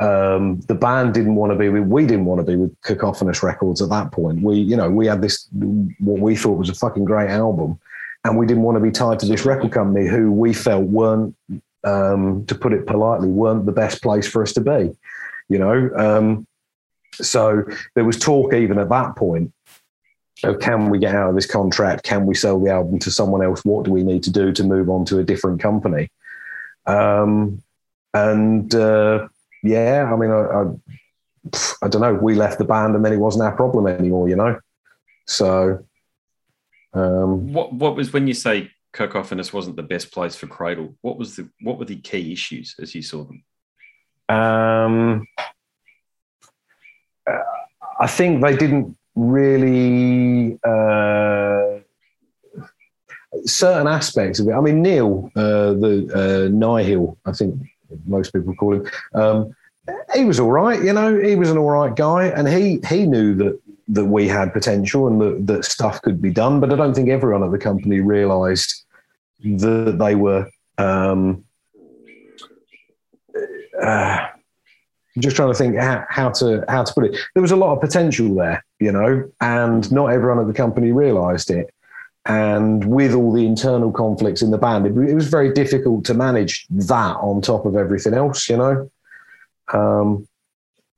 um, 0.00 0.60
the 0.62 0.74
band 0.74 1.14
didn't 1.14 1.36
want 1.36 1.52
to 1.52 1.58
be 1.58 1.68
with, 1.68 1.84
we 1.84 2.06
didn't 2.06 2.24
want 2.24 2.40
to 2.40 2.44
be 2.44 2.56
with 2.56 2.80
Cacophonous 2.82 3.42
Records 3.42 3.80
at 3.80 3.90
that 3.90 4.10
point. 4.10 4.42
We, 4.42 4.56
you 4.56 4.76
know, 4.76 4.90
we 4.90 5.06
had 5.06 5.22
this, 5.22 5.48
what 5.52 6.20
we 6.20 6.36
thought 6.36 6.58
was 6.58 6.68
a 6.68 6.74
fucking 6.74 7.04
great 7.04 7.30
album, 7.30 7.78
and 8.24 8.36
we 8.36 8.46
didn't 8.46 8.64
want 8.64 8.76
to 8.76 8.82
be 8.82 8.90
tied 8.90 9.20
to 9.20 9.26
this 9.26 9.44
record 9.44 9.70
company 9.70 10.08
who 10.08 10.32
we 10.32 10.52
felt 10.52 10.84
weren't, 10.84 11.36
um, 11.84 12.44
to 12.46 12.54
put 12.54 12.72
it 12.72 12.86
politely, 12.86 13.28
weren't 13.28 13.66
the 13.66 13.72
best 13.72 14.02
place 14.02 14.26
for 14.26 14.42
us 14.42 14.52
to 14.54 14.60
be, 14.60 14.96
you 15.48 15.58
know. 15.58 15.90
Um, 15.96 16.46
so 17.12 17.62
there 17.94 18.04
was 18.04 18.18
talk 18.18 18.52
even 18.52 18.78
at 18.78 18.88
that 18.88 19.14
point 19.14 19.52
of 20.42 20.58
can 20.58 20.90
we 20.90 20.98
get 20.98 21.14
out 21.14 21.28
of 21.28 21.34
this 21.34 21.46
contract? 21.46 22.02
Can 22.02 22.26
we 22.26 22.34
sell 22.34 22.58
the 22.58 22.70
album 22.70 22.98
to 23.00 23.10
someone 23.10 23.42
else? 23.42 23.64
What 23.64 23.84
do 23.84 23.92
we 23.92 24.02
need 24.02 24.24
to 24.24 24.30
do 24.30 24.52
to 24.52 24.64
move 24.64 24.90
on 24.90 25.04
to 25.06 25.18
a 25.18 25.24
different 25.24 25.60
company? 25.60 26.10
Um, 26.86 27.62
and 28.12 28.74
uh, 28.74 29.28
yeah, 29.64 30.10
I 30.12 30.16
mean, 30.16 30.30
I, 30.30 30.42
I, 30.42 30.64
I, 31.82 31.88
don't 31.88 32.02
know. 32.02 32.14
We 32.14 32.34
left 32.34 32.58
the 32.58 32.64
band, 32.64 32.94
and 32.94 33.04
then 33.04 33.14
it 33.14 33.18
wasn't 33.18 33.44
our 33.44 33.56
problem 33.56 33.86
anymore, 33.86 34.28
you 34.28 34.36
know. 34.36 34.60
So, 35.26 35.84
um, 36.92 37.52
what 37.52 37.72
what 37.72 37.96
was 37.96 38.12
when 38.12 38.26
you 38.26 38.34
say 38.34 38.70
Cacophonous 38.92 39.52
wasn't 39.52 39.76
the 39.76 39.82
best 39.82 40.12
place 40.12 40.36
for 40.36 40.46
Cradle? 40.46 40.94
What 41.00 41.16
was 41.16 41.36
the 41.36 41.48
what 41.62 41.78
were 41.78 41.86
the 41.86 41.96
key 41.96 42.32
issues 42.32 42.74
as 42.78 42.94
you 42.94 43.00
saw 43.00 43.24
them? 43.24 43.42
Um, 44.28 45.26
I 47.98 48.06
think 48.06 48.42
they 48.42 48.56
didn't 48.56 48.96
really. 49.14 50.58
Uh, 50.62 51.80
certain 53.46 53.88
aspects 53.88 54.38
of 54.38 54.48
it. 54.48 54.52
I 54.52 54.60
mean, 54.60 54.80
Neil, 54.80 55.30
uh, 55.34 55.72
the 55.74 56.08
uh, 56.14 56.48
Nihil, 56.52 57.18
I 57.26 57.32
think 57.32 57.60
most 58.06 58.32
people 58.32 58.54
call 58.54 58.74
him. 58.74 58.86
Um, 59.14 59.56
he 60.14 60.24
was 60.24 60.40
all 60.40 60.50
right, 60.50 60.82
you 60.82 60.92
know. 60.92 61.18
He 61.18 61.36
was 61.36 61.50
an 61.50 61.58
all 61.58 61.70
right 61.70 61.94
guy, 61.94 62.28
and 62.28 62.48
he 62.48 62.80
he 62.88 63.06
knew 63.06 63.34
that 63.34 63.60
that 63.88 64.04
we 64.06 64.26
had 64.26 64.52
potential 64.52 65.06
and 65.08 65.20
that, 65.20 65.46
that 65.46 65.64
stuff 65.64 66.00
could 66.00 66.22
be 66.22 66.30
done. 66.30 66.58
But 66.60 66.72
I 66.72 66.76
don't 66.76 66.94
think 66.94 67.10
everyone 67.10 67.42
at 67.42 67.50
the 67.50 67.58
company 67.58 68.00
realised 68.00 68.84
that 69.42 69.96
they 69.98 70.14
were 70.14 70.48
um, 70.78 71.44
uh, 73.80 74.28
I'm 75.16 75.22
just 75.22 75.36
trying 75.36 75.52
to 75.52 75.58
think 75.58 75.76
how, 75.76 76.04
how, 76.08 76.30
to 76.30 76.64
how 76.68 76.82
to 76.82 76.92
put 76.92 77.04
it. 77.04 77.16
There 77.34 77.42
was 77.42 77.52
a 77.52 77.56
lot 77.56 77.72
of 77.72 77.80
potential 77.80 78.34
there, 78.34 78.64
you 78.80 78.90
know, 78.90 79.30
and 79.40 79.90
not 79.92 80.06
everyone 80.06 80.40
at 80.40 80.46
the 80.46 80.54
company 80.54 80.92
realised 80.92 81.50
it. 81.50 81.72
And 82.26 82.84
with 82.86 83.12
all 83.12 83.32
the 83.32 83.44
internal 83.44 83.92
conflicts 83.92 84.40
in 84.40 84.50
the 84.50 84.58
band, 84.58 84.86
it, 84.86 84.96
it, 84.96 85.14
was 85.14 85.28
very 85.28 85.52
difficult 85.52 86.06
to 86.06 86.14
manage 86.14 86.66
that 86.70 87.16
on 87.16 87.42
top 87.42 87.66
of 87.66 87.76
everything 87.76 88.14
else, 88.14 88.48
you 88.48 88.56
know. 88.56 88.90
Um, 89.72 90.26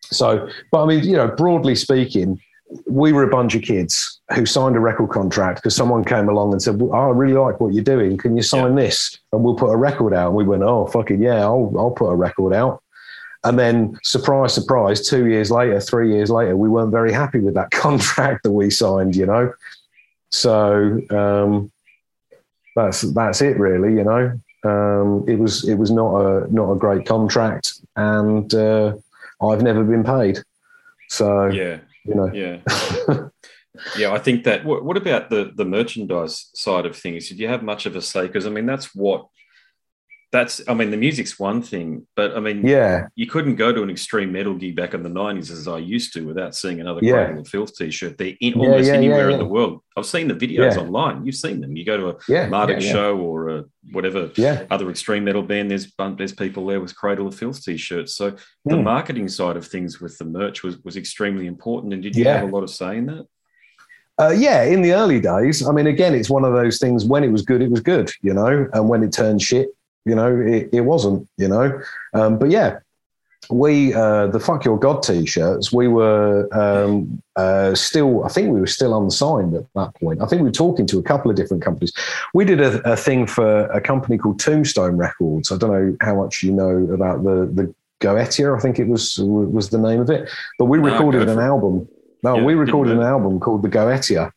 so, 0.03 0.49
but 0.71 0.85
I 0.85 0.87
mean, 0.87 1.03
you 1.03 1.17
know, 1.17 1.27
broadly 1.27 1.75
speaking, 1.75 2.41
we 2.87 3.13
were 3.13 3.23
a 3.23 3.31
bunch 3.31 3.55
of 3.55 3.63
kids 3.63 4.21
who 4.35 4.47
signed 4.47 4.77
a 4.77 4.81
record 4.81 5.11
contract 5.11 5.59
because 5.59 5.75
someone 5.75 6.05
came 6.05 6.29
along 6.29 6.53
and 6.53 6.63
said, 6.63 6.81
well, 6.81 6.91
oh, 6.95 7.09
I 7.09 7.11
really 7.11 7.35
like 7.35 7.61
what 7.61 7.75
you're 7.75 7.85
doing. 7.85 8.17
Can 8.17 8.37
you 8.37 8.43
sign 8.43 8.77
yeah. 8.77 8.85
this? 8.85 9.19
And 9.33 9.43
we'll 9.43 9.55
put 9.55 9.71
a 9.71 9.77
record 9.77 10.15
out. 10.15 10.29
And 10.29 10.37
we 10.37 10.45
went, 10.45 10.63
oh, 10.63 10.87
fucking 10.87 11.21
yeah, 11.21 11.43
I'll, 11.43 11.73
I'll 11.77 11.91
put 11.91 12.07
a 12.07 12.15
record 12.15 12.53
out. 12.53 12.83
And 13.45 13.59
then, 13.59 13.97
surprise, 14.03 14.55
surprise, 14.55 15.07
two 15.07 15.27
years 15.27 15.51
later, 15.53 15.81
three 15.81 16.13
years 16.13 16.31
later, 16.31 16.57
we 16.57 16.69
weren't 16.69 16.91
very 16.91 17.13
happy 17.13 17.39
with 17.39 17.55
that 17.55 17.71
contract 17.73 18.43
that 18.43 18.53
we 18.53 18.71
signed, 18.71 19.15
you 19.15 19.27
know? 19.27 19.53
So 20.37 21.01
um, 21.11 21.73
that's 22.75 23.01
that's 23.01 23.41
it, 23.41 23.59
really, 23.59 23.95
you 23.95 24.05
know? 24.05 24.39
Um, 24.65 25.25
it 25.27 25.39
was 25.39 25.67
it 25.67 25.77
was 25.77 25.91
not 25.91 26.15
a 26.15 26.55
not 26.55 26.73
a 26.73 26.77
great 26.77 27.07
contract, 27.07 27.81
and 27.97 28.53
uh, 28.55 28.95
I've 29.41 29.63
never 29.63 29.83
been 29.83 30.05
paid. 30.05 30.43
So 31.09 31.47
yeah, 31.47 31.79
you 32.05 32.15
know, 32.15 32.31
yeah, 32.35 32.59
yeah. 33.97 34.13
I 34.13 34.19
think 34.19 34.45
that. 34.45 34.65
What, 34.65 34.85
what, 34.85 34.99
about 34.99 35.31
the 35.31 35.53
the 35.55 35.65
merchandise 35.65 36.51
side 36.55 36.85
of 36.85 36.97
things? 36.97 37.29
Did 37.29 37.39
you 37.39 37.49
have 37.49 37.63
much 37.63 37.87
of 37.87 37.97
a 37.97 38.03
say? 38.03 38.27
Because 38.27 38.47
I 38.47 38.51
mean, 38.51 38.67
that's 38.67 38.95
what. 38.95 39.29
That's. 40.37 40.61
I 40.69 40.75
mean, 40.75 40.91
the 40.91 40.99
music's 40.99 41.39
one 41.39 41.63
thing, 41.63 42.07
but 42.15 42.37
I 42.37 42.41
mean, 42.41 42.67
yeah, 42.67 43.07
you 43.15 43.27
couldn't 43.27 43.57
go 43.57 43.73
to 43.73 43.83
an 43.83 43.89
extreme 43.89 44.33
metal 44.33 44.53
gig 44.53 44.77
back 44.77 44.93
in 44.93 45.03
the 45.03 45.09
nineties 45.09 45.51
as 45.51 45.67
I 45.67 45.79
used 45.79 46.13
to 46.13 46.27
without 46.27 46.55
seeing 46.55 46.79
another 46.79 47.01
yeah. 47.03 47.13
Cradle 47.25 47.41
of 47.41 47.49
Filth 47.49 47.75
t-shirt. 47.75 48.19
They're 48.19 48.35
in 48.43 48.53
almost 48.53 48.87
yeah, 48.87 48.93
yeah, 48.93 48.99
anywhere 48.99 49.31
in 49.31 49.39
the 49.39 49.47
world. 49.47 49.81
I've 49.97 50.05
seen 50.05 50.29
the 50.29 50.35
videos 50.35 50.77
online. 50.77 51.25
You've 51.25 51.37
seen 51.37 51.63
them. 51.63 51.75
You 51.75 51.87
go 51.87 51.97
to 51.97 52.09
a 52.11 52.17
yeah, 52.29 52.49
Marduk 52.49 52.83
show 52.83 53.17
or 53.17 53.49
a 53.49 53.65
whatever 53.93 54.31
other 54.71 54.91
extreme 54.91 55.25
metal 55.25 55.43
band. 55.43 55.71
There's 55.71 55.91
there's 56.19 56.35
people 56.35 56.67
there 56.67 56.83
with 56.83 56.95
Cradle 56.95 57.29
of 57.29 57.35
Filth 57.35 57.65
t-shirts. 57.65 58.15
So 58.15 58.33
mm. 58.33 58.41
the 58.67 58.77
hmm. 58.77 58.85
marketing 58.85 59.29
side 59.29 59.57
of 59.57 59.67
things 59.67 60.03
with 60.03 60.19
the 60.19 60.27
merch 60.27 60.63
was 60.63 60.77
was 60.85 60.99
extremely 60.99 61.47
important. 61.47 61.95
And 61.95 62.03
did 62.03 62.15
you 62.15 62.27
have 62.27 62.47
a 62.47 62.53
lot 62.53 62.63
of 62.63 62.69
say 62.69 62.99
in 62.99 63.07
that? 63.07 63.27
Uh, 64.19 64.35
yeah, 64.37 64.65
in 64.65 64.83
the 64.83 64.93
early 64.93 65.21
days. 65.21 65.67
I 65.67 65.73
mean, 65.73 65.87
again, 65.87 66.15
it's 66.15 66.29
one 66.29 66.45
of 66.45 66.53
those 66.53 66.79
things. 66.79 67.07
When 67.07 67.25
it 67.25 67.33
was 67.33 67.41
good, 67.41 67.63
it 67.63 67.71
was 67.71 67.81
good, 67.81 68.11
you 68.21 68.35
know, 68.35 68.69
and 68.75 68.89
when 68.89 69.03
it 69.03 69.13
turned 69.13 69.41
shit, 69.41 69.69
you 70.07 70.15
know, 70.15 70.35
it, 70.41 70.71
it 70.73 70.81
wasn't, 70.83 71.29
you 71.37 71.49
know. 71.49 71.81
Um, 72.15 72.39
but 72.39 72.51
yeah, 72.51 72.79
we 73.51 73.95
uh, 73.95 74.27
the 74.29 74.41
fuck 74.41 74.65
your 74.65 74.79
god 74.79 75.03
t-shirts 75.03 75.73
we 75.73 75.89
were 75.89 76.49
um, 76.53 77.23
uh, 77.37 77.75
still 77.75 78.25
i 78.25 78.29
think 78.29 78.53
we 78.53 78.61
were 78.61 78.67
still 78.67 78.97
unsigned 79.01 79.55
at 79.55 79.65
that 79.75 79.95
point. 79.97 80.21
I 80.21 80.27
think 80.27 80.43
we 80.43 80.49
were 80.49 80.53
talking 80.53 80.87
to 80.89 80.99
a 80.99 81.03
couple 81.03 81.31
of 81.31 81.37
different 81.37 81.63
companies. 81.63 81.93
We 82.35 82.45
did 82.45 82.61
a, 82.61 82.93
a 82.93 82.97
thing 82.97 83.27
for 83.27 83.67
a 83.67 83.81
company 83.81 84.19
called 84.19 84.41
tombstone 84.41 84.97
records. 84.97 85.53
I 85.53 85.59
don't 85.59 85.71
know 85.71 85.97
how 86.01 86.17
much 86.17 86.43
you 86.43 86.53
know 86.53 86.93
about 86.93 87.23
the 87.23 87.51
the 87.53 87.75
goetia 88.01 88.55
i 88.55 88.61
think 88.61 88.79
it 88.79 88.89
was 88.89 89.19
was 89.19 89.71
the 89.71 89.79
name 89.79 90.01
of 90.01 90.11
it. 90.11 90.29
But 90.59 90.67
we 90.67 90.79
recorded 90.79 91.29
an 91.29 91.39
album. 91.39 91.89
No 92.23 92.37
yeah, 92.37 92.45
we 92.45 92.55
recorded 92.55 92.97
an 92.97 93.03
album 93.03 93.39
called 93.41 93.63
the 93.63 93.69
goetia 93.69 94.33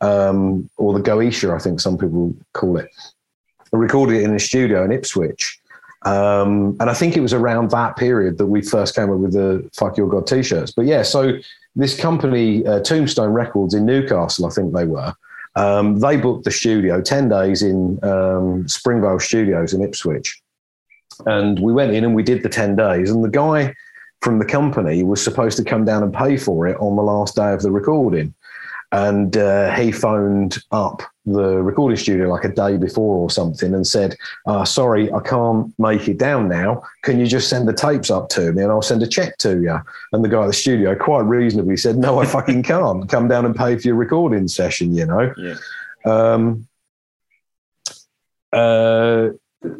um, 0.00 0.68
or 0.76 0.92
the 0.92 1.00
goetia 1.00 1.54
i 1.54 1.58
think 1.58 1.80
some 1.80 1.96
people 1.96 2.34
call 2.52 2.76
it 2.76 2.90
recorded 3.72 4.16
it 4.16 4.24
in 4.24 4.34
a 4.34 4.38
studio 4.38 4.84
in 4.84 4.92
ipswich 4.92 5.60
um, 6.06 6.76
and 6.80 6.88
I 6.88 6.94
think 6.94 7.16
it 7.16 7.20
was 7.20 7.34
around 7.34 7.70
that 7.72 7.96
period 7.96 8.38
that 8.38 8.46
we 8.46 8.62
first 8.62 8.94
came 8.94 9.10
up 9.10 9.18
with 9.18 9.32
the 9.32 9.68
"Fuck 9.74 9.98
Your 9.98 10.08
God" 10.08 10.26
t-shirts. 10.26 10.72
But 10.72 10.86
yeah, 10.86 11.02
so 11.02 11.38
this 11.76 11.98
company, 11.98 12.66
uh, 12.66 12.80
Tombstone 12.80 13.30
Records 13.30 13.74
in 13.74 13.84
Newcastle, 13.84 14.46
I 14.46 14.50
think 14.50 14.72
they 14.72 14.86
were. 14.86 15.14
Um, 15.56 15.98
they 15.98 16.16
booked 16.16 16.44
the 16.44 16.50
studio 16.50 17.02
ten 17.02 17.28
days 17.28 17.62
in 17.62 18.02
um, 18.02 18.66
Springvale 18.66 19.18
Studios 19.18 19.74
in 19.74 19.82
Ipswich, 19.82 20.40
and 21.26 21.58
we 21.58 21.72
went 21.72 21.92
in 21.92 22.04
and 22.04 22.14
we 22.14 22.22
did 22.22 22.42
the 22.42 22.48
ten 22.48 22.76
days. 22.76 23.10
And 23.10 23.22
the 23.22 23.28
guy 23.28 23.74
from 24.22 24.38
the 24.38 24.46
company 24.46 25.02
was 25.02 25.22
supposed 25.22 25.58
to 25.58 25.64
come 25.64 25.84
down 25.84 26.02
and 26.02 26.14
pay 26.14 26.38
for 26.38 26.66
it 26.66 26.78
on 26.78 26.96
the 26.96 27.02
last 27.02 27.36
day 27.36 27.52
of 27.52 27.62
the 27.62 27.70
recording 27.70 28.34
and 28.92 29.36
uh, 29.36 29.74
he 29.74 29.92
phoned 29.92 30.58
up 30.72 31.02
the 31.26 31.62
recording 31.62 31.96
studio 31.96 32.28
like 32.28 32.44
a 32.44 32.48
day 32.48 32.76
before 32.76 33.16
or 33.16 33.30
something 33.30 33.74
and 33.74 33.86
said, 33.86 34.16
uh, 34.46 34.64
"Sorry, 34.64 35.12
I 35.12 35.20
can't 35.20 35.72
make 35.78 36.08
it 36.08 36.18
down 36.18 36.48
now. 36.48 36.82
Can 37.02 37.20
you 37.20 37.26
just 37.26 37.48
send 37.48 37.68
the 37.68 37.72
tapes 37.72 38.10
up 38.10 38.28
to 38.30 38.52
me 38.52 38.62
and 38.62 38.72
I'll 38.72 38.82
send 38.82 39.02
a 39.02 39.06
check 39.06 39.36
to 39.38 39.60
you?" 39.60 39.78
And 40.12 40.24
the 40.24 40.28
guy 40.28 40.42
at 40.42 40.46
the 40.46 40.52
studio 40.52 40.94
quite 40.94 41.24
reasonably 41.24 41.76
said, 41.76 41.98
"No, 41.98 42.20
I 42.20 42.26
fucking 42.26 42.62
can't. 42.62 43.08
Come 43.08 43.28
down 43.28 43.44
and 43.44 43.54
pay 43.54 43.76
for 43.76 43.88
your 43.88 43.96
recording 43.96 44.48
session." 44.48 44.94
You 44.94 45.06
know. 45.06 45.34
Yeah. 45.36 45.56
Um, 46.04 46.66
uh, 48.52 49.28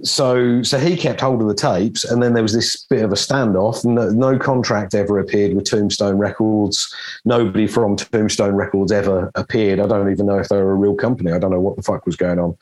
so 0.03 0.62
so 0.62 0.79
he 0.79 0.97
kept 0.97 1.23
hold 1.23 1.40
of 1.40 1.49
the 1.49 1.55
tapes 1.55 2.05
and 2.05 2.23
then 2.23 2.35
there 2.35 2.43
was 2.43 2.53
this 2.53 2.85
bit 2.90 3.03
of 3.03 3.12
a 3.12 3.16
standoff. 3.16 3.85
No, 3.85 4.11
no, 4.11 4.38
contract 4.38 4.95
ever 4.95 5.19
appeared 5.19 5.55
with 5.55 5.64
tombstone 5.64 6.19
records. 6.19 6.95
Nobody 7.25 7.66
from 7.66 7.97
tombstone 7.97 8.55
records 8.55 8.93
ever 8.93 9.31
appeared. 9.35 9.81
I 9.81 9.87
don't 9.87 10.11
even 10.11 10.27
know 10.27 10.38
if 10.38 10.49
they 10.49 10.57
were 10.57 10.73
a 10.73 10.77
real 10.77 10.95
company. 10.95 11.33
I 11.33 11.38
don't 11.38 11.51
know 11.51 11.61
what 11.61 11.77
the 11.77 11.83
fuck 11.83 12.05
was 12.05 12.16
going 12.16 12.38
on. 12.38 12.59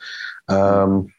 Um, 0.48 1.12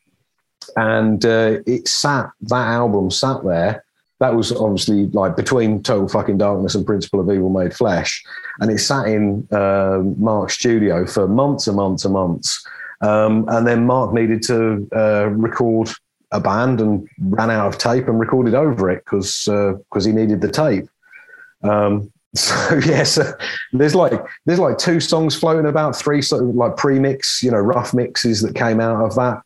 and 0.77 1.25
uh, 1.25 1.59
it 1.65 1.87
sat 1.87 2.29
that 2.41 2.67
album 2.67 3.11
sat 3.11 3.43
there. 3.43 3.83
That 4.19 4.35
was 4.35 4.51
obviously 4.51 5.07
like 5.07 5.35
between 5.35 5.83
total 5.83 6.07
fucking 6.07 6.37
darkness 6.37 6.75
and 6.75 6.85
principle 6.85 7.19
of 7.19 7.31
evil 7.31 7.49
made 7.49 7.73
flesh. 7.73 8.23
And 8.59 8.71
it 8.71 8.79
sat 8.79 9.07
in 9.07 9.47
uh, 9.51 9.99
mark's 10.17 10.55
studio 10.55 11.05
for 11.05 11.27
months 11.27 11.67
and 11.67 11.75
months 11.75 12.05
and 12.05 12.13
months 12.13 12.65
um, 13.01 13.45
and 13.49 13.65
then 13.65 13.85
Mark 13.85 14.13
needed 14.13 14.41
to 14.43 14.87
uh, 14.95 15.27
record 15.27 15.89
a 16.31 16.39
band 16.39 16.81
and 16.81 17.07
ran 17.19 17.49
out 17.49 17.67
of 17.67 17.77
tape 17.77 18.07
and 18.07 18.19
recorded 18.19 18.53
over 18.53 18.89
it 18.89 19.03
because 19.05 19.45
because 19.45 20.05
uh, 20.05 20.09
he 20.09 20.11
needed 20.11 20.41
the 20.41 20.51
tape. 20.51 20.87
Um, 21.63 22.11
so 22.35 22.53
yes, 22.75 22.85
yeah, 22.87 23.03
so 23.03 23.33
there's 23.73 23.95
like 23.95 24.13
there's 24.45 24.59
like 24.59 24.77
two 24.77 24.99
songs 24.99 25.35
floating 25.35 25.65
about, 25.65 25.95
three 25.95 26.21
sort 26.21 26.43
of 26.43 26.49
like 26.55 26.77
pre-mix, 26.77 27.41
you 27.41 27.49
know, 27.51 27.57
rough 27.57 27.93
mixes 27.93 28.41
that 28.41 28.53
came 28.53 28.79
out 28.79 29.03
of 29.03 29.15
that 29.15 29.41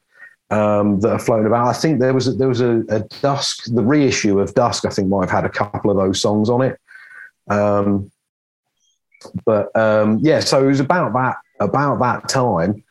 um, 0.54 1.00
that 1.00 1.12
are 1.12 1.20
floating 1.20 1.46
about. 1.46 1.68
I 1.68 1.74
think 1.74 2.00
there 2.00 2.14
was 2.14 2.28
a, 2.28 2.34
there 2.34 2.50
was 2.50 2.60
a, 2.60 2.84
a, 2.90 3.00
Dusk, 3.22 3.74
the 3.74 3.84
reissue 3.84 4.40
of 4.40 4.54
Dusk. 4.54 4.86
I 4.86 4.90
think 4.90 5.08
might 5.08 5.30
have 5.30 5.44
had 5.44 5.46
a 5.46 5.50
couple 5.50 5.92
of 5.92 5.98
those 5.98 6.20
songs 6.20 6.50
on 6.50 6.62
it. 6.62 6.78
Um, 7.50 8.12
but 9.46 9.74
um, 9.78 10.20
yeah, 10.22 10.42
so 10.42 10.62
it 10.62 10.68
was 10.68 10.82
about 10.82 11.14
that 11.14 11.38
about 11.62 12.00
that 12.00 12.28
time 12.28 12.84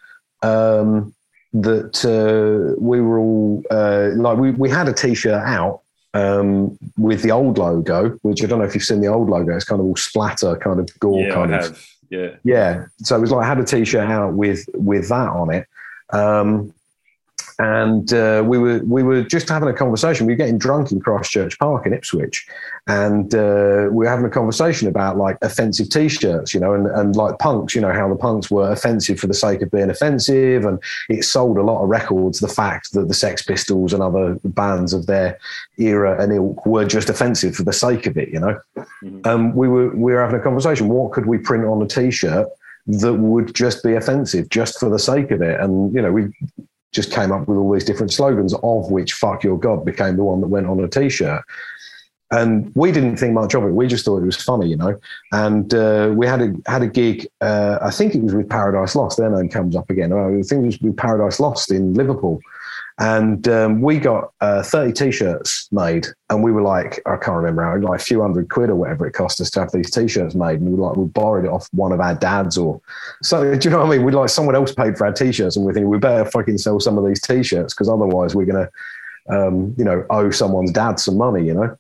um, 0.43 1.15
that 1.53 2.05
uh, 2.05 2.75
we 2.81 3.01
were 3.01 3.19
all 3.19 3.63
uh, 3.71 4.11
like 4.17 4.39
we, 4.39 4.51
we 4.53 4.71
had 4.71 4.89
a 4.89 4.93
t-shirt 4.93 5.35
out 5.35 5.81
um, 6.15 6.79
with 6.97 7.23
the 7.23 7.31
old 7.31 7.59
logo, 7.59 8.19
which 8.23 8.43
I 8.43 8.47
don't 8.47 8.59
know 8.59 8.65
if 8.65 8.75
you've 8.75 8.85
seen 8.85 9.01
the 9.01 9.09
old 9.09 9.29
logo. 9.29 9.55
It's 9.55 9.65
kind 9.65 9.81
of 9.81 9.87
all 9.87 9.97
splatter, 9.97 10.57
kind 10.57 10.81
of 10.81 10.99
gore, 10.99 11.23
yeah, 11.23 11.35
kind 11.35 11.55
of. 11.55 11.87
Yeah, 12.11 12.31
yeah. 12.45 12.87
So 12.99 13.17
it 13.17 13.21
was 13.21 13.31
like 13.31 13.45
I 13.45 13.49
had 13.49 13.59
a 13.59 13.65
t-shirt 13.65 14.09
out 14.09 14.35
with 14.35 14.65
with 14.75 15.09
that 15.09 15.29
on 15.29 15.53
it. 15.55 15.67
Um, 16.11 16.75
and 17.59 18.13
uh, 18.13 18.43
we 18.47 18.59
were 18.59 18.81
we 18.85 19.03
were 19.03 19.23
just 19.23 19.49
having 19.49 19.69
a 19.69 19.73
conversation. 19.73 20.27
We 20.27 20.33
were 20.33 20.39
getting 20.39 20.59
drunk 20.59 20.93
in 20.93 21.01
Christchurch 21.01 21.59
Park 21.59 21.87
in 21.87 21.93
Ipswich, 21.93 22.47
and 22.87 23.35
uh, 23.35 23.89
we 23.91 24.05
were 24.05 24.09
having 24.09 24.25
a 24.25 24.31
conversation 24.31 24.89
about 24.89 25.17
like 25.17 25.37
offensive 25.43 25.89
T-shirts, 25.89 26.55
you 26.55 26.61
know, 26.61 26.75
and, 26.75 26.87
and 26.87 27.17
like 27.17 27.39
punks, 27.39 27.75
you 27.75 27.81
know, 27.81 27.93
how 27.93 28.09
the 28.09 28.17
punks 28.17 28.51
were 28.51 28.71
offensive 28.71 29.19
for 29.19 29.27
the 29.27 29.35
sake 29.35 29.63
of 29.63 29.71
being 29.71 29.91
offensive, 29.91 30.65
and 30.65 30.79
it 31.09 31.25
sold 31.25 31.59
a 31.59 31.63
lot 31.63 31.83
of 31.83 31.89
records. 31.89 32.41
The 32.41 32.49
fact 32.49 32.93
that 32.93 33.09
the 33.09 33.15
Sex 33.15 33.43
Pistols 33.43 33.93
and 33.93 34.03
other 34.03 34.39
bands 34.45 34.93
of 34.93 35.07
their 35.07 35.39
era 35.79 36.23
and 36.23 36.33
ilk 36.33 36.65
were 36.67 36.85
just 36.85 37.11
offensive 37.11 37.55
for 37.55 37.65
the 37.65 37.73
sake 37.73 38.07
of 38.07 38.17
it, 38.17 38.31
you 38.31 38.41
know. 38.41 38.61
Mm-hmm. 38.77 39.21
Um, 39.25 39.55
we 39.55 39.69
were 39.69 39.95
we 39.95 40.13
were 40.13 40.21
having 40.21 40.41
a 40.41 40.43
conversation. 40.43 40.89
What 40.89 41.13
could 41.13 41.27
we 41.27 41.39
print 41.39 41.65
on 41.65 41.83
a 41.83 41.87
T-shirt? 41.87 42.49
that 42.87 43.15
would 43.15 43.55
just 43.55 43.83
be 43.83 43.95
offensive 43.95 44.49
just 44.49 44.79
for 44.81 44.91
the 44.91 44.99
sake 44.99 45.31
of 45.31 45.43
it. 45.43 45.61
And, 45.61 45.95
you 45.95 46.03
know, 46.03 46.13
we 46.13 46.33
just 46.93 47.11
came 47.11 47.33
up 47.33 47.49
with 47.49 47.59
all 47.59 47.73
these 47.73 47.85
different 47.85 48.13
slogans, 48.13 48.55
of 48.55 48.91
which 48.91 49.15
"fuck 49.15 49.43
your 49.43 49.59
god" 49.59 49.85
became 49.85 50.17
the 50.17 50.25
one 50.25 50.41
that 50.41 50.49
went 50.49 50.67
on 50.67 50.81
a 50.81 50.89
T-shirt. 50.89 51.43
And 52.31 52.73
we 52.75 52.93
didn't 52.93 53.19
think 53.19 53.35
much 53.35 53.55
of 53.55 53.63
it. 53.65 53.73
We 53.73 53.87
just 53.87 54.07
thought 54.07 54.23
it 54.23 54.25
was 54.27 54.43
funny, 54.43 54.67
you 54.67 54.77
know. 54.77 54.99
And 55.33 55.73
uh, 55.75 56.13
we 56.17 56.27
had 56.27 56.41
a 56.41 56.55
had 56.67 56.83
a 56.83 56.87
gig. 56.87 57.27
Uh, 57.43 57.79
I 57.83 57.91
think 57.91 58.15
it 58.15 58.23
was 58.23 58.35
with 58.35 58.49
Paradise 58.49 58.97
Lost. 58.97 59.19
Their 59.19 59.31
name 59.31 59.51
comes 59.51 59.77
up 59.77 59.91
again. 59.91 60.13
I 60.13 60.31
think 60.43 60.63
it 60.63 60.67
was 60.67 60.81
with 60.81 60.97
Paradise 60.97 61.41
Lost 61.41 61.71
in 61.71 61.93
Liverpool 61.93 62.41
and 62.99 63.49
um, 63.49 63.81
we 63.81 63.99
got 63.99 64.33
uh, 64.41 64.63
30 64.63 64.93
t-shirts 64.93 65.69
made 65.73 66.07
and 66.31 66.43
we 66.43 66.53
were 66.53 66.63
like 66.63 67.01
i 67.07 67.17
can't 67.17 67.37
remember 67.37 67.63
how 67.63 67.77
like 67.79 68.01
a 68.01 68.05
few 68.05 68.21
hundred 68.21 68.49
quid 68.51 68.71
or 68.71 68.75
whatever 68.77 69.07
it 69.07 69.13
cost 69.13 69.41
us 69.41 69.51
to 69.51 69.61
have 69.61 69.73
these 69.73 69.91
t-shirts 69.91 70.35
made 70.35 70.61
and 70.61 70.69
we 70.69 70.75
were 70.75 70.89
like 70.89 70.97
we 70.97 71.07
borrowed 71.07 71.45
it 71.45 71.51
off 71.51 71.69
one 71.73 71.93
of 71.93 72.01
our 72.01 72.15
dads 72.15 72.59
or 72.59 72.81
so 73.23 73.55
do 73.55 73.69
you 73.69 73.71
know 73.71 73.79
what 73.79 73.87
i 73.87 73.91
mean 73.97 74.05
We'd 74.05 74.15
like 74.15 74.29
someone 74.29 74.55
else 74.55 74.75
paid 74.75 74.99
for 74.99 75.07
our 75.07 75.13
t-shirts 75.13 75.57
and 75.57 75.65
we 75.65 75.73
think 75.73 75.87
we 75.87 75.99
better 75.99 76.29
fucking 76.31 76.59
sell 76.59 76.81
some 76.81 76.99
of 76.99 77.07
these 77.07 77.21
t-shirts 77.23 77.75
because 77.75 77.89
otherwise 77.89 78.35
we're 78.35 78.47
gonna 78.47 78.69
um, 79.31 79.75
you 79.79 79.85
know 79.85 80.05
owe 80.11 80.31
someone's 80.31 80.73
dad 80.73 81.01
some 81.01 81.17
money 81.17 81.47
you 81.47 81.55
know 81.55 81.77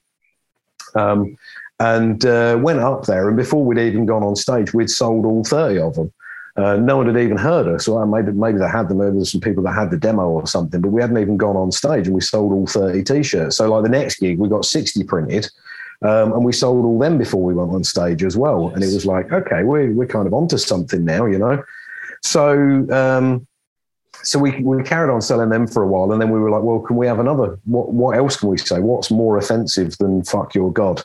Um, 0.94 1.36
and 1.80 2.24
uh, 2.24 2.56
went 2.60 2.78
up 2.78 3.06
there. 3.06 3.26
And 3.26 3.36
before 3.36 3.64
we'd 3.64 3.78
even 3.78 4.06
gone 4.06 4.22
on 4.22 4.36
stage, 4.36 4.72
we'd 4.72 4.88
sold 4.88 5.26
all 5.26 5.42
30 5.42 5.80
of 5.80 5.94
them. 5.96 6.12
Uh, 6.55 6.76
no 6.76 6.98
one 6.98 7.07
had 7.07 7.16
even 7.16 7.38
heard 7.38 7.66
us. 7.66 7.88
Or 7.88 8.07
maybe 8.07 8.32
maybe 8.32 8.59
they 8.59 8.68
had 8.68 8.88
them. 8.88 8.98
Maybe 8.98 9.12
there's 9.12 9.32
some 9.32 9.40
people 9.40 9.62
that 9.64 9.72
had 9.72 9.90
the 9.90 9.96
demo 9.96 10.28
or 10.28 10.46
something. 10.46 10.80
But 10.80 10.90
we 10.90 11.00
hadn't 11.00 11.18
even 11.18 11.36
gone 11.36 11.57
on 11.57 11.72
stage, 11.72 12.07
and 12.07 12.14
we 12.14 12.20
sold 12.20 12.53
all 12.53 12.66
30 12.66 13.03
t-shirts. 13.05 13.57
So 13.57 13.70
like 13.70 13.84
the 13.84 13.88
next 13.88 14.20
gig, 14.20 14.38
we 14.38 14.48
got 14.48 14.64
60 14.64 15.03
printed, 15.05 15.48
um, 16.03 16.32
and 16.32 16.44
we 16.44 16.53
sold 16.53 16.84
all 16.84 16.98
them 16.98 17.16
before 17.16 17.42
we 17.42 17.55
went 17.55 17.70
on 17.70 17.84
stage 17.84 18.22
as 18.22 18.36
well. 18.36 18.66
Yes. 18.66 18.74
And 18.74 18.84
it 18.84 18.94
was 18.94 19.07
like, 19.07 19.32
okay, 19.32 19.62
we're 19.62 19.92
we're 19.92 20.07
kind 20.07 20.26
of 20.26 20.34
onto 20.34 20.59
something 20.59 21.05
now, 21.05 21.26
you 21.26 21.38
know. 21.38 21.62
So 22.22 22.86
um, 22.90 23.46
so 24.22 24.38
we 24.38 24.61
we 24.62 24.82
carried 24.82 25.12
on 25.12 25.22
selling 25.22 25.48
them 25.48 25.66
for 25.66 25.82
a 25.82 25.86
while, 25.86 26.12
and 26.12 26.20
then 26.20 26.30
we 26.30 26.38
were 26.38 26.50
like, 26.50 26.62
well, 26.62 26.80
can 26.80 26.96
we 26.96 27.07
have 27.07 27.18
another? 27.18 27.59
What 27.64 27.92
what 27.92 28.16
else 28.16 28.36
can 28.36 28.48
we 28.48 28.59
say? 28.59 28.78
What's 28.78 29.11
more 29.11 29.38
offensive 29.38 29.96
than 29.98 30.22
"fuck 30.24 30.55
your 30.55 30.72
god"? 30.72 31.03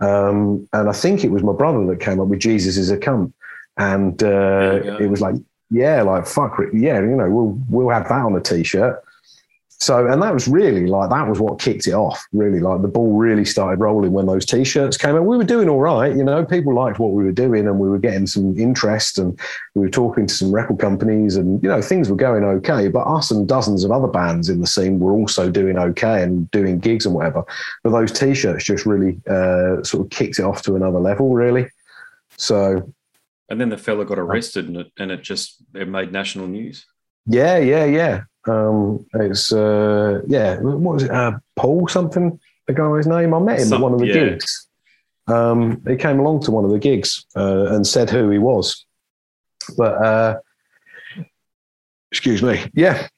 Um, 0.00 0.68
and 0.72 0.88
I 0.88 0.92
think 0.92 1.24
it 1.24 1.30
was 1.30 1.42
my 1.42 1.52
brother 1.52 1.86
that 1.86 2.00
came 2.00 2.20
up 2.20 2.28
with 2.28 2.40
Jesus 2.40 2.76
is 2.76 2.90
a 2.90 2.98
cunt. 2.98 3.32
And 3.76 4.22
uh, 4.22 4.96
it 5.00 5.08
was 5.08 5.20
like, 5.20 5.34
yeah, 5.70 6.02
like, 6.02 6.26
fuck, 6.26 6.58
yeah, 6.72 7.00
you 7.00 7.16
know, 7.16 7.28
we'll, 7.28 7.58
we'll 7.68 7.94
have 7.94 8.08
that 8.08 8.24
on 8.24 8.36
a 8.36 8.40
t 8.40 8.62
shirt. 8.62 9.02
So, 9.78 10.06
and 10.06 10.22
that 10.22 10.32
was 10.32 10.48
really 10.48 10.86
like, 10.86 11.10
that 11.10 11.28
was 11.28 11.38
what 11.38 11.60
kicked 11.60 11.86
it 11.86 11.92
off, 11.92 12.24
really. 12.32 12.60
Like, 12.60 12.80
the 12.80 12.88
ball 12.88 13.14
really 13.14 13.44
started 13.44 13.78
rolling 13.78 14.12
when 14.12 14.24
those 14.24 14.46
t 14.46 14.64
shirts 14.64 14.96
came 14.96 15.14
out. 15.14 15.26
We 15.26 15.36
were 15.36 15.44
doing 15.44 15.68
all 15.68 15.80
right, 15.80 16.16
you 16.16 16.24
know, 16.24 16.46
people 16.46 16.74
liked 16.74 16.98
what 16.98 17.12
we 17.12 17.24
were 17.24 17.32
doing 17.32 17.66
and 17.66 17.78
we 17.78 17.90
were 17.90 17.98
getting 17.98 18.26
some 18.26 18.58
interest 18.58 19.18
and 19.18 19.38
we 19.74 19.82
were 19.82 19.90
talking 19.90 20.26
to 20.26 20.34
some 20.34 20.50
record 20.50 20.78
companies 20.78 21.36
and, 21.36 21.62
you 21.62 21.68
know, 21.68 21.82
things 21.82 22.08
were 22.08 22.16
going 22.16 22.42
okay. 22.42 22.88
But 22.88 23.06
us 23.06 23.30
and 23.30 23.46
dozens 23.46 23.84
of 23.84 23.90
other 23.90 24.08
bands 24.08 24.48
in 24.48 24.62
the 24.62 24.66
scene 24.66 24.98
were 24.98 25.12
also 25.12 25.50
doing 25.50 25.76
okay 25.76 26.22
and 26.22 26.50
doing 26.52 26.78
gigs 26.78 27.04
and 27.04 27.14
whatever. 27.14 27.44
But 27.82 27.90
those 27.90 28.12
t 28.12 28.34
shirts 28.34 28.64
just 28.64 28.86
really 28.86 29.20
uh, 29.28 29.82
sort 29.82 30.06
of 30.06 30.10
kicked 30.10 30.38
it 30.38 30.44
off 30.44 30.62
to 30.62 30.76
another 30.76 31.00
level, 31.00 31.34
really. 31.34 31.68
So, 32.38 32.90
and 33.48 33.60
then 33.60 33.68
the 33.68 33.78
fella 33.78 34.04
got 34.04 34.18
arrested 34.18 34.66
and 34.66 34.76
it, 34.78 34.92
and 34.98 35.10
it 35.10 35.22
just 35.22 35.62
it 35.74 35.88
made 35.88 36.12
national 36.12 36.46
news. 36.46 36.86
Yeah, 37.26 37.58
yeah, 37.58 37.84
yeah. 37.84 38.22
Um, 38.48 39.06
it's 39.14 39.52
uh, 39.52 40.22
yeah, 40.26 40.58
what 40.60 40.78
was 40.78 41.02
it? 41.02 41.10
Uh, 41.10 41.38
Paul 41.56 41.88
something, 41.88 42.38
the 42.66 42.72
guy's 42.72 43.06
name. 43.06 43.34
I 43.34 43.38
met 43.40 43.60
him 43.60 43.68
Some, 43.68 43.78
at 43.78 43.82
one 43.82 43.94
of 43.94 44.00
the 44.00 44.06
yeah. 44.06 44.14
gigs. 44.14 44.68
Um, 45.26 45.82
he 45.86 45.96
came 45.96 46.20
along 46.20 46.42
to 46.42 46.52
one 46.52 46.64
of 46.64 46.70
the 46.70 46.78
gigs 46.78 47.26
uh, 47.36 47.74
and 47.74 47.86
said 47.86 48.10
who 48.10 48.30
he 48.30 48.38
was. 48.38 48.86
But 49.76 49.94
uh, 49.94 50.38
excuse 52.12 52.42
me, 52.42 52.64
yeah, 52.74 53.08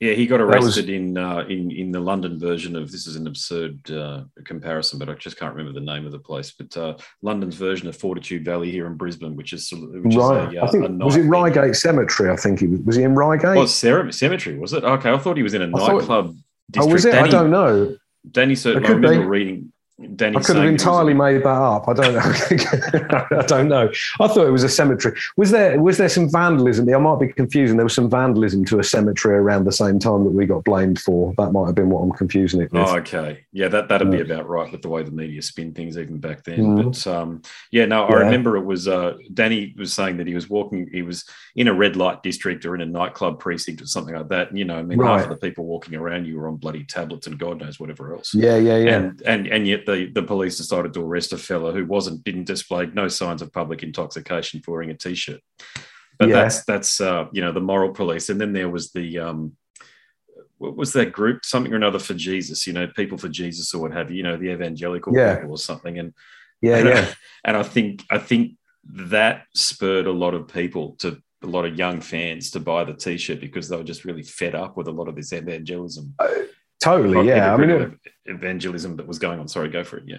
yeah, 0.00 0.12
he 0.12 0.26
got 0.26 0.42
arrested 0.42 0.86
was, 0.86 0.94
in 0.94 1.16
uh, 1.16 1.46
in 1.48 1.70
in 1.70 1.90
the 1.90 2.00
London 2.00 2.38
version 2.38 2.76
of 2.76 2.92
this 2.92 3.06
is 3.06 3.16
an 3.16 3.26
absurd 3.26 3.90
uh, 3.90 4.24
comparison, 4.44 4.98
but 4.98 5.08
I 5.08 5.14
just 5.14 5.38
can't 5.38 5.54
remember 5.54 5.78
the 5.78 5.84
name 5.84 6.04
of 6.04 6.12
the 6.12 6.18
place. 6.18 6.50
But 6.50 6.76
uh, 6.76 6.96
London's 7.22 7.54
version 7.54 7.88
of 7.88 7.96
Fortitude 7.96 8.44
Valley 8.44 8.70
here 8.70 8.86
in 8.86 8.96
Brisbane, 8.96 9.36
which 9.36 9.54
is 9.54 9.72
which 9.72 10.14
right. 10.16 10.48
Is 10.48 10.54
a, 10.54 10.62
I 10.62 10.68
think 10.68 11.02
was 11.02 11.16
it 11.16 11.22
Reigate 11.22 11.74
Cemetery? 11.76 12.30
I 12.30 12.36
think 12.36 12.60
he 12.60 12.66
was. 12.66 12.80
Was 12.80 12.96
he 12.96 13.04
in 13.04 13.14
Reigate? 13.14 13.56
Oh, 13.56 13.64
Cemetery 13.64 14.58
was 14.58 14.74
it? 14.74 14.84
Okay, 14.84 15.10
I 15.10 15.16
thought 15.16 15.38
he 15.38 15.42
was 15.42 15.54
in 15.54 15.62
a 15.62 15.66
nightclub. 15.66 16.36
oh, 16.76 16.86
was 16.86 17.06
it? 17.06 17.12
Danny, 17.12 17.28
I 17.28 17.30
don't 17.30 17.50
know. 17.50 17.96
Danny, 18.30 18.54
so 18.54 18.72
I 18.72 18.74
remember 18.74 19.20
be. 19.20 19.24
reading 19.24 19.72
Danny 20.14 20.36
I 20.36 20.40
could 20.42 20.56
have 20.56 20.66
entirely 20.66 21.14
made 21.14 21.42
that 21.42 21.46
up. 21.46 21.88
I 21.88 21.94
don't 21.94 22.14
know. 22.14 22.20
I 23.38 23.46
don't 23.46 23.68
know. 23.68 23.90
I 24.20 24.28
thought 24.28 24.46
it 24.46 24.50
was 24.50 24.62
a 24.62 24.68
cemetery. 24.68 25.18
Was 25.38 25.52
there 25.52 25.80
was 25.80 25.96
there 25.96 26.10
some 26.10 26.30
vandalism? 26.30 26.86
I 26.92 26.98
might 26.98 27.18
be 27.18 27.32
confusing. 27.32 27.78
There 27.78 27.86
was 27.86 27.94
some 27.94 28.10
vandalism 28.10 28.66
to 28.66 28.78
a 28.78 28.84
cemetery 28.84 29.38
around 29.38 29.64
the 29.64 29.72
same 29.72 29.98
time 29.98 30.24
that 30.24 30.32
we 30.32 30.44
got 30.44 30.64
blamed 30.64 31.00
for. 31.00 31.32
That 31.38 31.52
might 31.52 31.64
have 31.64 31.74
been 31.74 31.88
what 31.88 32.02
I'm 32.02 32.12
confusing 32.12 32.60
it 32.60 32.70
with. 32.72 32.82
Oh, 32.82 32.96
okay. 32.98 33.46
Yeah, 33.52 33.68
that 33.68 33.88
that'd 33.88 34.12
yeah. 34.12 34.22
be 34.22 34.30
about 34.30 34.46
right 34.46 34.70
with 34.70 34.82
the 34.82 34.90
way 34.90 35.02
the 35.02 35.10
media 35.10 35.40
spin 35.40 35.72
things 35.72 35.96
even 35.96 36.18
back 36.18 36.44
then. 36.44 36.58
Mm. 36.58 36.84
But 36.84 37.06
um, 37.06 37.40
yeah, 37.70 37.86
no, 37.86 38.04
I 38.04 38.10
yeah. 38.10 38.16
remember 38.18 38.58
it 38.58 38.66
was 38.66 38.88
uh, 38.88 39.14
Danny 39.32 39.74
was 39.78 39.94
saying 39.94 40.18
that 40.18 40.26
he 40.26 40.34
was 40.34 40.50
walking. 40.50 40.90
He 40.92 41.00
was 41.00 41.24
in 41.54 41.68
a 41.68 41.74
red 41.74 41.96
light 41.96 42.22
district 42.22 42.66
or 42.66 42.74
in 42.74 42.82
a 42.82 42.86
nightclub 42.86 43.40
precinct 43.40 43.80
or 43.80 43.86
something 43.86 44.14
like 44.14 44.28
that. 44.28 44.50
And, 44.50 44.58
you 44.58 44.66
know, 44.66 44.76
I 44.76 44.82
mean, 44.82 44.98
right. 44.98 45.20
half 45.20 45.30
of 45.30 45.30
the 45.30 45.36
people 45.36 45.64
walking 45.64 45.94
around 45.94 46.26
you 46.26 46.38
were 46.38 46.48
on 46.48 46.56
bloody 46.56 46.84
tablets 46.84 47.26
and 47.26 47.38
God 47.38 47.62
knows 47.62 47.80
whatever 47.80 48.14
else. 48.14 48.34
Yeah, 48.34 48.58
yeah, 48.58 48.76
yeah. 48.76 48.96
And 48.96 49.22
and 49.22 49.46
and 49.46 49.66
yet 49.66 49.85
the 49.86 50.10
the 50.12 50.22
police 50.22 50.56
decided 50.56 50.92
to 50.94 51.02
arrest 51.02 51.32
a 51.32 51.38
fella 51.38 51.72
who 51.72 51.84
wasn't 51.86 52.24
didn't 52.24 52.44
display 52.44 52.86
no 52.86 53.08
signs 53.08 53.42
of 53.42 53.52
public 53.52 53.82
intoxication 53.82 54.60
for 54.60 54.72
wearing 54.72 54.90
a 54.90 54.94
t-shirt. 54.94 55.40
But 56.18 56.28
yeah. 56.28 56.42
that's 56.42 56.64
that's 56.64 57.00
uh, 57.00 57.26
you 57.32 57.42
know 57.42 57.52
the 57.52 57.60
moral 57.60 57.92
police, 57.92 58.28
and 58.28 58.40
then 58.40 58.52
there 58.52 58.68
was 58.68 58.92
the 58.92 59.18
um, 59.18 59.56
what 60.58 60.76
was 60.76 60.92
that 60.94 61.12
group 61.12 61.44
something 61.44 61.72
or 61.72 61.76
another 61.76 61.98
for 61.98 62.14
Jesus? 62.14 62.66
You 62.66 62.72
know, 62.72 62.86
people 62.86 63.18
for 63.18 63.28
Jesus 63.28 63.74
or 63.74 63.82
what 63.82 63.92
have 63.92 64.10
you? 64.10 64.18
You 64.18 64.22
know, 64.22 64.36
the 64.36 64.52
evangelical 64.52 65.14
yeah. 65.14 65.36
people 65.36 65.50
or 65.52 65.58
something. 65.58 65.98
And 65.98 66.14
yeah, 66.60 66.76
and 66.76 66.88
yeah. 66.88 67.00
I, 67.00 67.14
and 67.44 67.56
I 67.56 67.62
think 67.62 68.04
I 68.10 68.18
think 68.18 68.56
that 68.84 69.44
spurred 69.54 70.06
a 70.06 70.12
lot 70.12 70.34
of 70.34 70.48
people 70.48 70.96
to 71.00 71.20
a 71.42 71.46
lot 71.46 71.66
of 71.66 71.76
young 71.76 72.00
fans 72.00 72.50
to 72.50 72.60
buy 72.60 72.82
the 72.84 72.94
t-shirt 72.94 73.40
because 73.40 73.68
they 73.68 73.76
were 73.76 73.84
just 73.84 74.04
really 74.04 74.22
fed 74.22 74.54
up 74.54 74.76
with 74.76 74.88
a 74.88 74.92
lot 74.92 75.08
of 75.08 75.14
this 75.14 75.32
evangelism. 75.32 76.14
Totally, 76.80 77.26
yeah. 77.26 77.52
I 77.52 77.56
mean, 77.56 77.98
evangelism 78.24 78.96
that 78.96 79.06
was 79.06 79.18
going 79.18 79.38
on. 79.38 79.48
Sorry, 79.48 79.68
go 79.68 79.84
for 79.84 79.98
it. 79.98 80.04
Yeah. 80.06 80.18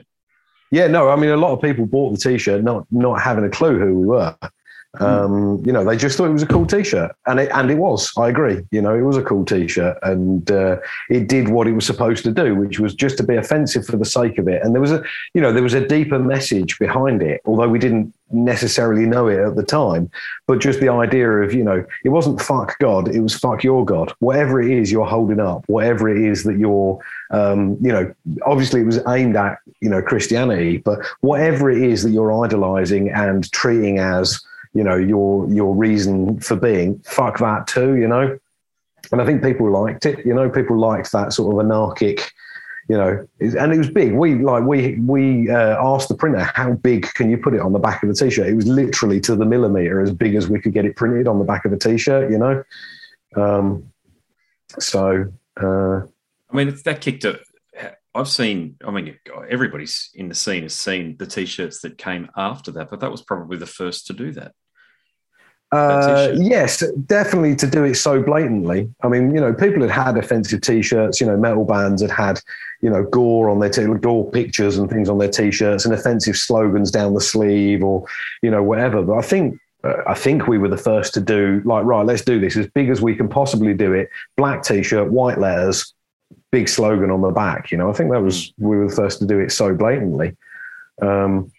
Yeah, 0.69 0.87
no, 0.87 1.09
I 1.09 1.15
mean, 1.15 1.29
a 1.29 1.37
lot 1.37 1.53
of 1.53 1.61
people 1.61 1.85
bought 1.85 2.11
the 2.11 2.17
T-shirt 2.17 2.63
not 2.63 2.85
not 2.91 3.21
having 3.21 3.45
a 3.45 3.49
clue 3.49 3.79
who 3.79 3.99
we 3.99 4.05
were. 4.05 4.35
Hmm. 4.97 5.03
Um, 5.03 5.63
you 5.65 5.71
know, 5.71 5.83
they 5.83 5.97
just 5.97 6.17
thought 6.17 6.25
it 6.25 6.33
was 6.33 6.43
a 6.43 6.47
cool 6.47 6.65
T-shirt, 6.65 7.15
and 7.25 7.39
it 7.39 7.51
and 7.53 7.69
it 7.69 7.77
was. 7.77 8.11
I 8.17 8.29
agree. 8.29 8.61
You 8.71 8.81
know, 8.81 8.95
it 8.95 9.01
was 9.01 9.17
a 9.17 9.23
cool 9.23 9.45
T-shirt, 9.45 9.97
and 10.03 10.49
uh, 10.49 10.77
it 11.09 11.27
did 11.27 11.49
what 11.49 11.67
it 11.67 11.73
was 11.73 11.85
supposed 11.85 12.23
to 12.23 12.31
do, 12.31 12.55
which 12.55 12.79
was 12.79 12.93
just 12.95 13.17
to 13.17 13.23
be 13.23 13.35
offensive 13.35 13.85
for 13.85 13.97
the 13.97 14.05
sake 14.05 14.37
of 14.37 14.47
it. 14.47 14.63
And 14.63 14.73
there 14.73 14.81
was 14.81 14.91
a, 14.91 15.03
you 15.33 15.41
know, 15.41 15.53
there 15.53 15.63
was 15.63 15.73
a 15.73 15.85
deeper 15.85 16.19
message 16.19 16.79
behind 16.79 17.21
it, 17.21 17.41
although 17.45 17.69
we 17.69 17.79
didn't 17.79 18.13
necessarily 18.31 19.05
know 19.05 19.27
it 19.27 19.39
at 19.39 19.55
the 19.55 19.63
time. 19.63 20.09
But 20.47 20.59
just 20.59 20.79
the 20.79 20.89
idea 20.89 21.29
of, 21.29 21.53
you 21.53 21.63
know, 21.63 21.85
it 22.03 22.09
wasn't 22.09 22.41
fuck 22.41 22.77
God, 22.79 23.07
it 23.07 23.21
was 23.21 23.35
fuck 23.35 23.63
your 23.63 23.85
God. 23.85 24.13
Whatever 24.19 24.61
it 24.61 24.71
is 24.71 24.91
you're 24.91 25.05
holding 25.05 25.39
up, 25.39 25.63
whatever 25.67 26.09
it 26.09 26.23
is 26.23 26.43
that 26.43 26.57
you're, 26.57 26.99
um, 27.31 27.77
you 27.81 27.91
know, 27.91 28.13
obviously 28.45 28.81
it 28.81 28.85
was 28.85 28.99
aimed 29.07 29.35
at, 29.35 29.59
you 29.79 29.89
know, 29.89 30.01
Christianity, 30.01 30.77
but 30.77 30.99
whatever 31.21 31.69
it 31.69 31.81
is 31.81 32.03
that 32.03 32.11
you're 32.11 32.43
idolizing 32.43 33.09
and 33.09 33.49
treating 33.51 33.99
as 33.99 34.41
you 34.77 34.83
know 34.83 34.95
your 34.95 35.49
your 35.51 35.73
reason 35.75 36.39
for 36.39 36.55
being. 36.55 36.99
Fuck 36.99 37.39
that 37.39 37.65
too 37.65 37.95
you 37.95 38.07
know? 38.07 38.37
And 39.11 39.21
i 39.21 39.25
think 39.25 39.41
people 39.41 39.71
liked 39.71 40.05
it 40.05 40.23
you 40.25 40.35
know? 40.35 40.49
People 40.49 40.77
liked 40.77 41.11
that 41.13 41.33
sort 41.33 41.53
of 41.53 41.65
anarchic 41.65 42.31
you 42.87 42.95
know? 42.95 43.27
And 43.39 43.73
it 43.73 43.77
was 43.77 43.89
big. 43.89 44.13
We 44.13 44.35
like 44.35 44.63
we 44.63 44.99
we 44.99 45.49
uh, 45.49 45.75
asked 45.83 46.09
the 46.09 46.15
printer 46.15 46.43
how 46.53 46.73
big 46.73 47.11
can 47.15 47.31
you 47.31 47.37
put 47.39 47.55
it 47.55 47.59
on 47.59 47.73
the 47.73 47.79
back 47.79 48.03
of 48.03 48.09
the 48.09 48.15
t-shirt? 48.15 48.47
It 48.47 48.53
was 48.53 48.67
literally 48.67 49.19
to 49.21 49.35
the 49.35 49.45
millimeter 49.45 49.99
as 49.99 50.13
big 50.13 50.35
as 50.35 50.47
we 50.47 50.61
could 50.61 50.73
get 50.73 50.85
it 50.85 50.95
printed 50.95 51.27
on 51.27 51.39
the 51.39 51.45
back 51.45 51.65
of 51.65 51.73
a 51.73 51.77
t-shirt 51.77 52.29
you 52.29 52.37
know? 52.37 52.63
Um 53.35 53.91
so 54.79 55.25
uh 55.59 56.01
i 56.51 56.55
mean 56.55 56.77
that 56.85 57.01
kicked 57.01 57.25
it 57.25 57.41
I've 58.17 58.27
seen, 58.27 58.77
I 58.83 58.89
mean, 58.89 59.15
everybody's 59.47 60.09
in 60.15 60.27
the 60.27 60.33
scene 60.33 60.63
has 60.63 60.73
seen 60.73 61.17
the 61.17 61.27
t 61.27 61.45
shirts 61.45 61.81
that 61.81 61.99
came 61.99 62.29
after 62.35 62.71
that, 62.71 62.89
but 62.89 62.99
that 63.01 63.11
was 63.11 63.21
probably 63.21 63.57
the 63.57 63.67
first 63.67 64.07
to 64.07 64.13
do 64.13 64.31
that. 64.31 64.53
Uh, 65.71 66.29
yes, 66.35 66.81
definitely 67.07 67.53
to 67.53 67.67
do 67.67 67.83
it 67.83 67.95
so 67.95 68.21
blatantly. 68.21 68.89
I 69.01 69.09
mean, 69.09 69.35
you 69.35 69.41
know, 69.41 69.53
people 69.53 69.81
had 69.81 69.91
had 69.91 70.17
offensive 70.17 70.61
T-shirts. 70.61 71.19
You 71.19 71.27
know, 71.27 71.35
metal 71.35 71.65
bands 71.65 72.01
had 72.01 72.11
had, 72.11 72.39
you 72.81 72.89
know, 72.89 73.03
gore 73.03 73.49
on 73.49 73.59
their 73.59 73.69
t- 73.69 73.85
gore 73.85 74.31
pictures 74.31 74.77
and 74.77 74.89
things 74.89 75.09
on 75.09 75.17
their 75.17 75.29
T-shirts, 75.29 75.83
and 75.83 75.93
offensive 75.93 76.37
slogans 76.37 76.89
down 76.89 77.13
the 77.13 77.21
sleeve, 77.21 77.83
or 77.83 78.05
you 78.41 78.49
know, 78.49 78.63
whatever. 78.63 79.01
But 79.01 79.17
I 79.17 79.21
think 79.21 79.59
uh, 79.83 80.03
I 80.07 80.13
think 80.13 80.47
we 80.47 80.57
were 80.57 80.69
the 80.69 80.77
first 80.77 81.13
to 81.15 81.21
do 81.21 81.61
like 81.65 81.83
right. 81.83 82.05
Let's 82.05 82.23
do 82.23 82.39
this 82.39 82.55
as 82.55 82.67
big 82.67 82.89
as 82.89 83.01
we 83.01 83.15
can 83.15 83.27
possibly 83.27 83.73
do 83.73 83.91
it. 83.91 84.09
Black 84.37 84.63
T-shirt, 84.63 85.11
white 85.11 85.37
letters, 85.37 85.93
big 86.51 86.69
slogan 86.69 87.11
on 87.11 87.21
the 87.21 87.31
back. 87.31 87.71
You 87.71 87.77
know, 87.77 87.89
I 87.89 87.93
think 87.93 88.11
that 88.11 88.21
was 88.21 88.53
we 88.57 88.77
were 88.77 88.87
the 88.87 88.95
first 88.95 89.19
to 89.19 89.25
do 89.25 89.39
it 89.39 89.51
so 89.51 89.75
blatantly. 89.75 90.37
Um, 91.01 91.51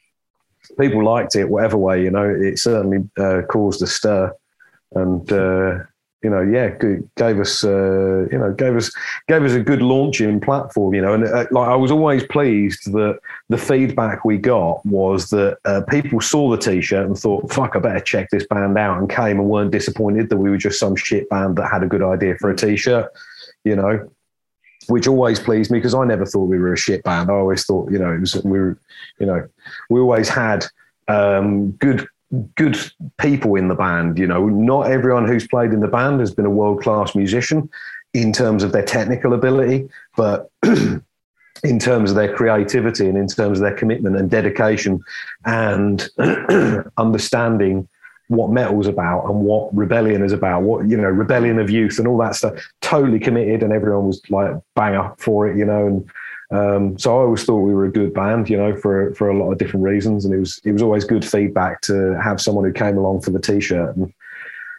people 0.79 1.05
liked 1.05 1.37
it, 1.37 1.49
whatever 1.49 1.77
way. 1.77 2.03
You 2.03 2.11
know, 2.11 2.29
it 2.29 2.59
certainly 2.59 3.09
uh, 3.19 3.43
caused 3.49 3.83
a 3.83 3.87
stir, 3.87 4.33
and 4.95 5.31
uh, 5.33 5.79
you 6.23 6.31
know, 6.31 6.41
yeah, 6.43 6.71
gave 7.17 7.39
us 7.39 7.63
uh, 7.63 8.27
you 8.31 8.39
know 8.39 8.53
gave 8.53 8.75
us 8.75 8.93
gave 9.29 9.43
us 9.43 9.53
a 9.53 9.61
good 9.61 9.83
launching 9.83 10.41
platform. 10.41 10.95
You 10.95 11.03
know, 11.03 11.15
and 11.15 11.25
uh, 11.25 11.47
like 11.51 11.69
I 11.69 11.77
was 11.77 11.93
always 11.93 12.25
pleased 12.27 12.93
that 12.93 13.21
the 13.49 13.59
feedback 13.59 14.25
we 14.25 14.37
got 14.37 14.85
was 14.85 15.31
that 15.31 15.59
uh, 15.65 15.83
people 15.89 16.21
saw 16.21 16.51
the 16.51 16.57
t-shirt 16.57 17.07
and 17.07 17.17
thought, 17.17 17.53
"Fuck, 17.53 17.77
I 17.77 17.79
better 17.79 18.01
check 18.01 18.31
this 18.31 18.47
band 18.47 18.77
out," 18.77 18.99
and 18.99 19.09
came 19.09 19.39
and 19.39 19.49
weren't 19.49 19.71
disappointed 19.71 20.29
that 20.31 20.39
we 20.39 20.51
were 20.51 20.57
just 20.57 20.81
some 20.81 20.97
shit 20.97 21.29
band 21.29 21.57
that 21.57 21.71
had 21.71 21.85
a 21.85 21.89
good 21.89 22.03
idea 22.03 22.37
for 22.37 22.51
a 22.51 22.57
t-shirt. 22.57 23.13
You 23.65 23.77
know, 23.77 24.11
which 24.89 25.07
always 25.07 25.39
pleased 25.39 25.71
me 25.71 25.79
because 25.79 25.95
I 25.95 26.05
never 26.05 26.27
thought 26.27 26.45
we 26.45 26.59
were 26.59 26.73
a 26.73 26.79
shit 26.79 27.03
band. 27.05 27.31
I 27.31 27.35
always 27.35 27.65
thought, 27.65 27.91
you 27.91 27.99
know, 27.99 28.13
it 28.13 28.21
was 28.21 28.35
we 28.45 28.59
were, 28.59 28.79
you 29.19 29.27
know, 29.27 29.49
we 29.91 30.01
always 30.01 30.29
had 30.29 30.67
um, 31.09 31.73
good 31.73 32.07
good 32.57 32.77
people 33.19 33.55
in 33.55 33.69
the 33.69 33.75
band. 33.75 34.19
You 34.19 34.27
know, 34.27 34.49
not 34.49 34.91
everyone 34.91 35.27
who's 35.27 35.47
played 35.47 35.73
in 35.73 35.81
the 35.81 35.89
band 35.89 36.21
has 36.21 36.35
been 36.35 36.47
a 36.47 36.51
world 36.51 36.83
class 36.83 37.15
musician 37.15 37.69
in 38.15 38.33
terms 38.33 38.63
of 38.63 38.73
their 38.73 38.85
technical 38.85 39.35
ability, 39.35 39.89
but 40.17 40.51
in 41.65 41.79
terms 41.79 42.11
of 42.11 42.17
their 42.17 42.35
creativity 42.35 43.09
and 43.09 43.19
in 43.19 43.27
terms 43.27 43.59
of 43.59 43.63
their 43.63 43.77
commitment 43.77 44.17
and 44.17 44.31
dedication 44.31 45.01
and 45.45 46.09
understanding 46.97 47.89
what 48.29 48.51
metal's 48.51 48.87
about 48.87 49.25
and 49.25 49.41
what 49.41 49.75
rebellion 49.75 50.23
is 50.23 50.33
about 50.33 50.63
what 50.63 50.89
you 50.89 50.97
know 50.97 51.09
rebellion 51.09 51.59
of 51.59 51.71
youth 51.71 51.99
and 51.99 52.07
all 52.07 52.19
that 52.19 52.35
stuff 52.35 52.55
totally 52.81 53.19
committed 53.19 53.63
and 53.63 53.73
everyone 53.73 54.07
was 54.07 54.21
like 54.31 54.55
bang 54.75 54.95
up 54.95 55.19
for 55.21 55.49
it 55.49 55.57
you 55.57 55.65
know 55.65 55.87
and 55.87 56.11
um, 56.51 56.99
so 56.99 57.11
I 57.11 57.23
always 57.25 57.45
thought 57.45 57.59
we 57.59 57.75
were 57.75 57.85
a 57.85 57.93
good 57.93 58.15
band, 58.15 58.49
you 58.49 58.57
know, 58.57 58.75
for 58.75 59.15
for 59.15 59.29
a 59.29 59.37
lot 59.37 59.53
of 59.53 59.59
different 59.59 59.85
reasons, 59.85 60.25
and 60.25 60.33
it 60.33 60.39
was 60.39 60.59
it 60.65 60.73
was 60.73 60.81
always 60.81 61.05
good 61.05 61.23
feedback 61.23 61.83
to 61.83 62.19
have 62.23 62.41
someone 62.41 62.65
who 62.65 62.73
came 62.73 62.97
along 62.97 63.21
for 63.21 63.31
the 63.31 63.39
t-shirt 63.39 63.97
and 63.97 64.15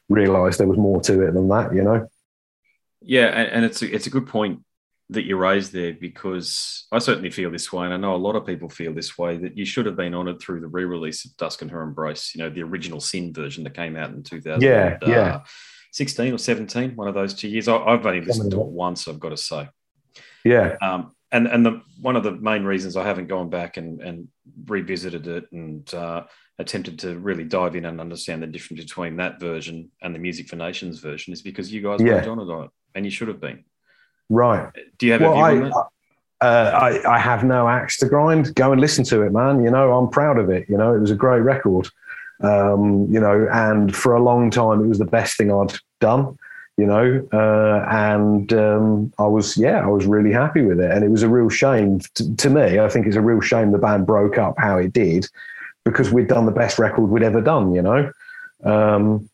realised 0.10 0.60
there 0.60 0.68
was 0.68 0.80
more 0.80 1.00
to 1.02 1.22
it 1.28 1.34
than 1.34 1.48
that, 1.50 1.74
you 1.74 1.84
know. 1.84 2.10
Yeah, 3.02 3.28
and, 3.28 3.64
it's 3.64 3.82
a, 3.82 3.94
it's 3.94 4.08
a 4.08 4.10
good 4.10 4.28
point 4.28 4.64
that 5.12 5.26
you 5.26 5.38
raised 5.38 5.74
there 5.74 5.94
because 5.94 6.86
I 6.92 7.00
certainly 7.00 7.32
feel 7.32 7.50
this 7.50 7.74
way, 7.74 7.86
and 7.86 7.94
I 7.94 7.98
know 7.98 8.16
a 8.16 8.18
lot 8.18 8.36
of 8.36 8.46
people 8.46 8.70
feel 8.70 8.94
this 8.94 9.18
way 9.18 9.38
that 9.38 9.58
you 9.58 9.66
should 9.66 9.86
have 9.86 9.96
been 9.96 10.14
honoured 10.14 10.40
through 10.40 10.62
the 10.62 10.68
re-release 10.68 11.26
of 11.26 11.36
Dusk 11.38 11.62
and 11.62 11.72
Her 11.72 11.82
Embrace, 11.82 12.34
you 12.36 12.44
know, 12.44 12.50
the 12.50 12.64
original 12.64 13.00
Sin 13.00 13.34
version 13.34 13.64
that 13.64 13.74
came 13.74 13.98
out 13.98 14.12
in 14.12 14.24
2000. 14.24 14.62
Yeah, 14.62 14.98
yeah. 15.06 15.42
16 15.92 16.34
or 16.34 16.38
17, 16.38 16.96
one 16.96 17.08
of 17.08 17.16
those 17.16 17.34
two 17.34 17.48
years. 17.48 17.68
I, 17.68 17.92
have 17.92 18.06
only 18.06 18.22
listened 18.22 18.52
to 18.52 18.62
it 18.62 18.68
once, 18.68 19.08
I've 19.08 19.20
got 19.20 19.30
to 19.30 19.38
say. 19.38 19.68
Yeah. 20.46 20.76
Um, 20.82 21.12
and 21.32 21.48
and 21.48 21.66
the 21.66 21.82
one 22.02 22.16
of 22.16 22.24
the 22.24 22.32
main 22.32 22.64
reasons 22.64 22.96
I 22.96 23.04
haven't 23.04 23.28
gone 23.28 23.50
back 23.50 23.78
and, 23.78 24.02
and 24.02 24.28
revisited 24.66 25.28
it 25.28 25.46
and 25.52 25.92
uh, 25.94 26.24
attempted 26.58 27.00
to 27.00 27.18
really 27.18 27.44
dive 27.44 27.76
in 27.76 27.86
and 27.86 28.02
understand 28.02 28.42
the 28.42 28.48
difference 28.48 28.84
between 28.84 29.18
that 29.18 29.40
version 29.40 29.92
and 30.02 30.14
the 30.14 30.20
Music 30.20 30.48
for 30.48 30.56
Nations 30.56 31.00
version 31.00 31.34
is 31.34 31.42
because 31.42 31.72
you 31.72 31.82
guys 31.82 32.02
yeah. 32.02 32.26
were 32.26 32.32
on 32.32 32.64
it, 32.64 32.72
and 32.96 33.06
you 33.06 33.12
should 33.12 33.28
have 33.28 33.40
been. 33.40 33.64
Right. 34.30 34.72
Do 34.98 35.06
you 35.06 35.14
have 35.14 35.22
well, 35.22 35.34
a 35.34 35.36
view 35.36 35.44
I, 35.44 35.66
on 35.66 35.70
that? 35.70 35.88
Uh, 36.42 37.02
I, 37.06 37.16
I 37.16 37.20
have 37.20 37.44
no 37.44 37.68
axe 37.68 37.98
to 37.98 38.08
grind. 38.08 38.56
Go 38.56 38.72
and 38.72 38.80
listen 38.80 39.04
to 39.06 39.24
it, 39.24 39.32
man. 39.32 39.64
You 39.64 39.72
know, 39.72 39.98
I'm 39.98 40.10
proud 40.10 40.38
of 40.38 40.50
it. 40.50 40.70
You 40.70 40.78
know, 40.78 40.94
it 40.94 41.00
was 41.00 41.12
a 41.12 41.16
great 41.16 41.42
record. 41.42 41.90
Um, 42.42 43.08
you 43.12 43.20
know, 43.20 43.48
and 43.52 43.94
for 43.94 44.16
a 44.16 44.24
long 44.24 44.50
time, 44.50 44.82
it 44.84 44.88
was 44.88 45.00
the 45.00 45.06
best 45.06 45.36
thing 45.36 45.52
I'd 45.52 45.74
done 46.00 46.38
you 46.80 46.86
know, 46.86 47.28
uh, 47.34 47.86
and 47.90 48.54
um, 48.54 49.14
I 49.20 49.28
was, 49.28 49.58
yeah, 49.58 49.82
I 49.84 49.88
was 49.88 50.06
really 50.06 50.32
happy 50.32 50.62
with 50.62 50.80
it. 50.80 50.90
And 50.90 51.04
it 51.04 51.10
was 51.10 51.24
a 51.24 51.28
real 51.28 51.50
shame 51.50 52.00
to, 52.16 52.36
to, 52.38 52.50
me. 52.50 52.80
I 52.80 52.88
think 52.88 53.06
it's 53.06 53.18
a 53.18 53.22
real 53.22 53.42
shame 53.42 53.74
the 53.74 53.78
band 53.78 54.08
broke 54.08 54.38
up 54.38 54.56
how 54.58 54.78
it 54.78 54.94
did 54.94 55.28
because 55.84 56.10
we'd 56.10 56.30
done 56.30 56.46
the 56.46 56.54
best 56.54 56.80
record 56.80 57.10
we'd 57.10 57.22
ever 57.22 57.42
done, 57.42 57.76
you 57.76 57.82
know. 57.82 58.10
Um, 58.64 59.30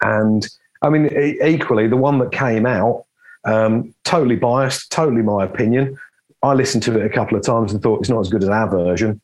and 0.00 0.48
I 0.80 0.90
mean, 0.90 1.06
equally, 1.44 1.88
the 1.88 1.96
one 1.96 2.20
that 2.20 2.30
came 2.30 2.66
out, 2.66 3.04
um, 3.44 3.94
totally 4.04 4.36
biased, 4.36 4.90
totally 4.90 5.22
my 5.22 5.44
opinion. 5.44 5.98
I 6.42 6.54
listened 6.54 6.82
to 6.84 6.98
it 6.98 7.04
a 7.04 7.10
couple 7.10 7.36
of 7.36 7.44
times 7.44 7.72
and 7.72 7.82
thought 7.82 8.00
it's 8.00 8.08
not 8.08 8.20
as 8.20 8.30
good 8.30 8.42
as 8.42 8.48
our 8.48 8.68
version, 8.68 9.20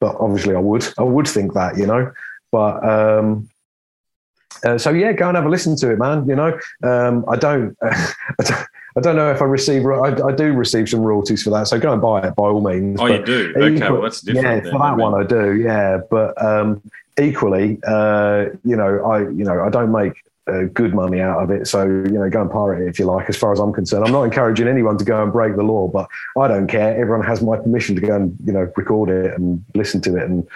but 0.00 0.16
obviously 0.18 0.54
I 0.54 0.60
would, 0.60 0.86
I 0.98 1.02
would 1.02 1.28
think 1.28 1.52
that, 1.54 1.76
you 1.76 1.86
know. 1.86 2.12
But 2.50 2.88
um, 2.88 3.48
uh, 4.64 4.78
so 4.78 4.90
yeah, 4.90 5.12
go 5.12 5.28
and 5.28 5.36
have 5.36 5.46
a 5.46 5.48
listen 5.48 5.76
to 5.76 5.90
it, 5.90 5.98
man. 5.98 6.26
You 6.28 6.36
know, 6.36 6.58
um, 6.82 7.24
I 7.28 7.36
don't, 7.36 7.76
I 7.82 8.14
don't, 8.44 8.66
I 8.96 9.00
don't 9.00 9.16
know 9.16 9.30
if 9.30 9.42
I 9.42 9.44
receive. 9.44 9.84
I, 9.84 10.28
I, 10.28 10.32
do 10.32 10.52
receive 10.52 10.88
some 10.88 11.00
royalties 11.00 11.42
for 11.42 11.50
that, 11.50 11.66
so 11.66 11.78
go 11.78 11.92
and 11.92 12.00
buy 12.00 12.28
it 12.28 12.36
by 12.36 12.44
all 12.44 12.60
means. 12.60 13.00
Oh, 13.00 13.08
but 13.08 13.20
you 13.20 13.24
do? 13.26 13.54
Okay, 13.56 13.90
well, 13.90 14.02
that's 14.02 14.20
different. 14.20 14.46
Yeah, 14.46 14.60
then, 14.60 14.72
for 14.72 14.78
that 14.78 14.96
one 14.96 15.20
I 15.20 15.26
do. 15.26 15.54
Yeah, 15.54 15.98
but 16.08 16.40
um, 16.42 16.80
equally, 17.20 17.80
uh, 17.86 18.46
you 18.64 18.76
know, 18.76 19.04
I, 19.04 19.20
you 19.22 19.44
know, 19.44 19.64
I 19.64 19.68
don't 19.68 19.90
make 19.90 20.12
uh, 20.46 20.64
good 20.72 20.94
money 20.94 21.20
out 21.20 21.42
of 21.42 21.50
it. 21.50 21.66
So, 21.66 21.84
you 21.84 22.18
know, 22.18 22.28
go 22.28 22.42
and 22.42 22.50
pirate 22.50 22.84
it 22.84 22.88
if 22.88 22.98
you 22.98 23.06
like, 23.06 23.28
as 23.28 23.36
far 23.36 23.52
as 23.52 23.60
I'm 23.60 23.72
concerned. 23.72 24.04
I'm 24.04 24.12
not 24.12 24.24
encouraging 24.24 24.68
anyone 24.68 24.98
to 24.98 25.04
go 25.04 25.22
and 25.22 25.32
break 25.32 25.56
the 25.56 25.62
law, 25.62 25.88
but 25.88 26.08
I 26.38 26.48
don't 26.48 26.66
care. 26.66 26.96
Everyone 26.96 27.26
has 27.26 27.42
my 27.42 27.56
permission 27.56 27.94
to 27.96 28.00
go 28.00 28.16
and, 28.16 28.36
you 28.44 28.52
know, 28.52 28.70
record 28.76 29.10
it 29.10 29.38
and 29.38 29.64
listen 29.74 30.00
to 30.02 30.16
it 30.16 30.24
and, 30.24 30.46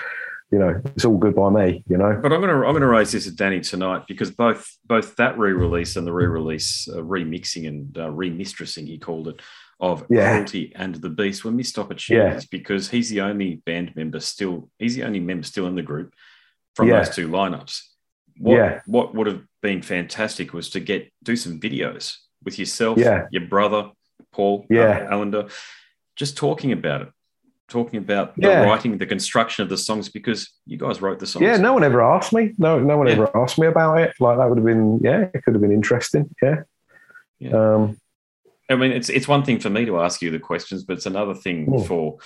you 0.51 0.59
know, 0.59 0.81
it's 0.97 1.05
all 1.05 1.19
good 1.19 1.35
by 1.35 1.51
me, 1.51 1.85
you 1.89 1.99
know. 1.99 2.19
But 2.23 2.33
I'm 2.33 2.41
gonna 2.41 2.65
I'm 2.65 2.73
gonna 2.73 2.87
raise 2.87 3.13
this 3.13 3.27
with 3.27 3.37
Danny 3.37 3.61
tonight 3.61 4.05
because 4.09 4.31
both 4.31 4.79
both 4.87 5.15
that 5.17 5.39
re-release 5.39 5.97
and 5.97 6.07
the 6.07 6.13
re-release 6.13 6.89
uh, 6.89 7.03
remixing 7.03 7.69
and 7.69 7.99
uh, 7.99 8.09
remistressing 8.11 8.87
he 8.87 8.99
called 8.99 9.29
it 9.29 9.43
of 9.79 10.07
yeah. 10.09 10.31
Cruelty 10.33 10.73
and 10.75 10.95
the 10.95 11.11
Beast 11.11 11.45
were 11.45 11.51
missed 11.51 11.79
opportunities 11.79 12.45
yeah. 12.45 12.49
because 12.51 12.89
he's 12.89 13.11
the 13.11 13.21
only 13.21 13.57
band 13.57 13.95
member 13.95 14.21
still 14.21 14.71
he's 14.79 14.97
the 14.97 15.05
only 15.05 15.21
member 15.21 15.45
still 15.45 15.67
in 15.67 15.75
the 15.75 15.83
group 15.83 16.15
from 16.75 16.89
yeah. 16.89 17.05
those 17.05 17.15
two 17.15 17.29
lineups. 17.29 17.83
What, 18.39 18.55
yeah. 18.55 18.81
what 18.87 19.15
would 19.15 19.27
have 19.27 19.43
been 19.63 19.83
fantastic 19.83 20.53
was 20.53 20.71
to 20.71 20.81
get 20.81 21.13
do 21.23 21.37
some 21.37 21.61
videos 21.61 22.17
with 22.45 22.59
yourself, 22.59 22.99
yeah. 22.99 23.27
your 23.31 23.47
brother, 23.47 23.91
Paul, 24.33 24.67
yeah. 24.71 25.09
Uh, 25.11 25.17
Allender, 25.17 25.49
just 26.17 26.37
talking 26.37 26.73
about 26.73 27.03
it 27.03 27.09
talking 27.69 27.99
about 27.99 28.33
yeah. 28.37 28.61
the 28.61 28.67
writing, 28.67 28.97
the 28.99 29.07
construction 29.07 29.63
of 29.63 29.69
the 29.69 29.77
songs 29.77 30.09
because 30.09 30.51
you 30.67 30.79
guys 30.79 31.01
wrote 31.01 31.19
the 31.19 31.27
songs. 31.27 31.43
Yeah, 31.43 31.59
no 31.59 31.75
one 31.75 31.85
ever 31.85 32.03
asked 32.03 32.33
me. 32.33 32.55
No, 32.59 32.79
no 32.81 32.97
one 32.97 33.07
yeah. 33.07 33.15
ever 33.15 33.37
asked 33.37 33.59
me 33.59 33.67
about 33.67 33.99
it. 33.99 34.15
Like 34.19 34.39
that 34.39 34.49
would 34.49 34.59
have 34.59 34.65
been, 34.65 34.99
yeah, 35.03 35.29
it 35.33 35.45
could 35.45 35.55
have 35.55 35.61
been 35.61 35.73
interesting. 35.73 36.35
Yeah. 36.43 36.63
yeah. 37.39 37.51
Um, 37.51 38.01
I 38.71 38.77
mean, 38.77 38.93
it's 38.93 39.09
it's 39.09 39.29
one 39.29 39.45
thing 39.45 39.61
for 39.61 39.71
me 39.71 39.87
to 39.87 40.01
ask 40.01 40.21
you 40.21 40.31
the 40.31 40.39
questions, 40.39 40.85
but 40.85 40.97
it's 40.97 41.07
another 41.07 41.35
thing 41.35 41.67
hmm. 41.67 41.83
for. 41.85 42.19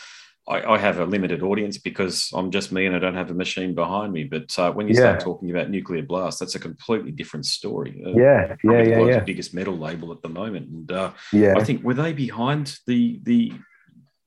I, 0.49 0.75
I, 0.75 0.79
have 0.79 0.99
a 0.99 1.05
limited 1.05 1.43
audience 1.43 1.79
because 1.79 2.31
I'm 2.35 2.51
just 2.51 2.73
me 2.73 2.87
and 2.87 2.97
I 2.97 2.99
don't 2.99 3.15
have 3.15 3.31
a 3.31 3.35
machine 3.35 3.75
behind 3.75 4.13
me. 4.13 4.25
But 4.25 4.59
uh, 4.59 4.73
when 4.73 4.89
you 4.89 4.95
start 4.95 5.21
talking 5.21 5.51
about 5.51 5.71
nuclear 5.71 6.03
blast, 6.03 6.41
that's 6.41 6.57
a 6.57 6.59
completely 6.59 7.13
different 7.13 7.47
story. 7.47 8.03
Uh, 8.05 8.11
yeah, 8.11 8.57
yeah, 8.65 8.83
yeah, 8.83 8.99
yeah. 9.05 9.21
biggest 9.21 9.55
metal 9.55 9.79
label 9.79 10.11
at 10.13 10.21
the 10.21 10.29
moment, 10.29 10.69
and 10.69 10.93
uh, 10.93 11.13
yeah, 11.33 11.55
I 11.57 11.63
think 11.63 11.85
were 11.85 11.95
they 11.95 12.13
behind 12.13 12.79
the 12.87 13.21
the 13.23 13.53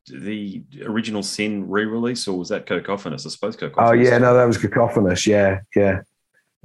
the 0.08 0.64
original 0.84 1.24
Sin 1.24 1.70
re-release, 1.70 2.28
or 2.28 2.38
was 2.38 2.50
that 2.50 2.66
Cacophonous? 2.66 3.26
I 3.26 3.30
suppose 3.30 3.58
Cacophonous. 3.58 3.90
Oh 3.90 3.94
yeah, 3.94 4.18
no, 4.18 4.34
that 4.36 4.46
was 4.46 4.58
Cacophonous. 4.58 5.28
Yeah, 5.28 5.60
yeah. 5.76 6.02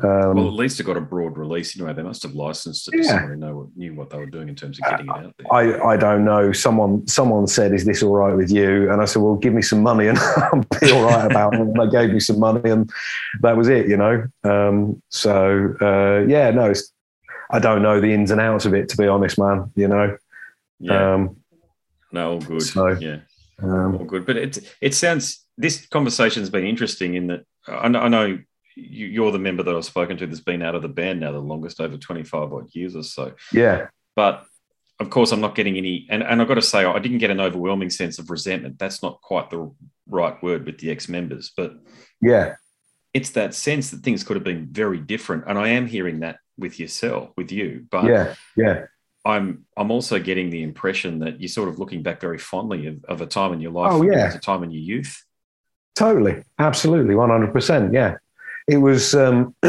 Um, 0.03 0.35
well, 0.35 0.49
at 0.49 0.55
least 0.55 0.81
it 0.81 0.85
got 0.85 0.97
a 0.97 1.01
broad 1.01 1.37
release. 1.37 1.77
anyway. 1.77 1.93
they 1.93 2.03
must 2.03 2.23
have 2.23 2.35
licensed 2.35 2.89
it 2.89 2.97
yeah. 2.97 3.03
to 3.03 3.09
someone 3.09 3.31
who 3.31 3.37
know 3.37 3.71
knew 3.77 3.95
what 3.95 4.11
they 4.11 4.19
were 4.19 4.27
doing 4.27 4.49
in 4.49 4.55
terms 4.55 4.79
of 4.79 4.91
getting 4.91 5.07
it 5.07 5.11
out 5.11 5.35
there. 5.37 5.53
I, 5.53 5.93
I 5.93 5.97
don't 5.97 6.25
know. 6.25 6.53
Someone 6.53 7.07
someone 7.07 7.47
said, 7.47 7.75
"Is 7.75 7.85
this 7.85 8.03
all 8.03 8.15
right 8.15 8.35
with 8.35 8.51
you?" 8.51 8.91
And 8.91 9.03
I 9.03 9.05
said, 9.05 9.23
"Well, 9.23 9.37
give 9.37 9.53
me 9.53 9.63
some 9.63 9.83
money, 9.83 10.09
and 10.09 10.19
I'll 10.37 10.65
be 10.81 10.93
all 10.93 11.05
right 11.05 11.31
about 11.31 11.55
it." 11.55 11.61
And 11.61 11.75
they 11.75 11.91
gave 11.91 12.13
me 12.13 12.21
some 12.21 12.39
money, 12.39 12.71
and 12.71 12.91
that 13.43 13.57
was 13.57 13.69
it. 13.69 13.89
You 13.89 13.97
know. 13.97 14.27
Um, 14.45 15.03
so 15.09 15.75
uh, 15.81 16.27
yeah, 16.27 16.51
no, 16.51 16.73
I 17.51 17.59
don't 17.59 17.83
know 17.83 18.01
the 18.01 18.13
ins 18.13 18.31
and 18.31 18.41
outs 18.41 18.65
of 18.65 18.75
it, 18.75 18.89
to 18.91 18.97
be 18.97 19.07
honest, 19.07 19.39
man. 19.39 19.71
You 19.75 19.89
know. 19.89 20.17
Yeah. 20.79 21.15
Um, 21.15 21.37
no, 22.13 22.33
all 22.33 22.41
good. 22.41 22.63
So, 22.63 22.89
yeah. 22.89 23.19
Um, 23.63 23.97
All 23.97 24.05
good, 24.05 24.25
but 24.25 24.37
it 24.37 24.59
it 24.81 24.95
sounds 24.95 25.45
this 25.59 25.87
conversation 25.87 26.41
has 26.41 26.51
been 26.51 26.67
interesting 26.67 27.15
in 27.15 27.27
that 27.27 27.45
I 27.69 27.89
know, 27.89 28.01
I 28.01 28.09
know 28.09 28.39
you, 28.75 29.27
are 29.27 29.33
the 29.33 29.39
member 29.39 29.62
that 29.62 29.75
I've 29.75 29.85
spoken 29.85 30.16
to 30.18 30.27
that's 30.27 30.41
been 30.41 30.62
out 30.62 30.75
of 30.75 30.83
the 30.83 30.89
band 30.89 31.21
now 31.21 31.33
the 31.33 31.39
longest, 31.39 31.81
over 31.81 31.97
twenty 31.97 32.25
five 32.25 32.53
odd 32.53 32.75
years 32.75 32.97
or 32.97 33.03
so. 33.03 33.33
Yeah, 33.53 33.89
but 34.16 34.45
of 34.99 35.11
course 35.11 35.33
I'm 35.33 35.41
not 35.41 35.55
getting 35.55 35.77
any, 35.77 36.07
and, 36.11 36.23
and 36.23 36.43
I've 36.43 36.49
got 36.49 36.55
to 36.55 36.62
say 36.62 36.85
I 36.85 36.99
didn't 36.99 37.18
get 37.18 37.31
an 37.31 37.41
overwhelming 37.41 37.91
sense 37.91 38.18
of 38.18 38.31
resentment. 38.31 38.79
That's 38.79 39.03
not 39.03 39.21
quite 39.23 39.51
the 39.51 39.71
right 40.09 40.43
word 40.43 40.66
with 40.66 40.79
the 40.79 40.91
ex 40.91 41.09
members, 41.09 41.53
but 41.57 41.75
yeah, 42.21 42.55
it's 43.14 43.31
that 43.31 43.55
sense 43.55 43.91
that 43.91 44.03
things 44.03 44.25
could 44.25 44.37
have 44.37 44.45
been 44.45 44.68
very 44.71 44.99
different, 44.99 45.45
and 45.47 45.59
I 45.59 45.68
am 45.68 45.87
hearing 45.87 46.21
that 46.21 46.39
with 46.59 46.79
yourself, 46.79 47.31
with 47.37 47.51
you. 47.51 47.87
But 47.91 48.05
yeah, 48.05 48.35
yeah, 48.57 48.85
I'm 49.25 49.64
I'm 49.77 49.91
also 49.91 50.18
getting 50.18 50.51
the 50.51 50.62
impression 50.62 51.21
that 51.21 51.41
you're 51.41 51.49
sort 51.49 51.68
of 51.68 51.79
looking 51.79 52.03
back 52.03 52.21
very 52.21 52.39
fondly 52.39 52.87
of, 52.87 53.05
of 53.05 53.21
a 53.21 53.27
time 53.27 53.53
in 53.53 53.61
your 53.61 53.73
life. 53.73 53.93
Oh 53.93 54.03
yeah, 54.03 54.35
a 54.35 54.39
time 54.39 54.62
in 54.62 54.71
your 54.71 54.83
youth. 54.83 55.25
Totally, 55.95 56.45
absolutely, 56.59 57.14
one 57.14 57.31
hundred 57.31 57.53
percent. 57.53 57.93
Yeah, 57.93 58.16
it 58.71 58.79
was 58.79 59.14
um, 59.14 59.55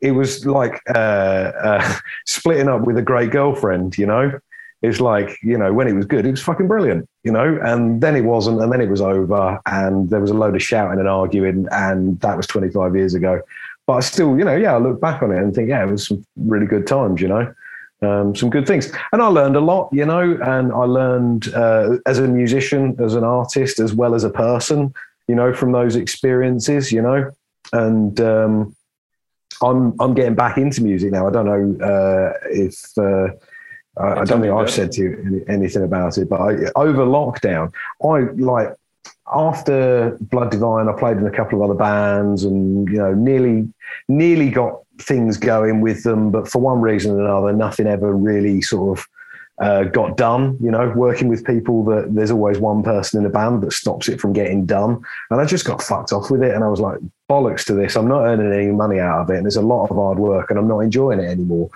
it 0.00 0.12
was 0.12 0.46
like 0.46 0.80
uh, 0.94 1.52
uh, 1.62 1.94
splitting 2.26 2.68
up 2.68 2.82
with 2.82 2.98
a 2.98 3.02
great 3.02 3.30
girlfriend. 3.30 3.96
You 3.96 4.06
know, 4.06 4.40
it's 4.82 5.00
like 5.00 5.38
you 5.42 5.56
know 5.56 5.72
when 5.72 5.88
it 5.88 5.94
was 5.94 6.04
good, 6.04 6.26
it 6.26 6.30
was 6.30 6.42
fucking 6.42 6.68
brilliant. 6.68 7.08
You 7.24 7.32
know, 7.32 7.58
and 7.62 8.00
then 8.00 8.16
it 8.16 8.24
wasn't, 8.24 8.60
and 8.60 8.72
then 8.72 8.80
it 8.80 8.88
was 8.88 9.00
over, 9.00 9.60
and 9.66 10.10
there 10.10 10.20
was 10.20 10.30
a 10.30 10.34
load 10.34 10.54
of 10.54 10.62
shouting 10.62 10.98
and 10.98 11.08
arguing, 11.08 11.66
and 11.70 12.20
that 12.20 12.36
was 12.36 12.46
twenty 12.46 12.70
five 12.70 12.94
years 12.94 13.14
ago. 13.14 13.40
But 13.86 13.94
I 13.94 14.00
still, 14.00 14.36
you 14.36 14.44
know, 14.44 14.56
yeah, 14.56 14.74
I 14.74 14.78
look 14.78 15.00
back 15.00 15.22
on 15.22 15.30
it 15.30 15.38
and 15.38 15.54
think, 15.54 15.68
yeah, 15.68 15.84
it 15.84 15.90
was 15.90 16.08
some 16.08 16.26
really 16.36 16.66
good 16.66 16.86
times. 16.86 17.20
You 17.20 17.28
know 17.28 17.54
um, 18.02 18.34
some 18.34 18.50
good 18.50 18.66
things. 18.66 18.92
And 19.12 19.22
I 19.22 19.26
learned 19.26 19.56
a 19.56 19.60
lot, 19.60 19.88
you 19.92 20.04
know, 20.04 20.38
and 20.42 20.72
I 20.72 20.84
learned 20.84 21.52
uh, 21.54 21.98
as 22.06 22.18
a 22.18 22.28
musician, 22.28 22.96
as 23.00 23.14
an 23.14 23.24
artist, 23.24 23.78
as 23.78 23.94
well 23.94 24.14
as 24.14 24.24
a 24.24 24.30
person, 24.30 24.94
you 25.28 25.34
know, 25.34 25.52
from 25.54 25.72
those 25.72 25.96
experiences, 25.96 26.92
you 26.92 27.02
know. 27.02 27.30
And 27.72 28.20
um, 28.20 28.76
I'm 29.62 29.94
I'm 30.00 30.14
getting 30.14 30.34
back 30.34 30.58
into 30.58 30.82
music 30.82 31.12
now. 31.12 31.26
I 31.26 31.30
don't 31.30 31.46
know 31.46 31.86
uh, 31.86 32.32
if 32.50 32.76
uh, 32.98 33.28
I, 34.00 34.20
I, 34.20 34.24
don't 34.24 34.40
think 34.40 34.52
I've 34.52 34.70
said 34.70 34.92
to 34.92 35.02
you 35.02 35.44
anything 35.48 35.82
about 35.82 36.18
it, 36.18 36.28
but 36.28 36.40
I, 36.40 36.70
over 36.76 37.04
lockdown, 37.04 37.72
I 38.02 38.30
like 38.40 38.74
after 39.32 40.16
Blood 40.20 40.50
Divine, 40.50 40.88
I 40.88 40.92
played 40.92 41.16
in 41.16 41.26
a 41.26 41.30
couple 41.30 41.62
of 41.62 41.70
other 41.70 41.78
bands, 41.78 42.44
and 42.44 42.88
you 42.88 42.98
know, 42.98 43.14
nearly 43.14 43.72
nearly 44.08 44.50
got 44.50 44.80
things 44.98 45.36
going 45.36 45.80
with 45.80 46.02
them, 46.04 46.30
but 46.30 46.48
for 46.48 46.60
one 46.60 46.80
reason 46.80 47.12
or 47.12 47.20
another, 47.20 47.52
nothing 47.52 47.86
ever 47.86 48.14
really 48.14 48.62
sort 48.62 48.98
of 48.98 49.06
uh, 49.58 49.84
got 49.84 50.16
done. 50.16 50.56
You 50.60 50.70
know, 50.70 50.92
working 50.94 51.28
with 51.28 51.44
people 51.44 51.84
that 51.86 52.14
there's 52.14 52.30
always 52.30 52.58
one 52.58 52.82
person 52.82 53.20
in 53.20 53.26
a 53.26 53.30
band 53.30 53.62
that 53.62 53.72
stops 53.72 54.08
it 54.08 54.20
from 54.20 54.32
getting 54.32 54.66
done, 54.66 55.00
and 55.30 55.40
I 55.40 55.44
just 55.44 55.64
got 55.64 55.82
fucked 55.82 56.12
off 56.12 56.30
with 56.30 56.42
it. 56.42 56.54
And 56.54 56.62
I 56.62 56.68
was 56.68 56.80
like, 56.80 56.98
bollocks 57.28 57.64
to 57.66 57.74
this. 57.74 57.96
I'm 57.96 58.08
not 58.08 58.24
earning 58.24 58.52
any 58.52 58.72
money 58.72 58.98
out 59.00 59.22
of 59.22 59.30
it, 59.30 59.36
and 59.36 59.44
there's 59.44 59.56
a 59.56 59.62
lot 59.62 59.90
of 59.90 59.96
hard 59.96 60.18
work, 60.18 60.50
and 60.50 60.58
I'm 60.58 60.68
not 60.68 60.80
enjoying 60.80 61.20
it 61.20 61.28
anymore. 61.28 61.70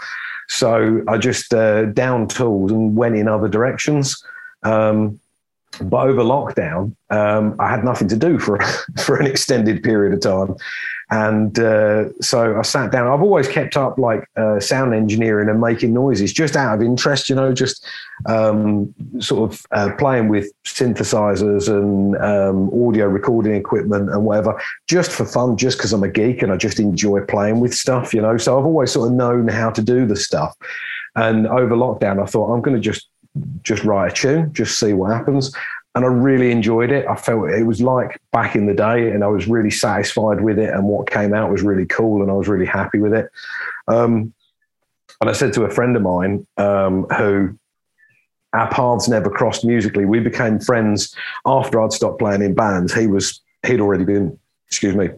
So 0.48 1.02
I 1.08 1.18
just 1.18 1.54
uh, 1.54 1.86
down 1.86 2.28
tools 2.28 2.72
and 2.72 2.96
went 2.96 3.16
in 3.16 3.28
other 3.28 3.48
directions. 3.48 4.22
Um, 4.62 5.20
but 5.80 6.08
over 6.08 6.22
lockdown, 6.22 6.96
um, 7.10 7.54
I 7.58 7.70
had 7.70 7.84
nothing 7.84 8.08
to 8.08 8.16
do 8.16 8.38
for 8.38 8.60
for 9.04 9.16
an 9.16 9.26
extended 9.26 9.82
period 9.82 10.12
of 10.14 10.20
time, 10.20 10.56
and 11.10 11.58
uh, 11.58 12.12
so 12.20 12.56
I 12.56 12.62
sat 12.62 12.92
down. 12.92 13.08
I've 13.08 13.22
always 13.22 13.48
kept 13.48 13.76
up 13.76 13.98
like 13.98 14.28
uh, 14.36 14.60
sound 14.60 14.94
engineering 14.94 15.48
and 15.48 15.60
making 15.60 15.92
noises 15.92 16.32
just 16.32 16.54
out 16.54 16.76
of 16.76 16.82
interest, 16.82 17.28
you 17.28 17.34
know, 17.34 17.52
just 17.52 17.84
um, 18.26 18.94
sort 19.18 19.50
of 19.50 19.66
uh, 19.72 19.90
playing 19.98 20.28
with 20.28 20.52
synthesizers 20.64 21.68
and 21.68 22.16
um, 22.18 22.68
audio 22.86 23.06
recording 23.06 23.54
equipment 23.54 24.08
and 24.08 24.24
whatever, 24.24 24.60
just 24.86 25.10
for 25.10 25.24
fun, 25.24 25.56
just 25.56 25.78
because 25.78 25.92
I'm 25.92 26.04
a 26.04 26.08
geek 26.08 26.42
and 26.42 26.52
I 26.52 26.56
just 26.56 26.78
enjoy 26.78 27.24
playing 27.24 27.58
with 27.58 27.74
stuff, 27.74 28.14
you 28.14 28.22
know. 28.22 28.36
So 28.36 28.56
I've 28.56 28.66
always 28.66 28.92
sort 28.92 29.08
of 29.08 29.14
known 29.14 29.48
how 29.48 29.70
to 29.70 29.82
do 29.82 30.06
the 30.06 30.16
stuff. 30.16 30.56
And 31.16 31.48
over 31.48 31.74
lockdown, 31.74 32.22
I 32.22 32.26
thought 32.26 32.54
I'm 32.54 32.60
going 32.60 32.76
to 32.76 32.80
just 32.80 33.08
just 33.62 33.84
write 33.84 34.12
a 34.12 34.14
tune, 34.14 34.52
just 34.52 34.78
see 34.78 34.92
what 34.92 35.12
happens 35.12 35.52
and 35.94 36.04
I 36.04 36.08
really 36.08 36.50
enjoyed 36.50 36.92
it. 36.92 37.06
I 37.06 37.16
felt 37.16 37.50
it 37.50 37.66
was 37.66 37.82
like 37.82 38.20
back 38.32 38.54
in 38.54 38.66
the 38.66 38.74
day, 38.74 39.10
and 39.10 39.24
I 39.24 39.26
was 39.26 39.48
really 39.48 39.70
satisfied 39.70 40.40
with 40.40 40.58
it. 40.58 40.72
And 40.72 40.84
what 40.84 41.10
came 41.10 41.34
out 41.34 41.50
was 41.50 41.62
really 41.62 41.86
cool, 41.86 42.22
and 42.22 42.30
I 42.30 42.34
was 42.34 42.48
really 42.48 42.66
happy 42.66 42.98
with 43.00 43.12
it. 43.12 43.30
Um, 43.88 44.32
and 45.20 45.28
I 45.28 45.32
said 45.32 45.52
to 45.54 45.64
a 45.64 45.70
friend 45.70 45.96
of 45.96 46.02
mine 46.02 46.46
um, 46.56 47.04
who 47.16 47.58
our 48.52 48.70
paths 48.70 49.08
never 49.08 49.30
crossed 49.30 49.64
musically. 49.64 50.04
We 50.04 50.20
became 50.20 50.58
friends 50.60 51.14
after 51.44 51.80
I'd 51.80 51.92
stopped 51.92 52.18
playing 52.18 52.42
in 52.42 52.54
bands. 52.54 52.94
He 52.94 53.06
was 53.06 53.40
he'd 53.66 53.80
already 53.80 54.04
been, 54.04 54.38
excuse 54.68 54.94
me, 54.94 55.10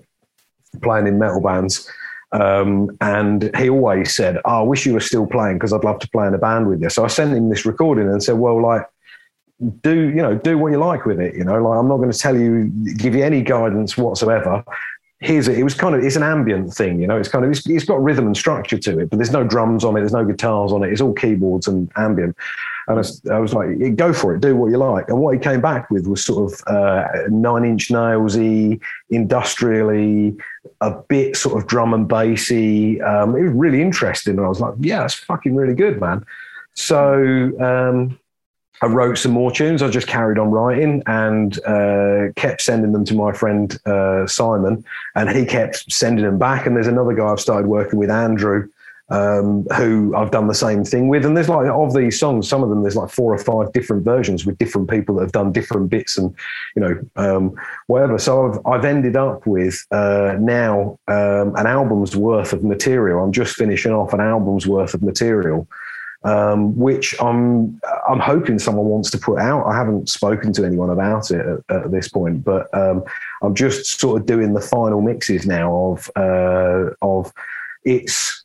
playing 0.83 1.07
in 1.07 1.18
metal 1.18 1.41
bands. 1.41 1.89
Um, 2.33 2.97
and 3.03 3.55
he 3.57 3.68
always 3.68 4.14
said, 4.14 4.39
oh, 4.45 4.61
I 4.61 4.62
wish 4.62 4.87
you 4.87 4.95
were 4.95 5.01
still 5.01 5.27
playing 5.27 5.57
because 5.57 5.73
I'd 5.73 5.85
love 5.85 5.99
to 6.01 6.09
play 6.09 6.27
in 6.27 6.35
a 6.35 6.39
band 6.39 6.66
with 6.66 6.83
you. 6.83 6.89
So 6.89 7.05
I 7.05 7.09
sent 7.09 7.35
him 7.35 7.51
this 7.51 7.66
recording 7.66 8.09
and 8.09 8.23
said, 8.23 8.39
Well, 8.39 8.61
like, 8.61 8.87
do 9.83 10.09
you 10.09 10.23
know 10.23 10.35
do 10.35 10.59
what 10.59 10.73
you 10.73 10.79
like 10.79 11.05
with 11.07 11.21
it 11.21 11.35
you 11.37 11.45
know 11.45 11.63
like 11.63 11.79
i'm 11.79 11.89
not 11.89 11.99
going 11.99 12.11
to 12.11 12.19
tell 12.19 12.37
you 12.37 12.65
give 12.97 13.15
you 13.15 13.25
any 13.25 13.43
guidance 13.43 13.97
whatsoever. 13.97 14.65
Here's 15.21 15.47
it 15.47 15.57
it 15.57 15.63
was 15.63 15.75
kind 15.75 15.95
of 15.95 16.03
it's 16.03 16.17
an 16.17 16.25
ambient 16.25 16.75
thing 16.75 17.01
you 17.01 17.07
know 17.07 17.17
it's 17.17 17.29
kind 17.29 17.45
of 17.45 17.51
it's, 17.53 17.65
it's 17.69 17.85
got 17.85 18.03
rhythm 18.03 18.27
and 18.27 18.37
structure 18.37 18.77
to 18.77 18.99
it 18.99 19.09
but 19.09 19.19
there's 19.19 19.31
no 19.31 19.45
drums 19.45 19.85
on 19.85 19.97
it 19.97 20.01
there's 20.01 20.13
no 20.13 20.25
guitars 20.25 20.73
on 20.73 20.83
it 20.83 20.91
it's 20.91 21.01
all 21.01 21.13
keyboards 21.13 21.69
and 21.69 21.89
ambient. 21.97 22.37
And 22.89 22.99
I, 22.99 23.33
I 23.33 23.39
was 23.39 23.55
like 23.55 23.95
go 23.95 24.13
for 24.13 24.35
it 24.35 24.41
do 24.41 24.57
what 24.57 24.73
you 24.73 24.79
like. 24.79 25.09
And 25.09 25.21
what 25.21 25.35
he 25.35 25.41
came 25.41 25.61
back 25.61 25.89
with 25.93 26.09
was 26.09 26.25
sort 26.25 26.53
of 26.53 26.61
uh, 26.67 27.07
nine 27.29 27.65
inch 27.65 27.89
nailsy 27.89 28.81
industrially 29.11 30.37
a 30.81 30.91
bit 30.91 31.37
sort 31.37 31.57
of 31.57 31.69
drum 31.69 31.95
and 31.95 32.09
bassy 32.09 33.01
um, 33.03 33.37
it 33.37 33.43
was 33.45 33.53
really 33.53 33.81
interesting 33.81 34.39
and 34.39 34.45
i 34.45 34.49
was 34.49 34.59
like 34.59 34.75
yeah 34.81 35.03
that's 35.03 35.15
fucking 35.15 35.55
really 35.55 35.75
good 35.75 36.01
man. 36.01 36.25
So 36.75 37.53
um, 37.61 38.19
I 38.83 38.87
wrote 38.87 39.16
some 39.16 39.30
more 39.30 39.53
tunes. 39.53 39.80
I 39.80 39.89
just 39.89 40.09
carried 40.09 40.39
on 40.39 40.51
writing 40.51 41.05
and 41.07 41.57
uh, 41.64 42.33
kept 42.35 42.61
sending 42.62 42.91
them 42.91 43.05
to 43.05 43.14
my 43.14 43.33
friend 43.33 43.78
uh, 43.87 44.26
Simon, 44.26 44.85
and 45.14 45.30
he 45.30 45.47
kept 45.47 45.91
sending 45.91 46.24
them 46.24 46.37
back. 46.37 46.66
And 46.66 46.74
there's 46.74 46.89
another 46.89 47.14
guy 47.14 47.26
I've 47.26 47.39
started 47.39 47.68
working 47.68 48.01
with, 48.01 48.11
Andrew, 48.11 48.68
um, 49.09 49.64
who 49.76 50.16
I've 50.16 50.33
done 50.33 50.49
the 50.49 50.55
same 50.55 50.85
thing 50.85 51.07
with. 51.07 51.24
And 51.24 51.37
there's 51.37 51.49
like 51.49 51.68
of 51.68 51.95
these 51.95 52.18
songs, 52.18 52.49
some 52.49 52.64
of 52.64 52.70
them 52.70 52.83
there's 52.83 52.97
like 52.97 53.11
four 53.11 53.33
or 53.33 53.39
five 53.39 53.72
different 53.72 54.05
versions 54.05 54.45
with 54.45 54.59
different 54.59 54.91
people 54.91 55.14
that 55.14 55.22
have 55.22 55.33
done 55.33 55.53
different 55.53 55.89
bits 55.89 56.18
and 56.18 56.35
you 56.74 56.83
know 56.83 57.01
um, 57.14 57.55
whatever. 57.87 58.18
So 58.18 58.51
I've 58.51 58.66
I've 58.66 58.85
ended 58.85 59.16
up 59.16 59.47
with 59.47 59.87
uh, 59.93 60.37
now 60.41 60.99
um, 61.07 61.55
an 61.55 61.68
album's 61.68 62.16
worth 62.16 62.53
of 62.53 62.64
material. 62.64 63.22
I'm 63.22 63.33
just 63.33 63.55
finishing 63.55 63.93
off 63.93 64.12
an 64.12 64.20
album's 64.20 64.66
worth 64.66 64.93
of 64.95 65.03
material 65.03 65.68
um, 66.25 66.77
which 66.77 67.14
I'm 67.20 67.81
I'm 68.09 68.20
hoping 68.20 68.59
someone 68.59 68.87
wants 68.87 69.11
to 69.11 69.18
put 69.18 69.39
out. 69.39 69.66
I 69.66 69.77
haven't 69.77 70.09
spoken 70.09 70.53
to 70.55 70.64
anyone 70.64 70.91
about 70.91 71.31
it 71.31 71.45
at, 71.68 71.85
at 71.85 71.91
this 71.91 72.09
point, 72.09 72.45
but 72.45 72.73
um, 72.77 73.05
I'm 73.43 73.55
just 73.55 74.01
sort 74.01 74.20
of 74.20 74.27
doing 74.27 74.55
the 74.55 74.61
final 74.61 75.01
mixes 75.01 75.47
now 75.47 75.75
of 75.93 76.11
uh, 76.16 76.91
of 77.03 77.33
it's 77.85 78.45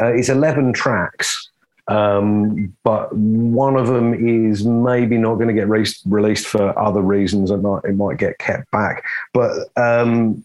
uh, 0.00 0.12
it's 0.12 0.28
11 0.28 0.72
tracks. 0.72 1.50
Um, 1.88 2.74
but 2.82 3.14
one 3.14 3.76
of 3.76 3.86
them 3.86 4.12
is 4.12 4.64
maybe 4.64 5.18
not 5.18 5.36
going 5.36 5.48
to 5.48 5.54
get 5.54 5.68
re- 5.68 5.86
released 6.04 6.48
for 6.48 6.76
other 6.76 7.00
reasons. 7.00 7.52
Might, 7.52 7.84
it 7.84 7.94
might 7.94 8.18
get 8.18 8.38
kept 8.38 8.70
back. 8.72 9.04
But 9.32 9.68
um, 9.76 10.44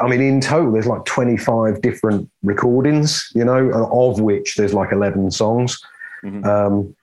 I 0.00 0.08
mean, 0.08 0.20
in 0.20 0.40
total, 0.40 0.72
there's 0.72 0.86
like 0.86 1.04
25 1.04 1.80
different 1.80 2.28
recordings, 2.42 3.30
you 3.34 3.44
know, 3.44 3.70
of 3.92 4.20
which 4.20 4.56
there's 4.56 4.74
like 4.74 4.92
11 4.92 5.30
songs. 5.30 5.80
Mm-hmm. 6.24 6.44
Um, 6.44 6.96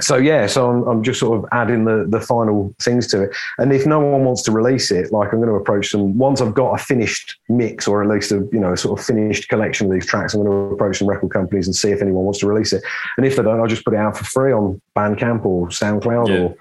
so 0.00 0.16
yeah, 0.16 0.46
so 0.46 0.70
I'm, 0.70 0.88
I'm, 0.88 1.02
just 1.02 1.20
sort 1.20 1.38
of 1.38 1.44
adding 1.52 1.84
the 1.84 2.06
the 2.08 2.20
final 2.20 2.74
things 2.80 3.06
to 3.08 3.24
it. 3.24 3.36
And 3.58 3.72
if 3.72 3.86
no 3.86 4.00
one 4.00 4.24
wants 4.24 4.42
to 4.44 4.52
release 4.52 4.90
it, 4.90 5.12
like 5.12 5.32
I'm 5.32 5.38
going 5.38 5.50
to 5.50 5.54
approach 5.54 5.92
them 5.92 6.16
once 6.16 6.40
I've 6.40 6.54
got 6.54 6.80
a 6.80 6.82
finished 6.82 7.36
mix 7.50 7.86
or 7.86 8.02
at 8.02 8.08
least 8.08 8.32
a 8.32 8.48
you 8.52 8.60
know 8.60 8.74
sort 8.74 8.98
of 8.98 9.04
finished 9.04 9.50
collection 9.50 9.86
of 9.86 9.92
these 9.92 10.06
tracks. 10.06 10.32
I'm 10.32 10.42
going 10.44 10.68
to 10.68 10.74
approach 10.74 10.98
some 10.98 11.08
record 11.08 11.30
companies 11.30 11.66
and 11.66 11.76
see 11.76 11.90
if 11.90 12.00
anyone 12.00 12.24
wants 12.24 12.40
to 12.40 12.46
release 12.46 12.72
it. 12.72 12.82
And 13.18 13.26
if 13.26 13.36
they 13.36 13.42
don't, 13.42 13.60
I'll 13.60 13.66
just 13.66 13.84
put 13.84 13.92
it 13.92 13.98
out 13.98 14.16
for 14.16 14.24
free 14.24 14.52
on 14.52 14.80
Bandcamp 14.96 15.44
or 15.44 15.68
SoundCloud 15.68 16.28
yeah. 16.28 16.38
or 16.38 16.56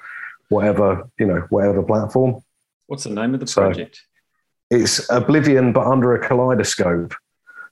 whatever 0.49 1.09
you 1.17 1.25
know 1.25 1.47
whatever 1.49 1.83
platform. 1.83 2.43
What's 2.87 3.05
the 3.05 3.11
name 3.11 3.33
of 3.33 3.39
the 3.39 3.45
project? 3.45 4.03
It's 4.71 5.09
Oblivion, 5.09 5.73
but 5.73 5.85
under 5.85 6.15
a 6.15 6.27
kaleidoscope. 6.27 7.13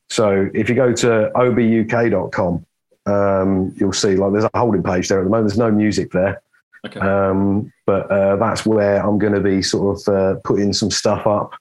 So 0.09 0.49
if 0.53 0.69
you 0.69 0.75
go 0.75 0.93
to 0.93 1.31
obuk.com, 1.35 2.65
um, 3.05 3.73
you'll 3.77 3.93
see 3.93 4.15
like 4.15 4.33
there's 4.33 4.43
a 4.43 4.51
holding 4.53 4.83
page 4.83 5.07
there 5.07 5.19
at 5.19 5.23
the 5.23 5.29
moment. 5.29 5.47
There's 5.47 5.57
no 5.57 5.71
music 5.71 6.11
there. 6.11 6.41
Okay. 6.85 6.99
Um, 6.99 7.71
but 7.85 8.09
uh, 8.11 8.35
that's 8.35 8.65
where 8.65 9.05
I'm 9.05 9.17
going 9.17 9.33
to 9.33 9.41
be 9.41 9.61
sort 9.61 9.99
of 9.99 10.13
uh, 10.13 10.39
putting 10.43 10.73
some 10.73 10.91
stuff 10.91 11.25
up. 11.25 11.53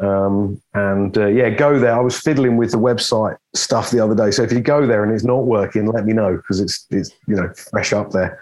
Um, 0.00 0.62
and 0.74 1.16
uh, 1.18 1.26
yeah, 1.26 1.50
go 1.50 1.78
there. 1.78 1.94
I 1.94 2.00
was 2.00 2.18
fiddling 2.18 2.56
with 2.56 2.70
the 2.70 2.78
website 2.78 3.36
stuff 3.54 3.90
the 3.90 4.00
other 4.00 4.14
day. 4.14 4.30
So 4.30 4.42
if 4.42 4.52
you 4.52 4.60
go 4.60 4.86
there 4.86 5.02
and 5.02 5.12
it's 5.12 5.24
not 5.24 5.44
working, 5.44 5.86
let 5.86 6.06
me 6.06 6.12
know 6.12 6.36
because 6.36 6.60
it's 6.60 6.86
it's 6.90 7.10
you 7.26 7.34
know 7.34 7.52
fresh 7.54 7.92
up 7.92 8.10
there. 8.12 8.38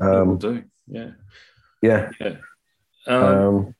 Um, 0.00 0.38
do 0.38 0.64
yeah, 0.88 1.10
yeah. 1.80 2.10
yeah. 2.20 2.36
Um, 3.06 3.74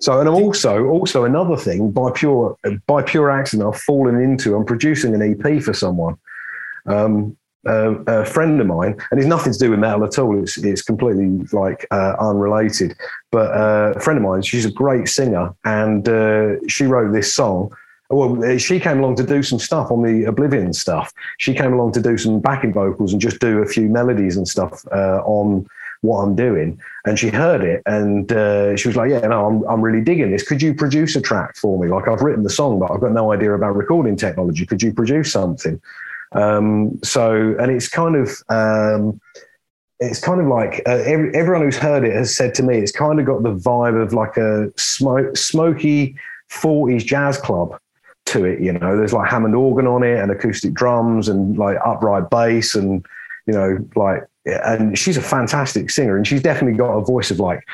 so, 0.00 0.18
and 0.18 0.28
I'm 0.28 0.34
also 0.34 0.86
also 0.86 1.24
another 1.24 1.56
thing 1.56 1.90
by 1.90 2.10
pure 2.10 2.56
by 2.86 3.02
pure 3.02 3.30
accident, 3.30 3.74
I've 3.74 3.80
fallen 3.80 4.20
into. 4.20 4.56
I'm 4.56 4.64
producing 4.64 5.14
an 5.14 5.22
EP 5.22 5.62
for 5.62 5.74
someone, 5.74 6.16
um, 6.86 7.36
uh, 7.68 7.96
a 8.06 8.24
friend 8.24 8.58
of 8.62 8.66
mine, 8.66 8.96
and 9.10 9.20
it's 9.20 9.28
nothing 9.28 9.52
to 9.52 9.58
do 9.58 9.70
with 9.70 9.78
metal 9.78 10.04
at 10.04 10.18
all. 10.18 10.42
It's 10.42 10.56
it's 10.56 10.80
completely 10.80 11.46
like 11.52 11.86
uh, 11.90 12.14
unrelated. 12.18 12.96
But 13.30 13.50
uh, 13.52 13.92
a 13.96 14.00
friend 14.00 14.16
of 14.16 14.24
mine, 14.24 14.40
she's 14.40 14.64
a 14.64 14.70
great 14.70 15.06
singer, 15.06 15.54
and 15.66 16.08
uh, 16.08 16.66
she 16.66 16.86
wrote 16.86 17.12
this 17.12 17.34
song. 17.34 17.70
Well, 18.08 18.58
she 18.58 18.80
came 18.80 18.98
along 18.98 19.16
to 19.16 19.22
do 19.22 19.42
some 19.42 19.60
stuff 19.60 19.92
on 19.92 20.02
the 20.02 20.24
Oblivion 20.24 20.72
stuff. 20.72 21.12
She 21.38 21.54
came 21.54 21.74
along 21.74 21.92
to 21.92 22.00
do 22.00 22.18
some 22.18 22.40
backing 22.40 22.72
vocals 22.72 23.12
and 23.12 23.20
just 23.20 23.38
do 23.38 23.58
a 23.58 23.66
few 23.66 23.88
melodies 23.88 24.36
and 24.36 24.48
stuff 24.48 24.84
uh, 24.90 25.22
on 25.24 25.68
what 26.02 26.22
I'm 26.22 26.34
doing. 26.34 26.80
And 27.04 27.18
she 27.18 27.28
heard 27.28 27.62
it 27.62 27.82
and 27.86 28.30
uh, 28.32 28.76
she 28.76 28.88
was 28.88 28.96
like, 28.96 29.10
Yeah, 29.10 29.20
no, 29.20 29.46
I'm, 29.46 29.62
I'm 29.68 29.80
really 29.82 30.02
digging 30.02 30.30
this. 30.30 30.46
Could 30.46 30.62
you 30.62 30.74
produce 30.74 31.16
a 31.16 31.20
track 31.20 31.56
for 31.56 31.78
me? 31.78 31.88
Like, 31.88 32.08
I've 32.08 32.22
written 32.22 32.42
the 32.42 32.50
song, 32.50 32.78
but 32.78 32.90
I've 32.90 33.00
got 33.00 33.12
no 33.12 33.32
idea 33.32 33.54
about 33.54 33.76
recording 33.76 34.16
technology. 34.16 34.66
Could 34.66 34.82
you 34.82 34.92
produce 34.92 35.32
something? 35.32 35.80
Um, 36.32 36.98
so, 37.02 37.56
and 37.58 37.70
it's 37.70 37.88
kind 37.88 38.16
of, 38.16 38.42
um, 38.48 39.20
it's 39.98 40.20
kind 40.20 40.40
of 40.40 40.46
like 40.46 40.82
uh, 40.86 41.02
every, 41.04 41.34
everyone 41.34 41.62
who's 41.62 41.76
heard 41.76 42.04
it 42.04 42.14
has 42.14 42.34
said 42.34 42.54
to 42.54 42.62
me, 42.62 42.78
it's 42.78 42.92
kind 42.92 43.20
of 43.20 43.26
got 43.26 43.42
the 43.42 43.54
vibe 43.54 44.00
of 44.00 44.14
like 44.14 44.36
a 44.36 44.72
smoke, 44.76 45.36
smoky 45.36 46.16
40s 46.50 47.04
jazz 47.04 47.36
club 47.36 47.78
to 48.26 48.44
it. 48.44 48.60
You 48.60 48.72
know, 48.72 48.96
there's 48.96 49.12
like 49.12 49.28
Hammond 49.28 49.54
organ 49.54 49.86
on 49.86 50.02
it 50.02 50.18
and 50.18 50.30
acoustic 50.30 50.72
drums 50.72 51.28
and 51.28 51.58
like 51.58 51.76
upright 51.84 52.30
bass 52.30 52.74
and, 52.74 53.04
you 53.46 53.52
know, 53.52 53.78
like 53.94 54.24
and 54.46 54.98
she's 54.98 55.16
a 55.16 55.22
fantastic 55.22 55.90
singer, 55.90 56.16
and 56.16 56.26
she's 56.26 56.42
definitely 56.42 56.78
got 56.78 56.92
a 56.92 57.04
voice 57.04 57.30
of 57.30 57.40
like 57.40 57.64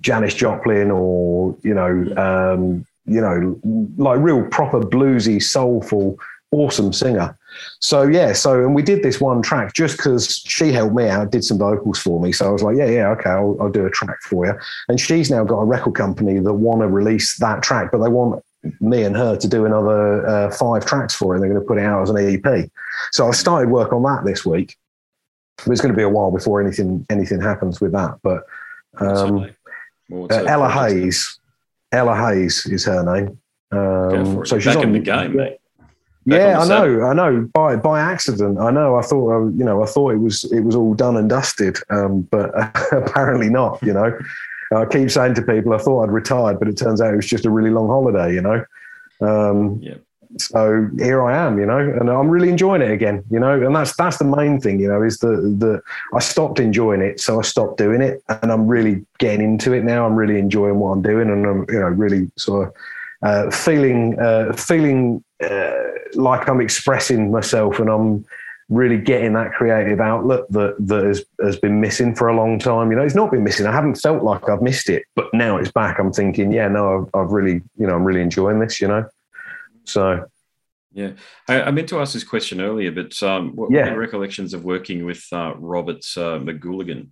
Janis 0.00 0.34
Joplin 0.34 0.90
or 0.90 1.56
you 1.62 1.74
know, 1.74 2.14
um, 2.16 2.86
you 3.04 3.20
know, 3.20 3.60
like 3.96 4.20
real 4.20 4.46
proper 4.48 4.80
bluesy, 4.80 5.42
soulful, 5.42 6.18
awesome 6.50 6.92
singer. 6.92 7.36
So 7.80 8.02
yeah, 8.02 8.32
so 8.32 8.60
and 8.60 8.74
we 8.74 8.82
did 8.82 9.02
this 9.02 9.20
one 9.20 9.42
track 9.42 9.74
just 9.74 9.96
because 9.96 10.36
she 10.46 10.72
helped 10.72 10.94
me 10.94 11.08
out, 11.08 11.30
did 11.30 11.44
some 11.44 11.58
vocals 11.58 11.98
for 11.98 12.20
me. 12.20 12.32
So 12.32 12.46
I 12.48 12.50
was 12.50 12.62
like, 12.62 12.76
yeah, 12.76 12.86
yeah, 12.86 13.08
okay, 13.10 13.30
I'll, 13.30 13.56
I'll 13.60 13.70
do 13.70 13.84
a 13.84 13.90
track 13.90 14.20
for 14.22 14.46
you. 14.46 14.54
And 14.88 15.00
she's 15.00 15.30
now 15.30 15.44
got 15.44 15.58
a 15.58 15.64
record 15.64 15.94
company 15.94 16.38
that 16.38 16.52
want 16.52 16.80
to 16.82 16.88
release 16.88 17.36
that 17.38 17.62
track, 17.62 17.90
but 17.92 17.98
they 17.98 18.08
want 18.08 18.42
me 18.80 19.02
and 19.02 19.16
her 19.16 19.36
to 19.36 19.48
do 19.48 19.66
another 19.66 20.26
uh, 20.26 20.50
five 20.50 20.86
tracks 20.86 21.14
for 21.14 21.34
it. 21.34 21.36
And 21.36 21.42
they're 21.42 21.50
going 21.50 21.62
to 21.62 21.66
put 21.66 21.78
it 21.78 21.84
out 21.84 22.02
as 22.02 22.10
an 22.10 22.16
EP. 22.16 22.70
So 23.10 23.28
I 23.28 23.32
started 23.32 23.70
work 23.70 23.92
on 23.92 24.02
that 24.04 24.24
this 24.24 24.46
week. 24.46 24.76
It's 25.66 25.80
going 25.80 25.92
to 25.92 25.96
be 25.96 26.02
a 26.02 26.08
while 26.08 26.30
before 26.30 26.60
anything 26.60 27.06
anything 27.10 27.40
happens 27.40 27.80
with 27.80 27.92
that. 27.92 28.18
But 28.22 28.44
um, 28.98 29.50
uh, 30.12 30.26
Ella 30.28 30.70
Hayes, 30.70 31.38
Ella 31.92 32.16
Hayes 32.16 32.66
is 32.66 32.84
her 32.84 33.02
name. 33.02 33.38
Um, 33.70 34.44
so 34.44 34.58
she's 34.58 34.66
back 34.66 34.78
on 34.78 34.84
in 34.84 34.92
the 34.92 34.98
game, 34.98 35.36
mate. 35.36 35.58
Back 36.24 36.38
yeah, 36.38 36.60
I 36.60 36.68
know, 36.68 37.02
I 37.04 37.14
know. 37.14 37.50
By 37.52 37.76
by 37.76 38.00
accident, 38.00 38.58
I 38.58 38.70
know. 38.70 38.96
I 38.96 39.02
thought, 39.02 39.30
uh, 39.30 39.48
you 39.48 39.64
know, 39.64 39.82
I 39.82 39.86
thought 39.86 40.12
it 40.12 40.18
was 40.18 40.44
it 40.52 40.60
was 40.60 40.76
all 40.76 40.94
done 40.94 41.16
and 41.16 41.28
dusted, 41.28 41.78
um, 41.90 42.22
but 42.22 42.50
apparently 42.92 43.48
not. 43.48 43.82
You 43.82 43.94
know, 43.94 44.18
I 44.72 44.84
keep 44.84 45.10
saying 45.10 45.34
to 45.34 45.42
people, 45.42 45.72
I 45.72 45.78
thought 45.78 46.04
I'd 46.04 46.12
retired, 46.12 46.58
but 46.58 46.68
it 46.68 46.76
turns 46.76 47.00
out 47.00 47.12
it 47.12 47.16
was 47.16 47.26
just 47.26 47.46
a 47.46 47.50
really 47.50 47.70
long 47.70 47.88
holiday. 47.88 48.34
You 48.34 48.42
know, 48.42 48.64
um, 49.20 49.80
Yeah. 49.82 49.94
So 50.38 50.88
here 50.98 51.22
I 51.22 51.36
am, 51.36 51.58
you 51.58 51.66
know, 51.66 51.78
and 51.78 52.08
I'm 52.08 52.28
really 52.28 52.48
enjoying 52.48 52.82
it 52.82 52.90
again. 52.90 53.22
You 53.30 53.38
know, 53.38 53.60
and 53.60 53.74
that's 53.74 53.94
that's 53.96 54.18
the 54.18 54.24
main 54.24 54.60
thing. 54.60 54.80
You 54.80 54.88
know, 54.88 55.02
is 55.02 55.18
the 55.18 55.36
the 55.58 55.82
I 56.14 56.20
stopped 56.20 56.58
enjoying 56.58 57.02
it, 57.02 57.20
so 57.20 57.38
I 57.38 57.42
stopped 57.42 57.78
doing 57.78 58.00
it, 58.00 58.22
and 58.28 58.50
I'm 58.50 58.66
really 58.66 59.04
getting 59.18 59.42
into 59.42 59.72
it 59.72 59.84
now. 59.84 60.06
I'm 60.06 60.16
really 60.16 60.38
enjoying 60.38 60.78
what 60.78 60.90
I'm 60.90 61.02
doing, 61.02 61.30
and 61.30 61.46
I'm 61.46 61.66
you 61.68 61.80
know 61.80 61.88
really 61.88 62.30
sort 62.36 62.68
of 62.68 62.74
uh, 63.22 63.50
feeling 63.50 64.18
uh, 64.18 64.52
feeling 64.54 65.22
uh, 65.42 65.72
like 66.14 66.48
I'm 66.48 66.60
expressing 66.60 67.30
myself 67.30 67.78
and 67.78 67.88
I'm 67.88 68.24
really 68.68 68.98
getting 68.98 69.34
that 69.34 69.52
creative 69.52 70.00
outlet 70.00 70.50
that 70.50 70.74
that 70.78 71.04
has, 71.04 71.24
has 71.42 71.56
been 71.58 71.80
missing 71.80 72.14
for 72.14 72.28
a 72.28 72.36
long 72.36 72.58
time. 72.58 72.90
You 72.90 72.96
know, 72.96 73.02
it's 73.02 73.14
not 73.14 73.30
been 73.30 73.44
missing. 73.44 73.66
I 73.66 73.72
haven't 73.72 73.96
felt 73.96 74.22
like 74.22 74.48
I've 74.48 74.62
missed 74.62 74.88
it, 74.88 75.04
but 75.14 75.32
now 75.34 75.56
it's 75.56 75.70
back. 75.70 75.98
I'm 75.98 76.12
thinking, 76.12 76.52
yeah, 76.52 76.68
no, 76.68 77.08
I've, 77.14 77.20
I've 77.20 77.30
really, 77.30 77.62
you 77.76 77.86
know, 77.86 77.94
I'm 77.94 78.04
really 78.04 78.22
enjoying 78.22 78.60
this. 78.60 78.80
You 78.80 78.88
know, 78.88 79.08
so 79.84 80.24
Yeah, 80.94 81.12
I, 81.48 81.62
I 81.62 81.70
meant 81.70 81.88
to 81.88 82.00
ask 82.00 82.12
this 82.12 82.24
question 82.24 82.60
earlier, 82.60 82.90
but 82.92 83.20
um, 83.22 83.56
what, 83.56 83.70
Yeah. 83.70 83.80
what 83.80 83.88
are 83.88 83.92
your 83.92 84.00
recollections 84.00 84.52
of 84.54 84.64
working 84.64 85.04
with 85.04 85.24
uh, 85.32 85.54
Robert 85.56 86.04
uh, 86.16 86.38
Magoolagan? 86.38 87.08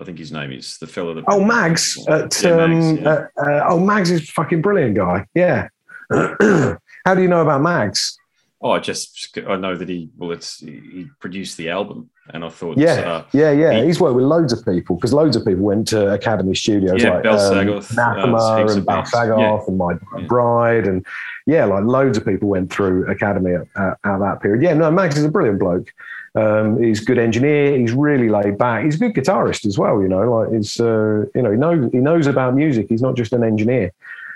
I 0.00 0.04
think 0.04 0.18
his 0.18 0.32
name 0.32 0.52
is 0.52 0.78
the 0.78 0.86
fellow 0.86 1.12
that. 1.14 1.24
oh, 1.28 1.44
Mags 1.44 1.98
at 2.08 2.42
Yeah, 2.42 2.50
um, 2.50 2.70
Mags, 2.70 3.00
yeah. 3.02 3.08
uh, 3.08 3.26
uh, 3.42 3.66
oh 3.70 3.78
Mags 3.80 4.10
is 4.10 4.22
a 4.22 4.32
fucking 4.32 4.62
brilliant 4.62 4.96
guy. 4.96 5.26
Yeah. 5.34 5.68
How 6.10 7.14
do 7.14 7.22
you 7.22 7.28
know 7.28 7.42
about 7.42 7.60
Mags? 7.62 8.16
Oh, 8.62 8.72
I 8.72 8.78
just 8.78 9.36
I 9.48 9.56
know 9.56 9.74
that 9.74 9.88
he 9.88 10.10
well, 10.18 10.32
it's 10.32 10.58
he 10.58 11.06
produced 11.18 11.56
the 11.56 11.70
album, 11.70 12.10
and 12.32 12.44
I 12.44 12.50
thought, 12.50 12.76
Yeah, 12.76 12.92
uh, 13.10 13.24
yeah, 13.32 13.52
yeah. 13.52 13.72
he- 13.80 13.86
He's 13.86 14.00
worked 14.00 14.16
with 14.16 14.26
loads 14.26 14.52
of 14.52 14.62
people 14.66 14.96
because 14.96 15.14
loads 15.14 15.34
of 15.36 15.46
people 15.46 15.62
went 15.64 15.88
to 15.88 16.12
Academy 16.12 16.54
Studios, 16.54 17.02
Yeah, 17.02 17.14
like 17.14 17.22
Bell 17.22 17.38
um, 17.40 17.54
Sagoth, 17.54 17.96
uh, 17.98 18.20
and 18.76 18.84
Bal 18.86 18.96
bands. 18.96 19.10
Sagoth 19.12 19.66
and 19.68 19.78
My 19.78 19.92
Yeah. 20.18 20.26
Bride, 20.26 20.86
and 20.86 21.06
yeah, 21.46 21.64
like 21.64 21.84
loads 21.84 22.18
of 22.18 22.24
people 22.24 22.48
went 22.48 22.72
through 22.72 23.10
Academy 23.10 23.54
at, 23.54 23.66
at, 23.76 23.98
at 24.04 24.18
that 24.18 24.40
period. 24.42 24.62
Yeah, 24.62 24.74
no, 24.74 24.90
Mags 24.90 25.16
is 25.16 25.24
a 25.24 25.30
brilliant 25.30 25.58
bloke. 25.58 25.92
Um, 26.34 26.80
he's 26.80 27.02
a 27.02 27.04
good 27.04 27.18
engineer. 27.18 27.76
He's 27.76 27.92
really 27.92 28.28
laid 28.28 28.56
back. 28.56 28.84
He's 28.84 28.94
a 28.94 28.98
good 28.98 29.14
guitarist 29.14 29.66
as 29.66 29.78
well. 29.78 30.00
You 30.00 30.08
know, 30.08 30.30
like 30.32 30.52
he's 30.52 30.78
uh, 30.78 31.24
you 31.34 31.42
know 31.42 31.50
he 31.50 31.56
knows 31.56 31.92
he 31.92 31.98
knows 31.98 32.26
about 32.26 32.54
music. 32.54 32.86
He's 32.88 33.02
not 33.02 33.16
just 33.16 33.32
an 33.32 33.42
engineer. 33.42 33.92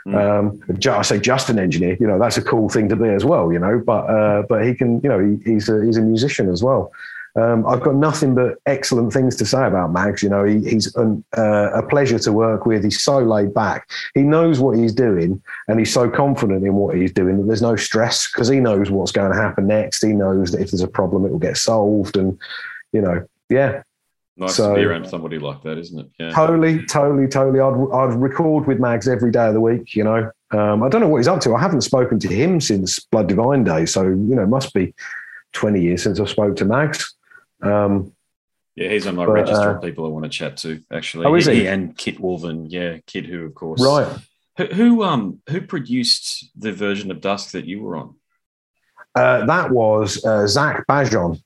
Mm. 0.06 0.60
Um, 0.70 0.92
I 0.92 1.02
say 1.02 1.18
just 1.18 1.48
an 1.48 1.58
engineer. 1.58 1.96
You 1.98 2.06
know, 2.06 2.18
that's 2.18 2.36
a 2.36 2.42
cool 2.42 2.68
thing 2.68 2.88
to 2.90 2.96
be 2.96 3.08
as 3.08 3.24
well. 3.24 3.52
You 3.52 3.58
know, 3.58 3.82
but 3.84 4.10
uh, 4.10 4.42
but 4.48 4.64
he 4.64 4.74
can. 4.74 5.00
You 5.02 5.08
know, 5.08 5.18
he, 5.20 5.52
he's 5.52 5.68
a, 5.68 5.84
he's 5.84 5.96
a 5.96 6.02
musician 6.02 6.50
as 6.50 6.62
well. 6.62 6.92
Um, 7.36 7.66
I've 7.66 7.82
got 7.82 7.96
nothing 7.96 8.34
but 8.34 8.58
excellent 8.66 9.12
things 9.12 9.34
to 9.36 9.44
say 9.44 9.66
about 9.66 9.92
Mags. 9.92 10.22
You 10.22 10.28
know, 10.28 10.44
he, 10.44 10.60
he's 10.60 10.94
an, 10.94 11.24
uh, 11.36 11.70
a 11.72 11.82
pleasure 11.84 12.18
to 12.20 12.32
work 12.32 12.64
with. 12.64 12.84
He's 12.84 13.02
so 13.02 13.18
laid 13.18 13.52
back. 13.52 13.90
He 14.14 14.22
knows 14.22 14.60
what 14.60 14.78
he's 14.78 14.94
doing, 14.94 15.42
and 15.66 15.78
he's 15.80 15.92
so 15.92 16.08
confident 16.08 16.64
in 16.64 16.74
what 16.74 16.96
he's 16.96 17.12
doing 17.12 17.38
that 17.38 17.46
there's 17.46 17.62
no 17.62 17.74
stress 17.74 18.30
because 18.30 18.48
he 18.48 18.60
knows 18.60 18.90
what's 18.90 19.10
going 19.10 19.32
to 19.32 19.36
happen 19.36 19.66
next. 19.66 20.04
He 20.04 20.12
knows 20.12 20.52
that 20.52 20.60
if 20.60 20.70
there's 20.70 20.80
a 20.80 20.88
problem, 20.88 21.24
it 21.24 21.32
will 21.32 21.40
get 21.40 21.56
solved. 21.56 22.16
And 22.16 22.38
you 22.92 23.00
know, 23.00 23.26
yeah, 23.48 23.82
nice 24.36 24.54
so- 24.54 24.68
to 24.68 24.76
be 24.76 24.84
around 24.84 25.08
somebody 25.08 25.40
like 25.40 25.60
that, 25.62 25.76
isn't 25.76 25.98
it? 25.98 26.06
Yeah. 26.20 26.30
totally, 26.30 26.86
totally, 26.86 27.26
totally. 27.26 27.58
I'd 27.58 27.96
I'd 27.96 28.14
record 28.14 28.68
with 28.68 28.78
Mags 28.78 29.08
every 29.08 29.32
day 29.32 29.48
of 29.48 29.54
the 29.54 29.60
week. 29.60 29.96
You 29.96 30.04
know, 30.04 30.30
um, 30.52 30.84
I 30.84 30.88
don't 30.88 31.00
know 31.00 31.08
what 31.08 31.18
he's 31.18 31.26
up 31.26 31.40
to. 31.40 31.54
I 31.56 31.60
haven't 31.60 31.80
spoken 31.80 32.20
to 32.20 32.28
him 32.28 32.60
since 32.60 33.00
Blood 33.00 33.26
Divine 33.26 33.64
Day, 33.64 33.86
so 33.86 34.04
you 34.04 34.36
know, 34.36 34.44
it 34.44 34.48
must 34.48 34.72
be 34.72 34.94
twenty 35.52 35.82
years 35.82 36.04
since 36.04 36.20
I 36.20 36.26
spoke 36.26 36.54
to 36.58 36.64
Mags. 36.64 37.12
Um, 37.62 38.12
Yeah, 38.76 38.88
he's 38.90 39.06
on 39.06 39.16
my 39.16 39.26
But, 39.26 39.32
register 39.32 39.70
uh, 39.70 39.74
of 39.76 39.82
people 39.82 40.04
I 40.04 40.08
want 40.08 40.24
to 40.24 40.30
chat 40.30 40.56
to. 40.58 40.82
Actually, 40.92 41.26
Oh, 41.26 41.34
is 41.34 41.46
he? 41.46 41.66
And 41.66 41.96
Kit 41.96 42.18
Woolven, 42.18 42.66
yeah, 42.68 42.98
Kit, 43.06 43.26
who 43.26 43.44
of 43.46 43.54
course, 43.54 43.80
right. 43.84 44.08
Who, 44.56 44.66
who 44.66 45.02
um 45.02 45.40
who 45.48 45.60
produced 45.60 46.50
the 46.56 46.72
version 46.72 47.10
of 47.10 47.20
Dusk 47.20 47.52
that 47.52 47.64
you 47.66 47.82
were 47.82 47.96
on? 47.96 48.14
Uh, 49.14 49.46
that 49.46 49.70
was 49.70 50.24
uh, 50.24 50.46
Zach 50.46 50.84
Bajon. 50.88 51.40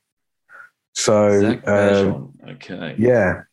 So, 0.93 1.39
Zach 1.39 1.67
uh, 1.67 1.71
Bajon. 1.71 2.33
okay. 2.53 2.95
yeah. 2.97 3.43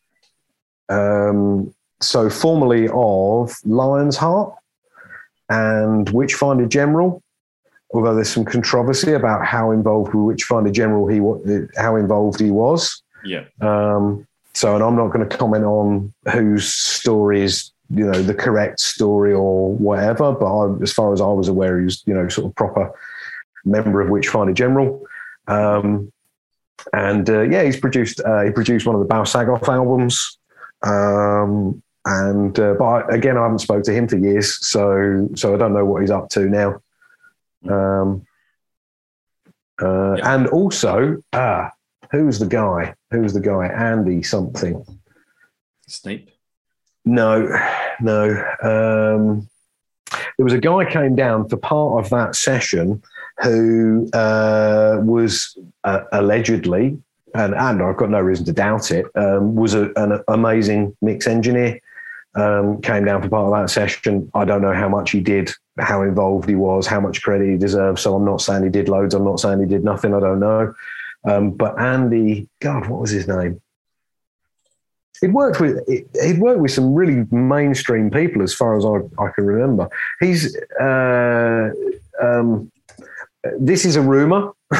Um, 0.89 1.73
so, 2.01 2.29
formerly 2.29 2.87
of 2.87 3.53
Lionsheart 3.65 4.55
and 5.49 6.09
Witchfinder 6.09 6.65
General, 6.65 7.21
although 7.91 8.15
there's 8.15 8.29
some 8.29 8.45
controversy 8.45 9.13
about 9.13 9.45
how 9.45 9.71
involved 9.71 10.13
with 10.13 10.25
which 10.25 10.35
Witchfinder 10.35 10.71
General 10.71 11.07
he 11.07 11.19
how 11.77 11.95
involved 11.95 12.39
he 12.39 12.51
was. 12.51 13.01
Yeah. 13.23 13.45
Um, 13.61 14.27
so, 14.53 14.73
and 14.73 14.83
I'm 14.83 14.95
not 14.95 15.11
going 15.11 15.27
to 15.27 15.37
comment 15.37 15.63
on 15.63 16.13
whose 16.31 16.73
story 16.73 17.43
is, 17.43 17.71
you 17.89 18.05
know, 18.05 18.21
the 18.21 18.33
correct 18.33 18.79
story 18.79 19.33
or 19.33 19.73
whatever. 19.73 20.33
But 20.33 20.45
I, 20.45 20.81
as 20.81 20.91
far 20.91 21.13
as 21.13 21.21
I 21.21 21.27
was 21.27 21.47
aware, 21.47 21.77
he 21.77 21.85
was, 21.85 22.03
you 22.05 22.13
know, 22.13 22.27
sort 22.27 22.47
of 22.47 22.55
proper 22.55 22.91
member 23.65 24.01
of 24.01 24.09
which 24.09 24.27
Witchfinder 24.27 24.53
General. 24.53 25.05
Um, 25.47 26.11
and 26.93 27.29
uh, 27.29 27.41
yeah, 27.41 27.63
he's 27.63 27.79
produced 27.79 28.21
uh, 28.21 28.41
he 28.41 28.51
produced 28.51 28.85
one 28.85 28.95
of 28.95 29.01
the 29.01 29.07
Bal-Sagoth 29.07 29.67
albums. 29.67 30.37
Um, 30.83 31.81
and 32.05 32.57
uh, 32.59 32.75
but 32.75 32.85
I, 32.85 33.15
again, 33.15 33.37
I 33.37 33.43
haven't 33.43 33.59
spoke 33.59 33.83
to 33.83 33.93
him 33.93 34.07
for 34.07 34.17
years, 34.17 34.65
so 34.65 35.27
so 35.35 35.53
I 35.53 35.57
don't 35.57 35.73
know 35.73 35.85
what 35.85 36.01
he's 36.01 36.11
up 36.11 36.29
to 36.29 36.41
now. 36.47 36.81
Um, 37.69 38.25
uh, 39.81 40.15
Yeah. 40.15 40.35
And 40.35 40.47
also, 40.47 41.21
ah, 41.33 41.71
who's 42.11 42.39
the 42.39 42.47
guy? 42.47 42.95
Who's 43.11 43.33
the 43.33 43.41
guy? 43.41 43.67
Andy 43.67 44.23
something. 44.23 44.83
Snape. 45.87 46.31
No, 47.05 47.47
no. 48.01 48.29
Um, 48.61 49.47
there 50.37 50.43
was 50.43 50.53
a 50.53 50.59
guy 50.59 50.85
came 50.91 51.15
down 51.15 51.47
for 51.47 51.57
part 51.57 52.03
of 52.03 52.09
that 52.11 52.35
session 52.35 53.01
who 53.43 54.09
uh, 54.13 54.99
was 55.03 55.57
uh, 55.83 56.01
allegedly, 56.11 56.97
and, 57.33 57.53
and 57.53 57.81
I've 57.81 57.97
got 57.97 58.09
no 58.09 58.19
reason 58.19 58.45
to 58.45 58.53
doubt 58.53 58.91
it, 58.91 59.05
um, 59.15 59.55
was 59.55 59.73
a, 59.73 59.91
an 59.95 60.21
amazing 60.27 60.95
mix 61.01 61.27
engineer. 61.27 61.79
Um, 62.35 62.81
came 62.81 63.05
down 63.05 63.23
for 63.23 63.29
part 63.29 63.51
of 63.51 63.59
that 63.59 63.69
session. 63.71 64.29
I 64.35 64.45
don't 64.45 64.61
know 64.61 64.73
how 64.73 64.89
much 64.89 65.09
he 65.11 65.21
did, 65.21 65.51
how 65.79 66.01
involved 66.01 66.47
he 66.49 66.55
was, 66.55 66.87
how 66.87 66.99
much 66.99 67.21
credit 67.21 67.49
he 67.49 67.57
deserves. 67.57 68.01
So 68.01 68.15
I'm 68.15 68.25
not 68.25 68.41
saying 68.41 68.63
he 68.63 68.69
did 68.69 68.89
loads. 68.89 69.13
I'm 69.13 69.25
not 69.25 69.39
saying 69.39 69.59
he 69.59 69.65
did 69.65 69.83
nothing. 69.83 70.13
I 70.13 70.19
don't 70.19 70.39
know. 70.39 70.73
Um, 71.25 71.51
but 71.51 71.79
Andy, 71.79 72.47
God, 72.59 72.87
what 72.87 73.01
was 73.01 73.11
his 73.11 73.27
name? 73.27 73.61
He'd 75.21 75.33
worked 75.33 75.59
with 75.59 75.87
he'd 75.87 76.39
worked 76.39 76.59
with 76.59 76.71
some 76.71 76.93
really 76.93 77.25
mainstream 77.31 78.11
people 78.11 78.43
as 78.43 78.53
far 78.53 78.77
as 78.77 78.85
I, 78.85 78.97
I 79.21 79.31
can 79.31 79.45
remember. 79.45 79.89
He's 80.19 80.55
uh, 80.79 81.71
um, 82.21 82.71
this 83.59 83.83
is 83.83 83.95
a 83.95 84.01
rumor. 84.01 84.51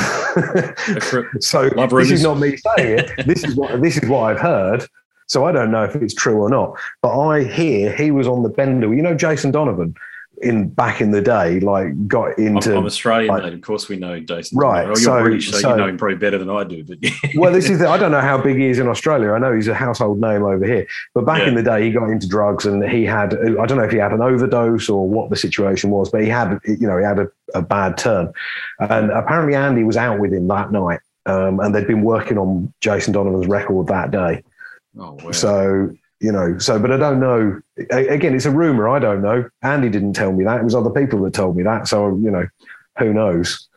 so 1.40 1.70
this 1.70 2.12
is 2.12 2.24
not 2.24 2.38
me 2.38 2.58
saying 2.58 3.00
it. 3.00 3.26
This 3.26 3.44
is 3.44 3.56
what 3.56 3.82
this 3.82 3.98
is 3.98 4.08
what 4.08 4.32
I've 4.32 4.40
heard. 4.40 4.86
So 5.28 5.46
I 5.46 5.52
don't 5.52 5.72
know 5.72 5.84
if 5.84 5.96
it's 5.96 6.14
true 6.14 6.38
or 6.38 6.50
not. 6.50 6.78
But 7.02 7.20
I 7.20 7.44
hear 7.44 7.94
he 7.96 8.12
was 8.12 8.28
on 8.28 8.44
the 8.44 8.50
bender. 8.50 8.94
You 8.94 9.02
know, 9.02 9.16
Jason 9.16 9.52
Donovan 9.52 9.96
in 10.42 10.70
back 10.70 11.02
in 11.02 11.10
the 11.10 11.22
day, 11.22 11.60
like 11.60 12.08
got 12.08 12.38
I'm, 12.38 12.48
into 12.58 12.78
I'm 12.78 12.86
Australian, 12.86 13.34
like- 13.34 13.44
mate. 13.44 13.54
Of 13.54 13.62
course, 13.62 13.90
we 13.90 13.98
know 13.98 14.20
Jason. 14.20 14.58
Right, 14.58 14.84
Oh, 14.86 14.90
you're 14.90 14.96
so- 14.98 15.22
British, 15.24 15.50
so, 15.52 15.58
so- 15.58 15.70
you 15.72 15.78
know 15.78 15.88
him 15.88 15.98
probably 15.98 16.18
better 16.18 16.38
than 16.38 16.50
I 16.50 16.64
do. 16.64 16.84
But 16.84 16.98
well, 17.36 17.52
this 17.52 17.70
is 17.70 17.80
the, 17.80 17.90
I 17.90 17.98
don't 17.98 18.12
know 18.12 18.22
how 18.22 18.38
big 18.40 18.58
he 18.58 18.68
is 18.68 18.78
in 18.78 18.88
Australia. 18.88 19.32
I 19.32 19.40
know 19.40 19.54
he's 19.54 19.68
a 19.68 19.74
household 19.74 20.20
name 20.22 20.44
over 20.44 20.64
here. 20.64 20.86
But 21.16 21.26
back 21.26 21.42
Yeah. 21.42 21.48
in 21.48 21.56
the 21.56 21.64
day, 21.64 21.84
he 21.86 21.92
got 21.92 22.10
into 22.10 22.28
drugs 22.28 22.66
and 22.66 22.88
he 22.88 23.04
had 23.04 23.34
I 23.34 23.66
don't 23.66 23.78
know 23.78 23.84
if 23.84 23.92
he 23.92 23.98
had 23.98 24.12
an 24.14 24.22
overdose 24.22 24.90
or 24.90 25.10
what 25.10 25.30
the 25.32 25.36
situation 25.36 25.90
was, 25.90 26.12
but 26.12 26.22
he 26.22 26.30
had 26.30 26.60
you 26.66 26.86
know 26.88 26.98
he 26.98 27.04
had 27.04 27.18
a, 27.20 27.28
a 27.56 27.62
bad 27.62 27.98
turn, 27.98 28.32
and 28.80 29.10
apparently 29.12 29.56
Andy 29.56 29.84
was 29.84 29.98
out 29.98 30.20
with 30.20 30.32
him 30.34 30.48
that 30.50 30.72
night, 30.72 31.00
um, 31.26 31.60
and 31.62 31.74
they'd 31.74 31.88
been 31.88 32.04
working 32.04 32.38
on 32.38 32.72
Jason 32.82 33.12
Donovan's 33.14 33.48
record 33.48 33.88
that 33.88 34.12
day. 34.12 34.44
oh, 35.00 35.14
wow. 35.24 35.32
So 35.32 35.90
you 36.20 36.32
know, 36.32 36.58
so 36.58 36.80
but 36.80 36.92
I 36.92 36.98
don't 36.98 37.20
know. 37.20 37.60
Again, 37.92 38.34
it's 38.36 38.46
a 38.46 38.52
rumor. 38.52 38.90
I 38.90 39.00
don't 39.00 39.22
know. 39.22 39.48
Andy 39.62 39.90
didn't 39.90 40.14
tell 40.14 40.32
me 40.34 40.44
that. 40.46 40.60
It 40.60 40.64
was 40.64 40.76
other 40.76 40.90
people 40.90 41.22
that 41.24 41.34
told 41.34 41.56
me 41.56 41.64
that. 41.64 41.88
So 41.88 42.10
you 42.16 42.32
know, 42.32 42.48
who 43.00 43.14
knows? 43.14 43.68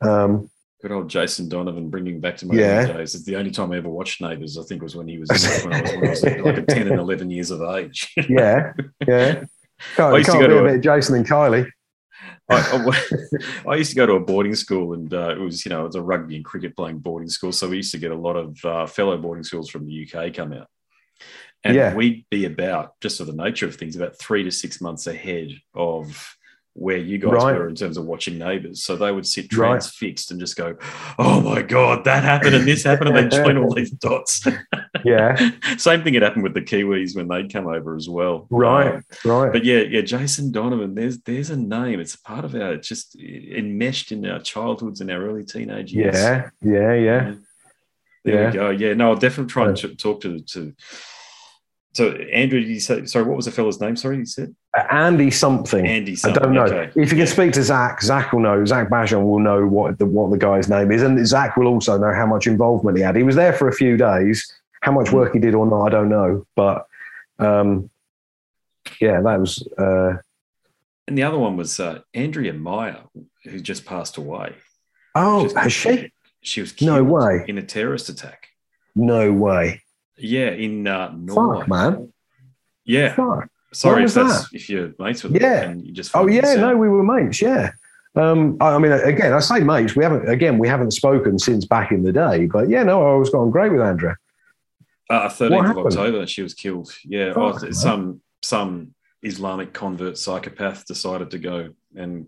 Um, 0.00 0.50
Good 0.82 0.92
old 0.92 1.08
Jason 1.08 1.48
Donovan 1.48 1.88
bringing 1.88 2.20
back 2.20 2.36
to 2.38 2.46
my 2.46 2.54
Yeah. 2.54 2.86
days. 2.86 3.14
It's 3.14 3.24
the 3.24 3.36
only 3.36 3.50
time 3.50 3.72
I 3.72 3.78
ever 3.78 3.88
watched 3.88 4.20
Neighbours. 4.20 4.58
I 4.58 4.62
think 4.62 4.82
was 4.82 4.94
when 4.94 5.08
he 5.08 5.18
was 5.18 5.30
when 5.64 5.72
I 5.72 5.80
was, 5.82 5.90
when 5.92 6.06
I 6.06 6.10
was 6.10 6.22
like 6.58 6.66
ten 6.66 6.88
and 6.88 7.00
eleven 7.00 7.30
years 7.30 7.50
of 7.50 7.62
age. 7.62 8.12
yeah, 8.28 8.72
yeah. 9.06 9.44
I 9.44 9.96
Can't, 9.96 10.16
used 10.18 10.30
can't 10.30 10.40
go 10.40 10.46
be 10.48 10.54
to 10.54 10.58
a 10.58 10.64
a- 10.64 10.72
bit 10.72 10.80
Jason 10.82 11.16
and 11.16 11.26
Kylie. 11.26 11.68
I, 12.48 12.54
I, 13.66 13.68
I, 13.72 13.74
used 13.76 13.90
to 13.90 13.96
go 13.96 14.06
to 14.06 14.12
a 14.12 14.20
boarding 14.20 14.54
school, 14.54 14.92
and 14.94 15.12
uh, 15.12 15.30
it 15.30 15.40
was 15.40 15.64
you 15.64 15.70
know 15.70 15.80
it 15.82 15.86
was 15.88 15.96
a 15.96 16.02
rugby 16.02 16.36
and 16.36 16.44
cricket 16.44 16.76
playing 16.76 16.98
boarding 16.98 17.28
school. 17.28 17.50
So 17.52 17.68
we 17.68 17.76
used 17.78 17.90
to 17.92 17.98
get 17.98 18.12
a 18.12 18.16
lot 18.16 18.36
of 18.36 18.64
uh, 18.64 18.86
fellow 18.86 19.16
boarding 19.18 19.42
schools 19.44 19.68
from 19.68 19.86
the 19.86 20.08
UK 20.08 20.32
come 20.32 20.52
out, 20.52 20.68
and 21.64 21.74
yeah. 21.74 21.94
we'd 21.94 22.24
be 22.30 22.44
about 22.44 22.92
just 23.00 23.20
of 23.20 23.26
the 23.26 23.32
nature 23.32 23.66
of 23.66 23.76
things 23.76 23.96
about 23.96 24.18
three 24.18 24.44
to 24.44 24.50
six 24.50 24.80
months 24.80 25.06
ahead 25.06 25.50
of 25.74 26.36
where 26.76 26.98
you 26.98 27.16
guys 27.16 27.32
right. 27.32 27.56
were 27.56 27.68
in 27.68 27.74
terms 27.74 27.96
of 27.96 28.04
watching 28.04 28.36
neighbors. 28.36 28.84
So 28.84 28.96
they 28.96 29.10
would 29.10 29.26
sit 29.26 29.48
transfixed 29.50 30.28
right. 30.28 30.32
and 30.32 30.40
just 30.40 30.56
go, 30.56 30.76
"Oh 31.18 31.40
my 31.40 31.62
god, 31.62 32.04
that 32.04 32.22
happened 32.22 32.54
and 32.54 32.68
this 32.68 32.84
happened," 32.84 33.16
and 33.16 33.32
they 33.32 33.36
join 33.44 33.56
all 33.56 33.74
these 33.74 33.90
dots. 33.90 34.46
yeah. 35.04 35.50
Same 35.78 36.04
thing 36.04 36.14
had 36.14 36.22
happened 36.22 36.42
with 36.42 36.54
the 36.54 36.60
Kiwis 36.60 37.16
when 37.16 37.28
they'd 37.28 37.52
come 37.52 37.66
over 37.66 37.96
as 37.96 38.08
well. 38.08 38.46
Right. 38.50 38.96
Um, 38.96 39.04
right. 39.24 39.52
But 39.52 39.64
yeah, 39.64 39.80
yeah, 39.80 40.02
Jason 40.02 40.52
Donovan. 40.52 40.94
There's 40.94 41.18
there's 41.22 41.50
a 41.50 41.56
name. 41.56 41.98
It's 41.98 42.14
part 42.14 42.44
of 42.44 42.54
our 42.54 42.76
just 42.76 43.16
enmeshed 43.16 44.12
in 44.12 44.26
our 44.26 44.40
childhoods 44.40 45.00
and 45.00 45.10
our 45.10 45.26
early 45.26 45.44
teenage 45.44 45.92
years. 45.92 46.14
Yeah. 46.14 46.50
Yeah. 46.60 46.94
Yeah. 46.94 47.34
There 48.24 48.34
yeah. 48.34 48.46
we 48.46 48.52
go. 48.52 48.70
Yeah. 48.70 48.94
No, 48.94 49.10
I'll 49.10 49.16
definitely 49.16 49.50
try 49.50 49.68
and 49.68 49.98
talk 49.98 50.20
to 50.22 50.40
to 50.40 50.74
so 51.96 52.10
Andrew, 52.10 52.58
you 52.58 52.78
say 52.78 53.06
sorry? 53.06 53.24
What 53.24 53.36
was 53.36 53.46
the 53.46 53.50
fellow's 53.50 53.80
name? 53.80 53.96
Sorry, 53.96 54.18
you 54.18 54.26
said 54.26 54.54
Andy 54.90 55.30
something. 55.30 55.86
Andy. 55.86 56.14
Something. 56.14 56.42
I 56.42 56.44
don't 56.44 56.54
know. 56.54 56.64
Okay. 56.64 56.92
If 57.00 57.10
you 57.10 57.16
can 57.16 57.26
speak 57.26 57.54
to 57.54 57.62
Zach, 57.62 58.02
Zach 58.02 58.34
will 58.34 58.40
know. 58.40 58.66
Zach 58.66 58.90
Bajon 58.90 59.24
will 59.24 59.38
know 59.38 59.66
what 59.66 59.98
the 59.98 60.04
what 60.04 60.30
the 60.30 60.36
guy's 60.36 60.68
name 60.68 60.92
is, 60.92 61.00
and 61.00 61.26
Zach 61.26 61.56
will 61.56 61.68
also 61.68 61.96
know 61.96 62.12
how 62.12 62.26
much 62.26 62.46
involvement 62.46 62.98
he 62.98 63.02
had. 63.02 63.16
He 63.16 63.22
was 63.22 63.34
there 63.34 63.54
for 63.54 63.68
a 63.68 63.72
few 63.72 63.96
days. 63.96 64.46
How 64.82 64.92
much 64.92 65.10
work 65.10 65.32
he 65.32 65.38
did 65.38 65.54
or 65.54 65.64
not, 65.64 65.86
I 65.86 65.88
don't 65.88 66.10
know. 66.10 66.46
But 66.54 66.86
um, 67.38 67.88
yeah, 69.00 69.22
that 69.22 69.40
was. 69.40 69.66
Uh, 69.78 70.18
and 71.08 71.16
the 71.16 71.22
other 71.22 71.38
one 71.38 71.56
was 71.56 71.80
uh, 71.80 72.00
Andrea 72.12 72.52
Meyer, 72.52 73.04
who 73.44 73.58
just 73.58 73.86
passed 73.86 74.18
away. 74.18 74.54
Oh, 75.14 75.50
has 75.54 75.72
she? 75.72 76.12
She 76.42 76.60
was 76.60 76.78
no 76.82 77.02
way 77.02 77.46
in 77.48 77.56
a 77.56 77.62
terrorist 77.62 78.10
attack. 78.10 78.48
No 78.94 79.32
way. 79.32 79.80
Yeah, 80.18 80.50
in 80.50 80.86
uh, 80.86 81.12
Norway. 81.14 81.60
Fuck, 81.60 81.68
man. 81.68 82.12
Yeah. 82.84 83.14
Fuck. 83.14 83.48
Sorry 83.72 84.04
if 84.04 84.14
that's 84.14 84.52
if 84.54 84.70
you're 84.70 84.92
mates 84.98 85.22
with 85.22 85.40
yeah. 85.40 85.62
and 85.62 85.84
you 85.84 85.92
just 85.92 86.14
Oh 86.14 86.26
yeah, 86.26 86.54
no, 86.54 86.76
we 86.76 86.88
were 86.88 87.02
mates. 87.02 87.42
Yeah. 87.42 87.72
Um, 88.14 88.56
I, 88.60 88.68
I, 88.68 88.78
mean, 88.78 88.92
again, 88.92 89.34
I 89.34 89.40
say 89.40 89.60
mates. 89.60 89.94
We 89.94 90.02
haven't 90.02 90.28
again, 90.28 90.58
we 90.58 90.68
haven't 90.68 90.92
spoken 90.92 91.38
since 91.38 91.66
back 91.66 91.92
in 91.92 92.02
the 92.02 92.12
day. 92.12 92.46
But 92.46 92.70
yeah, 92.70 92.82
no, 92.84 93.14
I 93.14 93.16
was 93.16 93.28
going 93.28 93.50
great 93.50 93.72
with 93.72 93.82
Andrea. 93.82 94.16
Uh, 95.10 95.28
13th 95.28 95.70
of 95.70 95.86
October, 95.86 96.26
she 96.26 96.42
was 96.42 96.54
killed. 96.54 96.90
Yeah, 97.04 97.34
Fuck, 97.34 97.62
oh, 97.62 97.70
some 97.72 98.22
some 98.42 98.94
Islamic 99.22 99.72
convert 99.72 100.16
psychopath 100.16 100.86
decided 100.86 101.30
to 101.32 101.38
go 101.38 101.70
and 101.94 102.26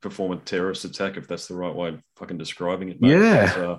perform 0.00 0.32
a 0.32 0.36
terrorist 0.36 0.84
attack, 0.84 1.16
if 1.16 1.28
that's 1.28 1.46
the 1.46 1.54
right 1.54 1.74
way 1.74 1.88
of 1.90 2.02
fucking 2.16 2.38
describing 2.38 2.88
it. 2.88 3.00
Mate. 3.00 3.10
Yeah. 3.10 3.54
Uh, 3.56 3.78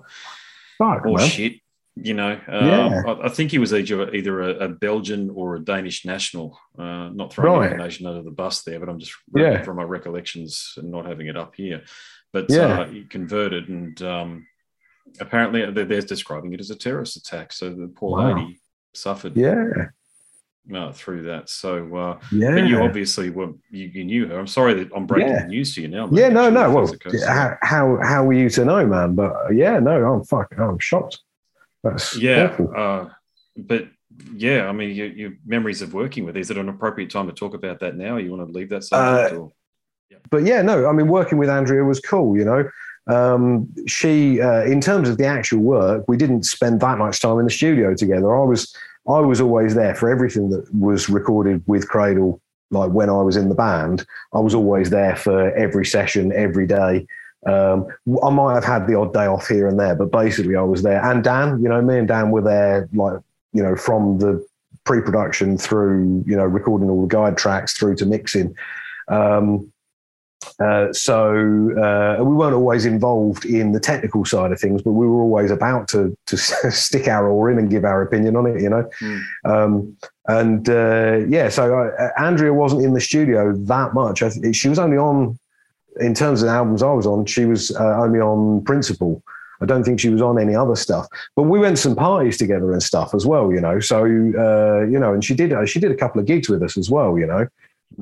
Fuck, 0.78 1.06
or 1.06 1.18
man. 1.18 1.28
shit. 1.28 1.54
You 1.96 2.16
know, 2.16 2.32
um, 2.48 2.68
yeah. 2.68 3.04
I, 3.06 3.26
I, 3.26 3.30
think 3.30 3.52
he 3.52 3.60
was 3.60 3.72
either, 3.72 4.14
either 4.16 4.42
a, 4.42 4.66
a, 4.66 4.68
Belgian 4.68 5.30
or 5.30 5.56
a 5.56 5.60
Danish 5.60 6.06
national. 6.06 6.60
Uh, 6.78 7.10
not 7.10 7.32
throwing 7.32 7.60
right. 7.60 7.72
information 7.72 8.08
under 8.08 8.24
the 8.24 8.32
bus 8.32 8.64
there, 8.64 8.80
but 8.80 8.90
I'm 8.90 8.98
just 8.98 9.14
yeah. 9.36 9.62
from 9.62 9.78
my 9.78 9.84
recollections 9.84 10.74
and 10.78 10.90
not 10.90 11.06
having 11.06 11.28
it 11.28 11.38
up 11.38 11.54
here. 11.56 11.84
But 12.32 12.48
yeah. 12.50 12.80
uh, 12.80 12.86
he 12.88 13.04
converted, 13.04 13.70
and 13.70 14.02
um, 14.02 14.48
apparently 15.20 15.70
they're, 15.70 16.02
describing 16.02 16.54
it 16.54 16.60
as 16.60 16.72
a 16.72 16.76
terrorist 16.76 17.16
attack. 17.16 17.54
So 17.54 17.70
the 17.70 17.94
poor 17.96 18.18
wow. 18.18 18.36
lady 18.36 18.60
suffered. 18.94 19.38
Yeah. 19.38 19.66
Uh, 20.74 20.94
through 20.94 21.24
that, 21.24 21.50
so 21.50 21.94
uh, 21.94 22.20
yeah, 22.32 22.52
but 22.52 22.66
you 22.68 22.82
obviously 22.82 23.30
were 23.30 23.52
you, 23.70 23.88
you, 23.88 24.06
knew 24.06 24.28
her. 24.28 24.40
I'm 24.40 24.48
sorry 24.48 24.74
that 24.76 24.92
I'm 24.96 25.06
breaking 25.06 25.34
yeah. 25.34 25.42
the 25.42 25.50
news 25.50 25.76
to 25.76 25.82
you 25.82 25.90
now. 25.90 26.08
Yeah, 26.10 26.30
no, 26.30 26.50
no. 26.50 26.72
Well, 26.72 26.90
how, 27.28 27.58
how 27.62 28.00
how 28.02 28.24
were 28.24 28.32
you 28.32 28.50
to 28.52 28.64
know, 28.64 28.88
man? 28.88 29.14
But 29.14 29.34
uh, 29.36 29.50
yeah, 29.50 29.80
no, 29.80 30.14
I'm 30.14 30.24
fuck, 30.24 30.58
I'm 30.58 30.80
shocked. 30.80 31.20
That's 31.84 32.16
yeah, 32.16 32.56
uh, 32.76 33.10
but 33.58 33.88
yeah, 34.36 34.68
I 34.68 34.72
mean, 34.72 34.92
your, 34.92 35.08
your, 35.08 35.32
memories 35.46 35.82
of 35.82 35.94
working 35.94 36.26
with. 36.26 36.38
Is 36.38 36.50
it 36.50 36.58
an 36.58 36.70
appropriate 36.70 37.10
time 37.10 37.28
to 37.28 37.34
talk 37.34 37.54
about 37.54 37.80
that 37.80 37.96
now? 37.96 38.16
Or 38.16 38.20
you 38.20 38.32
want 38.32 38.48
to 38.48 38.52
leave 38.52 38.70
that 38.70 38.84
subject? 38.84 39.40
Uh, 39.40 39.48
yeah. 40.10 40.18
But 40.30 40.44
yeah, 40.44 40.62
no, 40.62 40.88
I 40.88 40.94
mean, 40.94 41.08
working 41.08 41.38
with 41.38 41.50
Andrea 41.50 41.84
was 41.84 42.00
cool. 42.00 42.38
You 42.38 42.46
know, 42.46 42.70
um, 43.08 43.70
she, 43.88 44.42
uh, 44.42 44.64
in 44.64 44.82
terms 44.82 45.10
of 45.10 45.18
the 45.18 45.26
actual 45.26 45.60
work, 45.60 46.06
we 46.08 46.18
didn't 46.18 46.44
spend 46.44 46.80
that 46.82 46.98
much 46.98 47.20
time 47.20 47.40
in 47.40 47.46
the 47.46 47.52
studio 47.52 47.94
together. 47.94 48.36
I 48.36 48.44
was, 48.44 48.76
I 49.08 49.20
was 49.20 49.42
always 49.42 49.76
there 49.76 49.96
for 49.96 50.10
everything 50.10 50.50
that 50.52 50.74
was 50.74 51.10
recorded 51.10 51.64
with 51.68 51.88
Cradle. 51.88 52.42
Like 52.72 52.92
when 52.92 53.10
I 53.10 53.22
was 53.22 53.36
in 53.36 53.50
the 53.50 53.56
band, 53.56 54.06
I 54.34 54.40
was 54.40 54.56
always 54.56 54.90
there 54.90 55.16
for 55.16 55.52
every 55.56 55.86
session, 55.86 56.32
every 56.32 56.66
day. 56.66 57.06
Um, 57.46 57.88
I 58.24 58.30
might 58.30 58.54
have 58.54 58.64
had 58.64 58.88
the 58.88 58.96
odd 58.96 59.14
day 59.14 59.26
off 59.26 59.48
here 59.48 59.68
and 59.68 59.80
there, 59.80 59.96
but 59.96 60.12
basically 60.12 60.56
I 60.56 60.62
was 60.62 60.82
there. 60.82 61.04
And 61.04 61.24
Dan, 61.24 61.62
you 61.62 61.70
know, 61.70 61.82
me 61.82 61.98
and 61.98 62.08
Dan 62.08 62.32
were 62.32 62.42
there, 62.42 62.88
like, 62.94 63.20
you 63.52 63.62
know, 63.62 63.76
from 63.76 64.18
the 64.20 64.46
pre-production 64.86 65.58
through, 65.58 66.24
you 66.26 66.36
know, 66.36 66.46
recording 66.46 66.90
all 66.90 67.02
the 67.02 67.08
guide 67.08 67.38
tracks 67.38 67.74
through 67.74 67.96
to 67.96 68.06
mixing. 68.06 68.56
Um, 69.08 69.72
uh, 70.60 70.92
so 70.92 71.32
uh, 71.78 72.24
we 72.24 72.36
weren't 72.36 72.54
always 72.54 72.86
involved 72.86 73.46
in 73.46 73.72
the 73.72 73.80
technical 73.80 74.26
side 74.26 74.52
of 74.52 74.60
things, 74.60 74.82
but 74.82 74.92
we 74.92 75.08
were 75.08 75.22
always 75.22 75.52
about 75.52 75.88
to 75.88 76.16
to 76.28 76.38
stick 76.72 77.08
our 77.08 77.30
oar 77.30 77.50
in 77.50 77.58
and 77.58 77.70
give 77.70 77.86
our 77.86 78.02
opinion 78.02 78.36
on 78.36 78.46
it, 78.48 78.62
you 78.62 78.70
know. 78.70 78.90
Mm. 79.02 79.22
Um, 79.46 79.98
and 80.28 80.70
uh, 80.70 81.26
yeah, 81.28 81.50
so 81.50 81.80
uh, 81.80 82.10
Andrea 82.18 82.54
wasn't 82.54 82.84
in 82.84 82.94
the 82.94 83.02
studio 83.02 83.54
that 83.54 83.94
much. 83.94 84.22
she 84.54 84.70
was 84.70 84.80
only 84.80 84.98
on 84.98 85.38
in 86.00 86.14
terms 86.14 86.42
of 86.42 86.48
the 86.48 86.54
albums 86.54 86.84
I 86.84 86.92
was 86.92 87.06
on, 87.06 87.26
she 87.26 87.46
was 87.46 87.72
uh, 87.76 88.02
only 88.02 88.20
on 88.20 88.64
Principle. 88.64 89.24
I 89.62 89.66
don't 89.66 89.84
think 89.84 90.00
she 90.00 90.10
was 90.10 90.22
on 90.22 90.40
any 90.40 90.56
other 90.56 90.76
stuff. 90.76 91.08
But 91.36 91.44
we 91.44 91.60
went 91.60 91.78
to 91.78 91.82
some 91.82 91.96
parties 91.96 92.38
together 92.38 92.74
and 92.74 92.84
stuff 92.84 93.14
as 93.14 93.26
well, 93.26 93.52
you 93.52 93.62
know. 93.62 93.80
So 93.80 94.00
uh, 94.04 94.86
you 94.86 95.00
know, 95.00 95.14
and 95.14 95.24
she 95.24 95.34
did 95.34 95.54
uh, 95.54 95.66
she 95.66 95.80
did 95.80 95.92
a 95.92 95.96
couple 95.96 96.20
of 96.20 96.28
gigs 96.28 96.50
with 96.50 96.62
us 96.64 96.78
as 96.78 96.90
well, 96.90 97.18
you 97.18 97.28
know. 97.28 97.48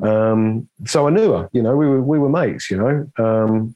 Um, 0.02 0.70
so 0.86 1.08
I 1.08 1.12
knew 1.12 1.34
her, 1.34 1.50
you 1.54 1.62
know. 1.62 1.76
We 1.76 1.88
were 1.88 2.02
we 2.02 2.18
were 2.18 2.30
mates, 2.30 2.72
you 2.72 2.78
know. 2.78 3.08
Um, 3.24 3.76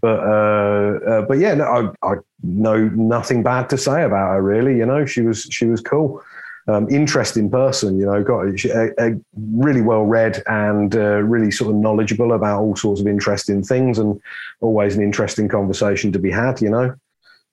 but 0.00 0.20
uh, 0.20 0.98
uh, 1.10 1.22
but 1.22 1.38
yeah, 1.38 1.54
no, 1.54 1.94
I, 2.02 2.12
I 2.12 2.14
know 2.42 2.88
nothing 2.88 3.42
bad 3.42 3.70
to 3.70 3.78
say 3.78 4.02
about 4.02 4.32
her 4.32 4.42
really. 4.42 4.76
You 4.76 4.84
know, 4.84 5.06
she 5.06 5.22
was 5.22 5.48
she 5.50 5.66
was 5.66 5.80
cool 5.80 6.22
um, 6.66 6.88
interesting 6.90 7.50
person. 7.50 7.98
You 7.98 8.06
know, 8.06 8.22
got 8.22 8.46
a, 8.46 8.92
a 8.98 9.20
really 9.36 9.82
well 9.82 10.04
read 10.04 10.42
and 10.46 10.94
uh, 10.94 11.22
really 11.22 11.50
sort 11.50 11.70
of 11.70 11.76
knowledgeable 11.76 12.32
about 12.32 12.60
all 12.60 12.76
sorts 12.76 13.00
of 13.00 13.06
interesting 13.06 13.62
things, 13.62 13.98
and 13.98 14.20
always 14.60 14.96
an 14.96 15.02
interesting 15.02 15.48
conversation 15.48 16.12
to 16.12 16.18
be 16.18 16.30
had. 16.30 16.60
You 16.60 16.70
know. 16.70 16.94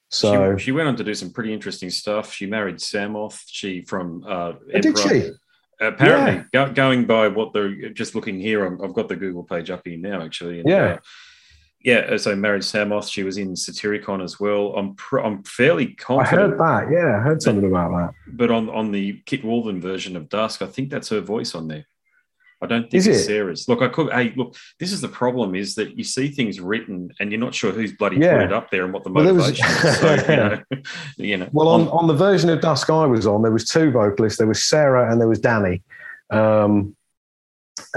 So 0.09 0.57
she, 0.57 0.65
she 0.65 0.71
went 0.71 0.89
on 0.89 0.95
to 0.97 1.03
do 1.03 1.13
some 1.13 1.31
pretty 1.31 1.53
interesting 1.53 1.89
stuff. 1.89 2.33
She 2.33 2.45
married 2.45 2.77
Samoth. 2.77 3.43
She 3.47 3.81
from 3.81 4.23
uh, 4.27 4.53
oh, 4.73 4.79
did 4.81 4.97
she? 4.97 5.31
Apparently, 5.79 6.45
yeah. 6.53 6.67
go, 6.67 6.71
going 6.71 7.05
by 7.05 7.27
what 7.27 7.53
they're 7.53 7.89
just 7.89 8.13
looking 8.13 8.39
here, 8.39 8.65
i 8.65 8.85
have 8.85 8.93
got 8.93 9.09
the 9.09 9.15
Google 9.15 9.43
page 9.43 9.71
up 9.71 9.81
here 9.83 9.97
now. 9.97 10.21
Actually, 10.21 10.59
and, 10.59 10.69
yeah. 10.69 10.83
Uh, 10.83 10.97
yeah, 11.83 11.99
uh, 12.11 12.17
so 12.17 12.35
married 12.35 12.61
Samoth. 12.61 13.09
She 13.09 13.23
was 13.23 13.37
in 13.37 13.55
Satyricon 13.55 14.23
as 14.23 14.39
well. 14.39 14.75
I'm 14.75 14.95
pr- 14.95 15.19
I'm 15.19 15.43
fairly 15.43 15.87
confident. 15.87 16.39
I 16.39 16.41
heard 16.41 16.59
that. 16.59 16.91
Yeah, 16.91 17.17
I 17.17 17.21
heard 17.21 17.41
something 17.41 17.65
about 17.65 17.91
that. 17.91 18.13
But 18.27 18.51
on 18.51 18.69
on 18.69 18.91
the 18.91 19.21
Kit 19.25 19.43
Woolven 19.43 19.81
version 19.81 20.15
of 20.15 20.29
Dusk, 20.29 20.61
I 20.61 20.67
think 20.67 20.89
that's 20.89 21.09
her 21.09 21.21
voice 21.21 21.55
on 21.55 21.67
there. 21.67 21.85
I 22.63 22.67
don't 22.67 22.83
think 22.83 22.93
is 22.93 23.07
it's 23.07 23.19
it? 23.21 23.25
Sarah's. 23.25 23.67
Look, 23.67 23.81
I 23.81 23.87
could. 23.87 24.13
Hey, 24.13 24.33
look, 24.35 24.55
this 24.79 24.91
is 24.91 25.01
the 25.01 25.07
problem: 25.07 25.55
is 25.55 25.73
that 25.75 25.97
you 25.97 26.03
see 26.03 26.29
things 26.29 26.59
written 26.59 27.11
and 27.19 27.31
you're 27.31 27.39
not 27.39 27.55
sure 27.55 27.71
who's 27.71 27.93
bloody 27.93 28.17
yeah. 28.17 28.37
put 28.37 28.45
it 28.45 28.53
up 28.53 28.69
there 28.69 28.83
and 28.83 28.93
what 28.93 29.03
the 29.03 29.09
motivation 29.09 29.65
well, 29.65 29.93
was, 29.93 30.21
is. 30.21 30.25
So, 30.27 30.31
you, 30.31 30.37
know, 30.37 30.63
you 31.17 31.37
know. 31.37 31.49
Well, 31.51 31.67
on, 31.69 31.87
on 31.87 32.07
the 32.07 32.13
version 32.13 32.51
of 32.51 32.61
Dusk 32.61 32.89
I 32.91 33.05
was 33.07 33.25
on, 33.25 33.41
there 33.41 33.51
was 33.51 33.67
two 33.67 33.89
vocalists. 33.89 34.37
There 34.37 34.47
was 34.47 34.63
Sarah 34.63 35.11
and 35.11 35.19
there 35.19 35.27
was 35.27 35.39
Danny. 35.39 35.81
Um, 36.29 36.95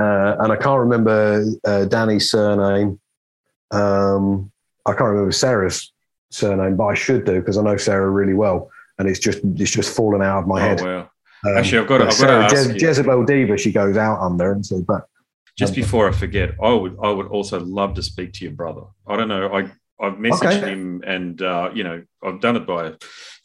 uh, 0.01 0.37
and 0.41 0.51
I 0.51 0.57
can't 0.57 0.81
remember 0.81 1.45
uh, 1.65 1.85
Danny's 1.85 2.31
surname. 2.31 2.99
Um, 3.71 4.51
I 4.87 4.93
can't 4.93 5.11
remember 5.11 5.33
Sarah's 5.33 5.93
surname, 6.31 6.77
but 6.77 6.87
I 6.87 6.95
should 6.95 7.25
do 7.25 7.41
because 7.41 7.57
I 7.57 7.63
know 7.63 7.77
Sarah 7.77 8.11
really 8.11 8.35
well, 8.35 8.71
and 8.99 9.09
it's 9.09 9.19
just 9.19 9.41
it's 9.43 9.71
just 9.71 9.95
fallen 9.95 10.23
out 10.23 10.41
of 10.41 10.47
my 10.47 10.61
oh, 10.61 10.69
head. 10.69 10.81
Well. 10.81 11.11
Um, 11.47 11.59
Actually, 11.59 11.79
I've 11.81 11.89
got 11.89 11.99
to, 11.99 12.07
I've 12.07 12.15
Sarah, 12.15 12.49
got 12.49 12.51
to 12.51 12.73
Je- 12.73 12.87
Jezebel 12.87 13.25
Deva, 13.25 13.59
she 13.59 13.71
goes 13.71 13.97
out 13.97 14.21
under, 14.21 14.53
and 14.53 14.65
so 14.65 14.81
but 14.83 15.07
just 15.57 15.73
um, 15.73 15.77
before 15.77 16.09
I 16.09 16.13
forget, 16.13 16.53
I 16.63 16.73
would 16.73 16.97
I 17.03 17.11
would 17.11 17.27
also 17.27 17.61
love 17.61 17.95
to 17.95 18.03
speak 18.03 18.33
to 18.35 18.45
your 18.45 18.55
brother. 18.55 18.83
I 19.07 19.17
don't 19.17 19.29
know, 19.29 19.53
I 19.53 19.71
I've 20.01 20.15
messaged 20.15 20.59
okay. 20.59 20.73
him, 20.73 21.03
and 21.07 21.41
uh, 21.41 21.71
you 21.75 21.85
know 21.85 22.03
I've 22.23 22.41
done 22.41 22.57
it 22.57 22.67
by 22.67 22.95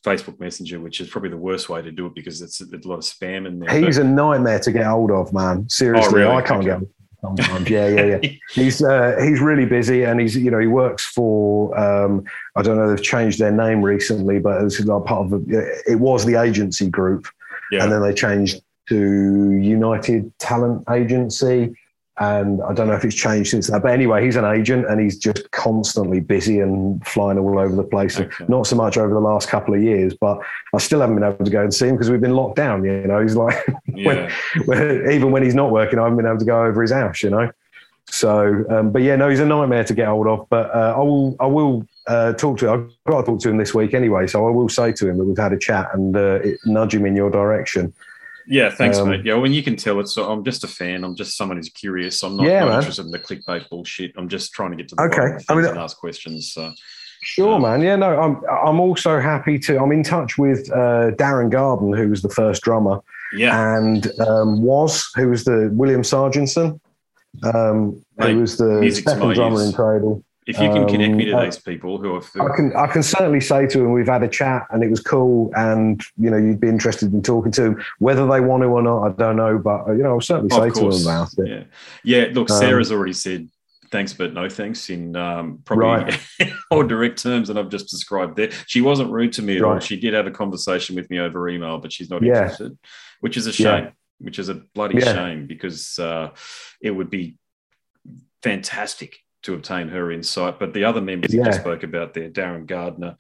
Facebook 0.06 0.40
Messenger, 0.40 0.80
which 0.80 1.02
is 1.02 1.10
probably 1.10 1.30
the 1.30 1.38
worst 1.38 1.70
way 1.70 1.82
to 1.82 1.92
do 1.92 2.06
it 2.06 2.16
because 2.16 2.42
it's, 2.42 2.62
it's 2.62 2.86
a 2.86 2.90
lot 2.90 2.96
of 2.96 3.04
spam 3.04 3.46
in 3.46 3.60
there. 3.60 3.70
He's 3.70 3.98
but, 3.98 4.06
a 4.06 4.10
nightmare 4.10 4.60
to 4.60 4.72
get 4.72 4.86
hold 4.86 5.12
of, 5.12 5.34
man. 5.34 5.70
Seriously, 5.70 6.22
oh, 6.22 6.26
really? 6.26 6.36
I 6.36 6.42
can't 6.42 6.66
okay. 6.66 6.80
get 6.80 6.90
sometimes. 7.22 7.70
Yeah, 7.70 7.88
yeah, 7.88 8.20
yeah. 8.22 8.32
he's 8.54 8.84
uh, 8.84 9.18
he's 9.22 9.40
really 9.40 9.66
busy, 9.66 10.04
and 10.04 10.20
he's 10.20 10.36
you 10.36 10.52
know 10.52 10.60
he 10.60 10.68
works 10.68 11.06
for 11.06 11.78
um, 11.78 12.24
I 12.56 12.62
don't 12.62 12.78
know 12.78 12.90
they've 12.90 13.04
changed 13.04 13.40
their 13.40 13.52
name 13.52 13.82
recently, 13.82 14.40
but 14.40 14.62
it's 14.64 14.80
like 14.80 15.06
part 15.06 15.26
of 15.26 15.32
the, 15.32 15.82
it 15.88 15.96
was 15.96 16.26
the 16.26 16.36
agency 16.36 16.90
group, 16.90 17.28
yeah. 17.72 17.84
and 17.84 17.92
then 17.92 18.02
they 18.02 18.14
changed 18.14 18.62
to 18.90 19.52
United 19.52 20.38
Talent 20.40 20.84
Agency, 20.90 21.76
and 22.20 22.62
I 22.64 22.74
don't 22.74 22.88
know 22.88 22.96
if 22.96 23.06
it's 23.06 23.16
changed 23.16 23.52
since 23.52 23.68
that. 23.68 23.82
But 23.82 23.94
anyway, 23.94 24.26
he's 24.26 24.36
an 24.36 24.44
agent 24.44 24.86
and 24.90 25.00
he's 25.00 25.18
just 25.18 25.50
constantly 25.52 26.20
busy 26.20 26.60
and 26.60 27.06
flying 27.08 27.38
all 27.38 27.58
over 27.58 27.74
the 27.74 27.84
place. 27.84 28.20
Okay. 28.20 28.46
Not 28.50 28.68
so 28.68 28.76
much 28.76 28.98
over 28.98 29.14
the 29.14 29.22
last 29.22 29.48
couple 29.48 29.74
of 29.74 29.82
years, 29.82 30.14
but 30.14 30.40
I 30.74 30.80
still 30.80 31.00
haven't 31.00 31.16
been 31.16 31.24
able 31.24 31.46
to 31.46 31.52
go 31.52 31.64
and 31.64 31.74
see 31.74 31.88
him 31.88 31.96
because 31.96 32.10
we've 32.10 32.20
been 32.20 32.36
locked 32.36 32.58
down. 32.58 32.84
You 32.84 33.08
know, 33.08 33.22
he's 33.22 33.38
like, 33.38 33.66
yeah. 33.88 34.06
when, 34.06 34.66
when, 34.66 35.12
even 35.12 35.32
when 35.32 35.44
he's 35.44 35.56
not 35.56 35.72
working, 35.72 35.98
I 35.98 36.04
haven't 36.04 36.18
been 36.18 36.26
able 36.26 36.40
to 36.40 36.46
go 36.46 36.66
over 36.66 36.82
his 36.82 36.92
house. 36.92 37.24
You 37.24 37.30
know, 37.30 37.52
so 38.10 38.66
um, 38.70 38.92
but 38.92 39.02
yeah, 39.02 39.16
no, 39.16 39.30
he's 39.30 39.40
a 39.40 39.46
nightmare 39.46 39.86
to 39.86 39.94
get 39.94 40.08
hold 40.08 40.28
of. 40.28 40.48
But 40.50 40.76
uh, 40.76 40.96
I 40.98 41.00
will, 41.00 41.38
I 41.40 41.46
will 41.46 41.88
uh, 42.08 42.34
talk 42.34 42.58
to. 42.60 42.72
I've 42.72 42.90
got 43.08 43.22
to 43.22 43.28
talk 43.28 43.40
to 43.42 43.50
him 43.50 43.58
this 43.58 43.74
week 43.74 43.94
anyway. 43.94 44.28
So 44.28 44.46
I 44.46 44.52
will 44.52 44.68
say 44.68 44.92
to 44.92 45.08
him 45.08 45.20
that 45.20 45.24
we've 45.26 45.38
had 45.38 45.54
a 45.54 45.60
chat 45.60 45.88
and 45.94 46.18
uh, 46.18 46.40
nudge 46.66 46.94
him 46.94 47.06
in 47.06 47.16
your 47.16 47.30
direction. 47.30 47.94
Yeah, 48.50 48.72
thanks, 48.72 48.98
um, 48.98 49.10
mate. 49.10 49.24
Yeah, 49.24 49.36
when 49.36 49.54
you 49.54 49.62
can 49.62 49.76
tell 49.76 50.00
it's, 50.00 50.18
I'm 50.18 50.44
just 50.44 50.64
a 50.64 50.68
fan. 50.68 51.04
I'm 51.04 51.16
just 51.16 51.38
someone 51.38 51.58
who's 51.58 51.70
curious. 51.70 52.24
I'm 52.24 52.36
not, 52.36 52.48
yeah, 52.48 52.66
not 52.66 52.80
interested 52.80 53.06
in 53.06 53.12
the 53.12 53.20
clickbait 53.20 53.70
bullshit. 53.70 54.12
I'm 54.18 54.28
just 54.28 54.54
trying 54.54 54.72
to 54.72 54.78
get 54.78 54.90
to 54.90 54.96
the 54.96 55.04
okay. 55.04 55.44
I 55.48 55.56
mean, 55.56 55.66
and 55.66 55.78
ask 55.78 55.98
questions. 55.98 56.52
So. 56.54 56.74
Sure, 57.22 57.56
um, 57.56 57.62
man. 57.62 57.82
Yeah, 57.82 57.96
no, 57.96 58.20
I'm. 58.20 58.42
I'm 58.50 58.80
also 58.80 59.20
happy 59.20 59.60
to. 59.60 59.80
I'm 59.80 59.92
in 59.92 60.04
touch 60.04 60.38
with 60.38 60.72
uh, 60.72 61.12
Darren 61.12 61.52
Gardner, 61.52 61.96
who 61.96 62.10
was 62.10 62.24
the 62.24 62.30
first 62.30 62.64
drummer. 62.64 63.02
Yeah, 63.34 63.78
and 63.78 64.08
um, 64.20 64.64
was 64.64 65.08
who 65.16 65.30
was 65.30 65.44
the 65.44 65.70
William 65.74 66.02
Sarginson, 66.02 66.80
um, 67.44 68.04
mate, 68.18 68.32
who 68.32 68.40
was 68.40 68.58
the 68.58 68.90
second 68.90 69.34
drummer 69.34 69.64
in 69.64 69.74
Cradle. 69.74 70.24
If 70.50 70.60
you 70.60 70.68
can 70.70 70.88
connect 70.88 71.14
me 71.14 71.26
to 71.26 71.34
um, 71.34 71.46
these 71.46 71.60
people 71.60 72.00
who 72.00 72.16
are, 72.16 72.52
I 72.52 72.56
can 72.56 72.76
I 72.76 72.88
can 72.88 73.04
certainly 73.04 73.40
say 73.40 73.68
to 73.68 73.78
them 73.78 73.92
we've 73.92 74.08
had 74.08 74.24
a 74.24 74.28
chat 74.28 74.66
and 74.72 74.84
it 74.84 74.90
was 74.90 75.00
cool, 75.00 75.52
and 75.56 76.02
you 76.18 76.32
know 76.32 76.38
you'd 76.38 76.60
be 76.60 76.68
interested 76.68 77.14
in 77.14 77.22
talking 77.22 77.52
to 77.52 77.62
them. 77.62 77.86
Whether 78.00 78.26
they 78.26 78.40
want 78.40 78.64
to 78.64 78.68
or 78.68 78.82
not, 78.82 79.04
I 79.04 79.12
don't 79.12 79.36
know, 79.36 79.60
but 79.60 79.86
you 79.90 80.02
know 80.02 80.14
I'll 80.14 80.22
certainly 80.22 80.50
say 80.50 80.72
to 80.72 80.90
them 80.90 81.02
about 81.04 81.38
it. 81.38 81.48
Yeah, 82.04 82.24
yeah. 82.26 82.34
Look, 82.34 82.50
um, 82.50 82.58
Sarah's 82.58 82.92
um, 82.92 82.98
already 82.98 83.14
said 83.14 83.48
thanks, 83.92 84.14
but 84.14 84.34
no 84.34 84.50
thanks 84.50 84.90
in 84.90 85.16
um, 85.16 85.60
probably 85.66 85.86
right. 85.86 86.54
more 86.72 86.84
direct 86.84 87.22
terms 87.22 87.50
than 87.50 87.58
I've 87.60 87.70
just 87.70 87.88
described 87.90 88.36
there. 88.36 88.50
She 88.66 88.82
wasn't 88.82 89.12
rude 89.12 89.34
to 89.34 89.44
me 89.44 89.58
at 89.58 89.62
right. 89.62 89.74
all. 89.74 89.80
She 89.80 90.00
did 90.00 90.16
have 90.16 90.26
a 90.26 90.32
conversation 90.32 90.96
with 90.96 91.12
me 91.12 91.20
over 91.20 91.48
email, 91.48 91.78
but 91.78 91.94
she's 91.94 92.10
not 92.10 92.24
yeah. 92.24 92.42
interested, 92.42 92.76
which 93.20 93.38
is 93.38 93.46
a 93.46 93.54
shame. 93.54 93.84
Yeah. 93.84 93.92
Which 94.18 94.40
is 94.40 94.50
a 94.50 94.56
bloody 94.56 94.98
yeah. 94.98 95.14
shame 95.14 95.46
because 95.46 96.00
uh, 96.00 96.32
it 96.82 96.90
would 96.90 97.12
be 97.12 97.38
fantastic 98.42 99.20
to 99.44 99.54
obtain 99.54 99.88
her 99.90 100.12
insight. 100.12 100.60
But 100.60 100.74
the 100.74 100.84
other 100.84 101.02
members 101.02 101.34
yeah. 101.34 101.40
you 101.40 101.46
just 101.46 101.62
spoke 101.62 101.84
about 101.84 102.14
there, 102.14 102.30
Darren 102.30 102.66
Gardner, 102.66 103.16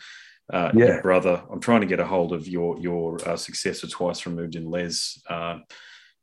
uh, 0.51 0.71
yeah. 0.73 0.99
brother, 1.01 1.43
I'm 1.51 1.59
trying 1.59 1.81
to 1.81 1.87
get 1.87 1.99
a 1.99 2.05
hold 2.05 2.33
of 2.33 2.47
your 2.47 2.79
your 2.79 3.17
uh, 3.27 3.37
successor 3.37 3.87
twice 3.87 4.25
removed 4.25 4.55
in 4.55 4.69
Les, 4.69 5.21
uh, 5.29 5.59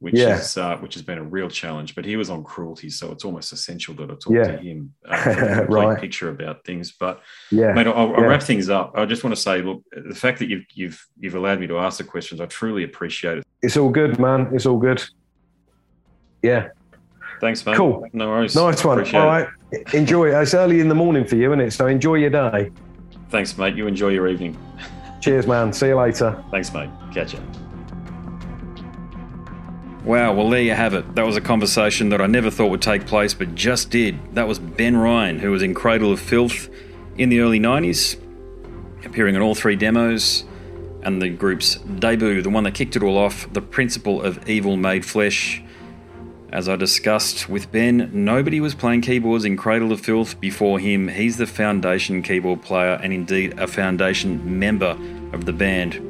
which 0.01 0.15
yeah. 0.15 0.37
is 0.37 0.57
uh, 0.57 0.77
which 0.79 0.95
has 0.95 1.03
been 1.03 1.19
a 1.19 1.23
real 1.23 1.49
challenge. 1.49 1.95
But 1.95 2.05
he 2.05 2.17
was 2.17 2.29
on 2.29 2.43
cruelty, 2.43 2.91
so 2.91 3.13
it's 3.13 3.25
almost 3.25 3.53
essential 3.53 3.95
that 3.95 4.11
I 4.11 4.15
talk 4.15 4.33
yeah. 4.33 4.57
to 4.57 4.59
him 4.59 4.93
uh, 5.09 5.65
right. 5.69 6.01
picture 6.01 6.29
about 6.29 6.65
things. 6.65 6.93
But 6.99 7.23
yeah, 7.53 7.73
mate, 7.73 7.87
I'll, 7.87 8.15
I'll 8.17 8.25
wrap 8.25 8.43
things 8.43 8.69
up. 8.69 8.93
I 8.97 9.07
just 9.07 9.23
want 9.23 9.37
to 9.37 9.41
say, 9.41 9.63
look, 9.63 9.83
the 9.93 10.15
fact 10.15 10.41
that 10.41 10.49
you've 10.49 10.65
you've 10.75 11.07
you've 11.21 11.37
allowed 11.37 11.61
me 11.61 11.69
to 11.69 11.79
ask 11.79 11.99
the 11.99 12.05
questions, 12.05 12.41
I 12.41 12.47
truly 12.47 12.83
appreciate 12.83 13.39
it. 13.39 13.47
It's 13.63 13.77
all 13.77 13.91
good, 13.91 14.19
man. 14.19 14.49
It's 14.53 14.67
all 14.67 14.79
good. 14.79 15.05
Yeah. 16.43 16.69
Thanks, 17.41 17.65
mate. 17.67 17.77
Cool. 17.77 18.07
No 18.13 18.29
worries. 18.29 18.57
Nice 18.57 18.85
one. 18.85 18.99
Appreciate 18.99 19.21
All 19.21 19.27
right. 19.27 19.43
It. 19.43 19.49
Enjoy 19.93 20.29
it. 20.29 20.41
It's 20.41 20.55
early 20.55 20.81
in 20.81 20.89
the 20.89 20.95
morning 20.95 21.25
for 21.25 21.37
you, 21.37 21.51
isn't 21.53 21.61
it? 21.61 21.73
So 21.73 21.87
enjoy 21.87 22.17
your 22.17 22.31
day. 22.31 22.71
Thanks, 23.31 23.57
mate. 23.59 23.75
You 23.75 23.87
enjoy 23.87 24.09
your 24.09 24.29
evening. 24.29 24.57
Cheers, 25.21 25.47
man. 25.47 25.73
See 25.73 25.89
you 25.89 25.97
later. 25.97 26.43
Thanks, 26.51 26.73
mate. 26.73 26.91
Catch 27.13 27.35
you. 27.35 27.41
Wow, 30.05 30.35
well, 30.35 30.49
there 30.49 30.63
you 30.63 30.73
have 30.75 30.95
it. 30.95 31.17
That 31.17 31.27
was 31.27 31.37
a 31.37 31.41
conversation 31.41 32.11
that 32.11 32.21
I 32.21 32.29
never 32.29 32.49
thought 32.49 32.71
would 32.71 32.81
take 32.81 33.07
place, 33.07 33.35
but 33.35 33.57
just 33.57 33.91
did. 33.91 34.37
That 34.37 34.47
was 34.47 34.61
Ben 34.61 34.97
Ryan, 34.97 35.41
who 35.41 35.51
was 35.51 35.63
in 35.63 35.75
Cradle 35.75 36.13
of 36.13 36.21
Filth 36.21 36.69
in 37.19 37.29
the 37.29 37.41
early 37.41 37.59
90s, 37.59 38.17
appearing 39.05 39.35
on 39.35 39.43
all 39.43 39.57
three 39.57 39.75
demos, 39.75 40.45
and 41.03 41.21
the 41.21 41.29
group's 41.29 41.75
debut, 41.77 42.41
the 42.41 42.51
one 42.51 42.63
that 42.63 42.75
kicked 42.75 42.95
it 42.95 43.03
all 43.03 43.19
off, 43.19 43.53
The 43.53 43.61
Principle 43.61 44.23
of 44.23 44.49
Evil 44.49 44.77
Made 44.77 45.05
Flesh, 45.05 45.61
as 46.57 46.69
I 46.71 46.77
discussed 46.77 47.51
with 47.51 47.71
Ben, 47.71 48.11
nobody 48.15 48.61
was 48.61 48.75
playing 48.75 49.03
keyboards 49.03 49.45
in 49.45 49.59
Cradle 49.59 49.93
of 49.93 50.01
Filth 50.01 50.41
before 50.41 50.79
him. 50.79 51.09
He's 51.09 51.37
the 51.37 51.47
foundation 51.47 52.23
keyboard 52.23 52.63
player 52.63 52.99
and 53.03 53.13
indeed 53.13 53.59
a 53.59 53.67
foundation 53.67 54.59
member 54.59 54.97
of 55.35 55.45
the 55.45 55.53
band. 55.53 56.01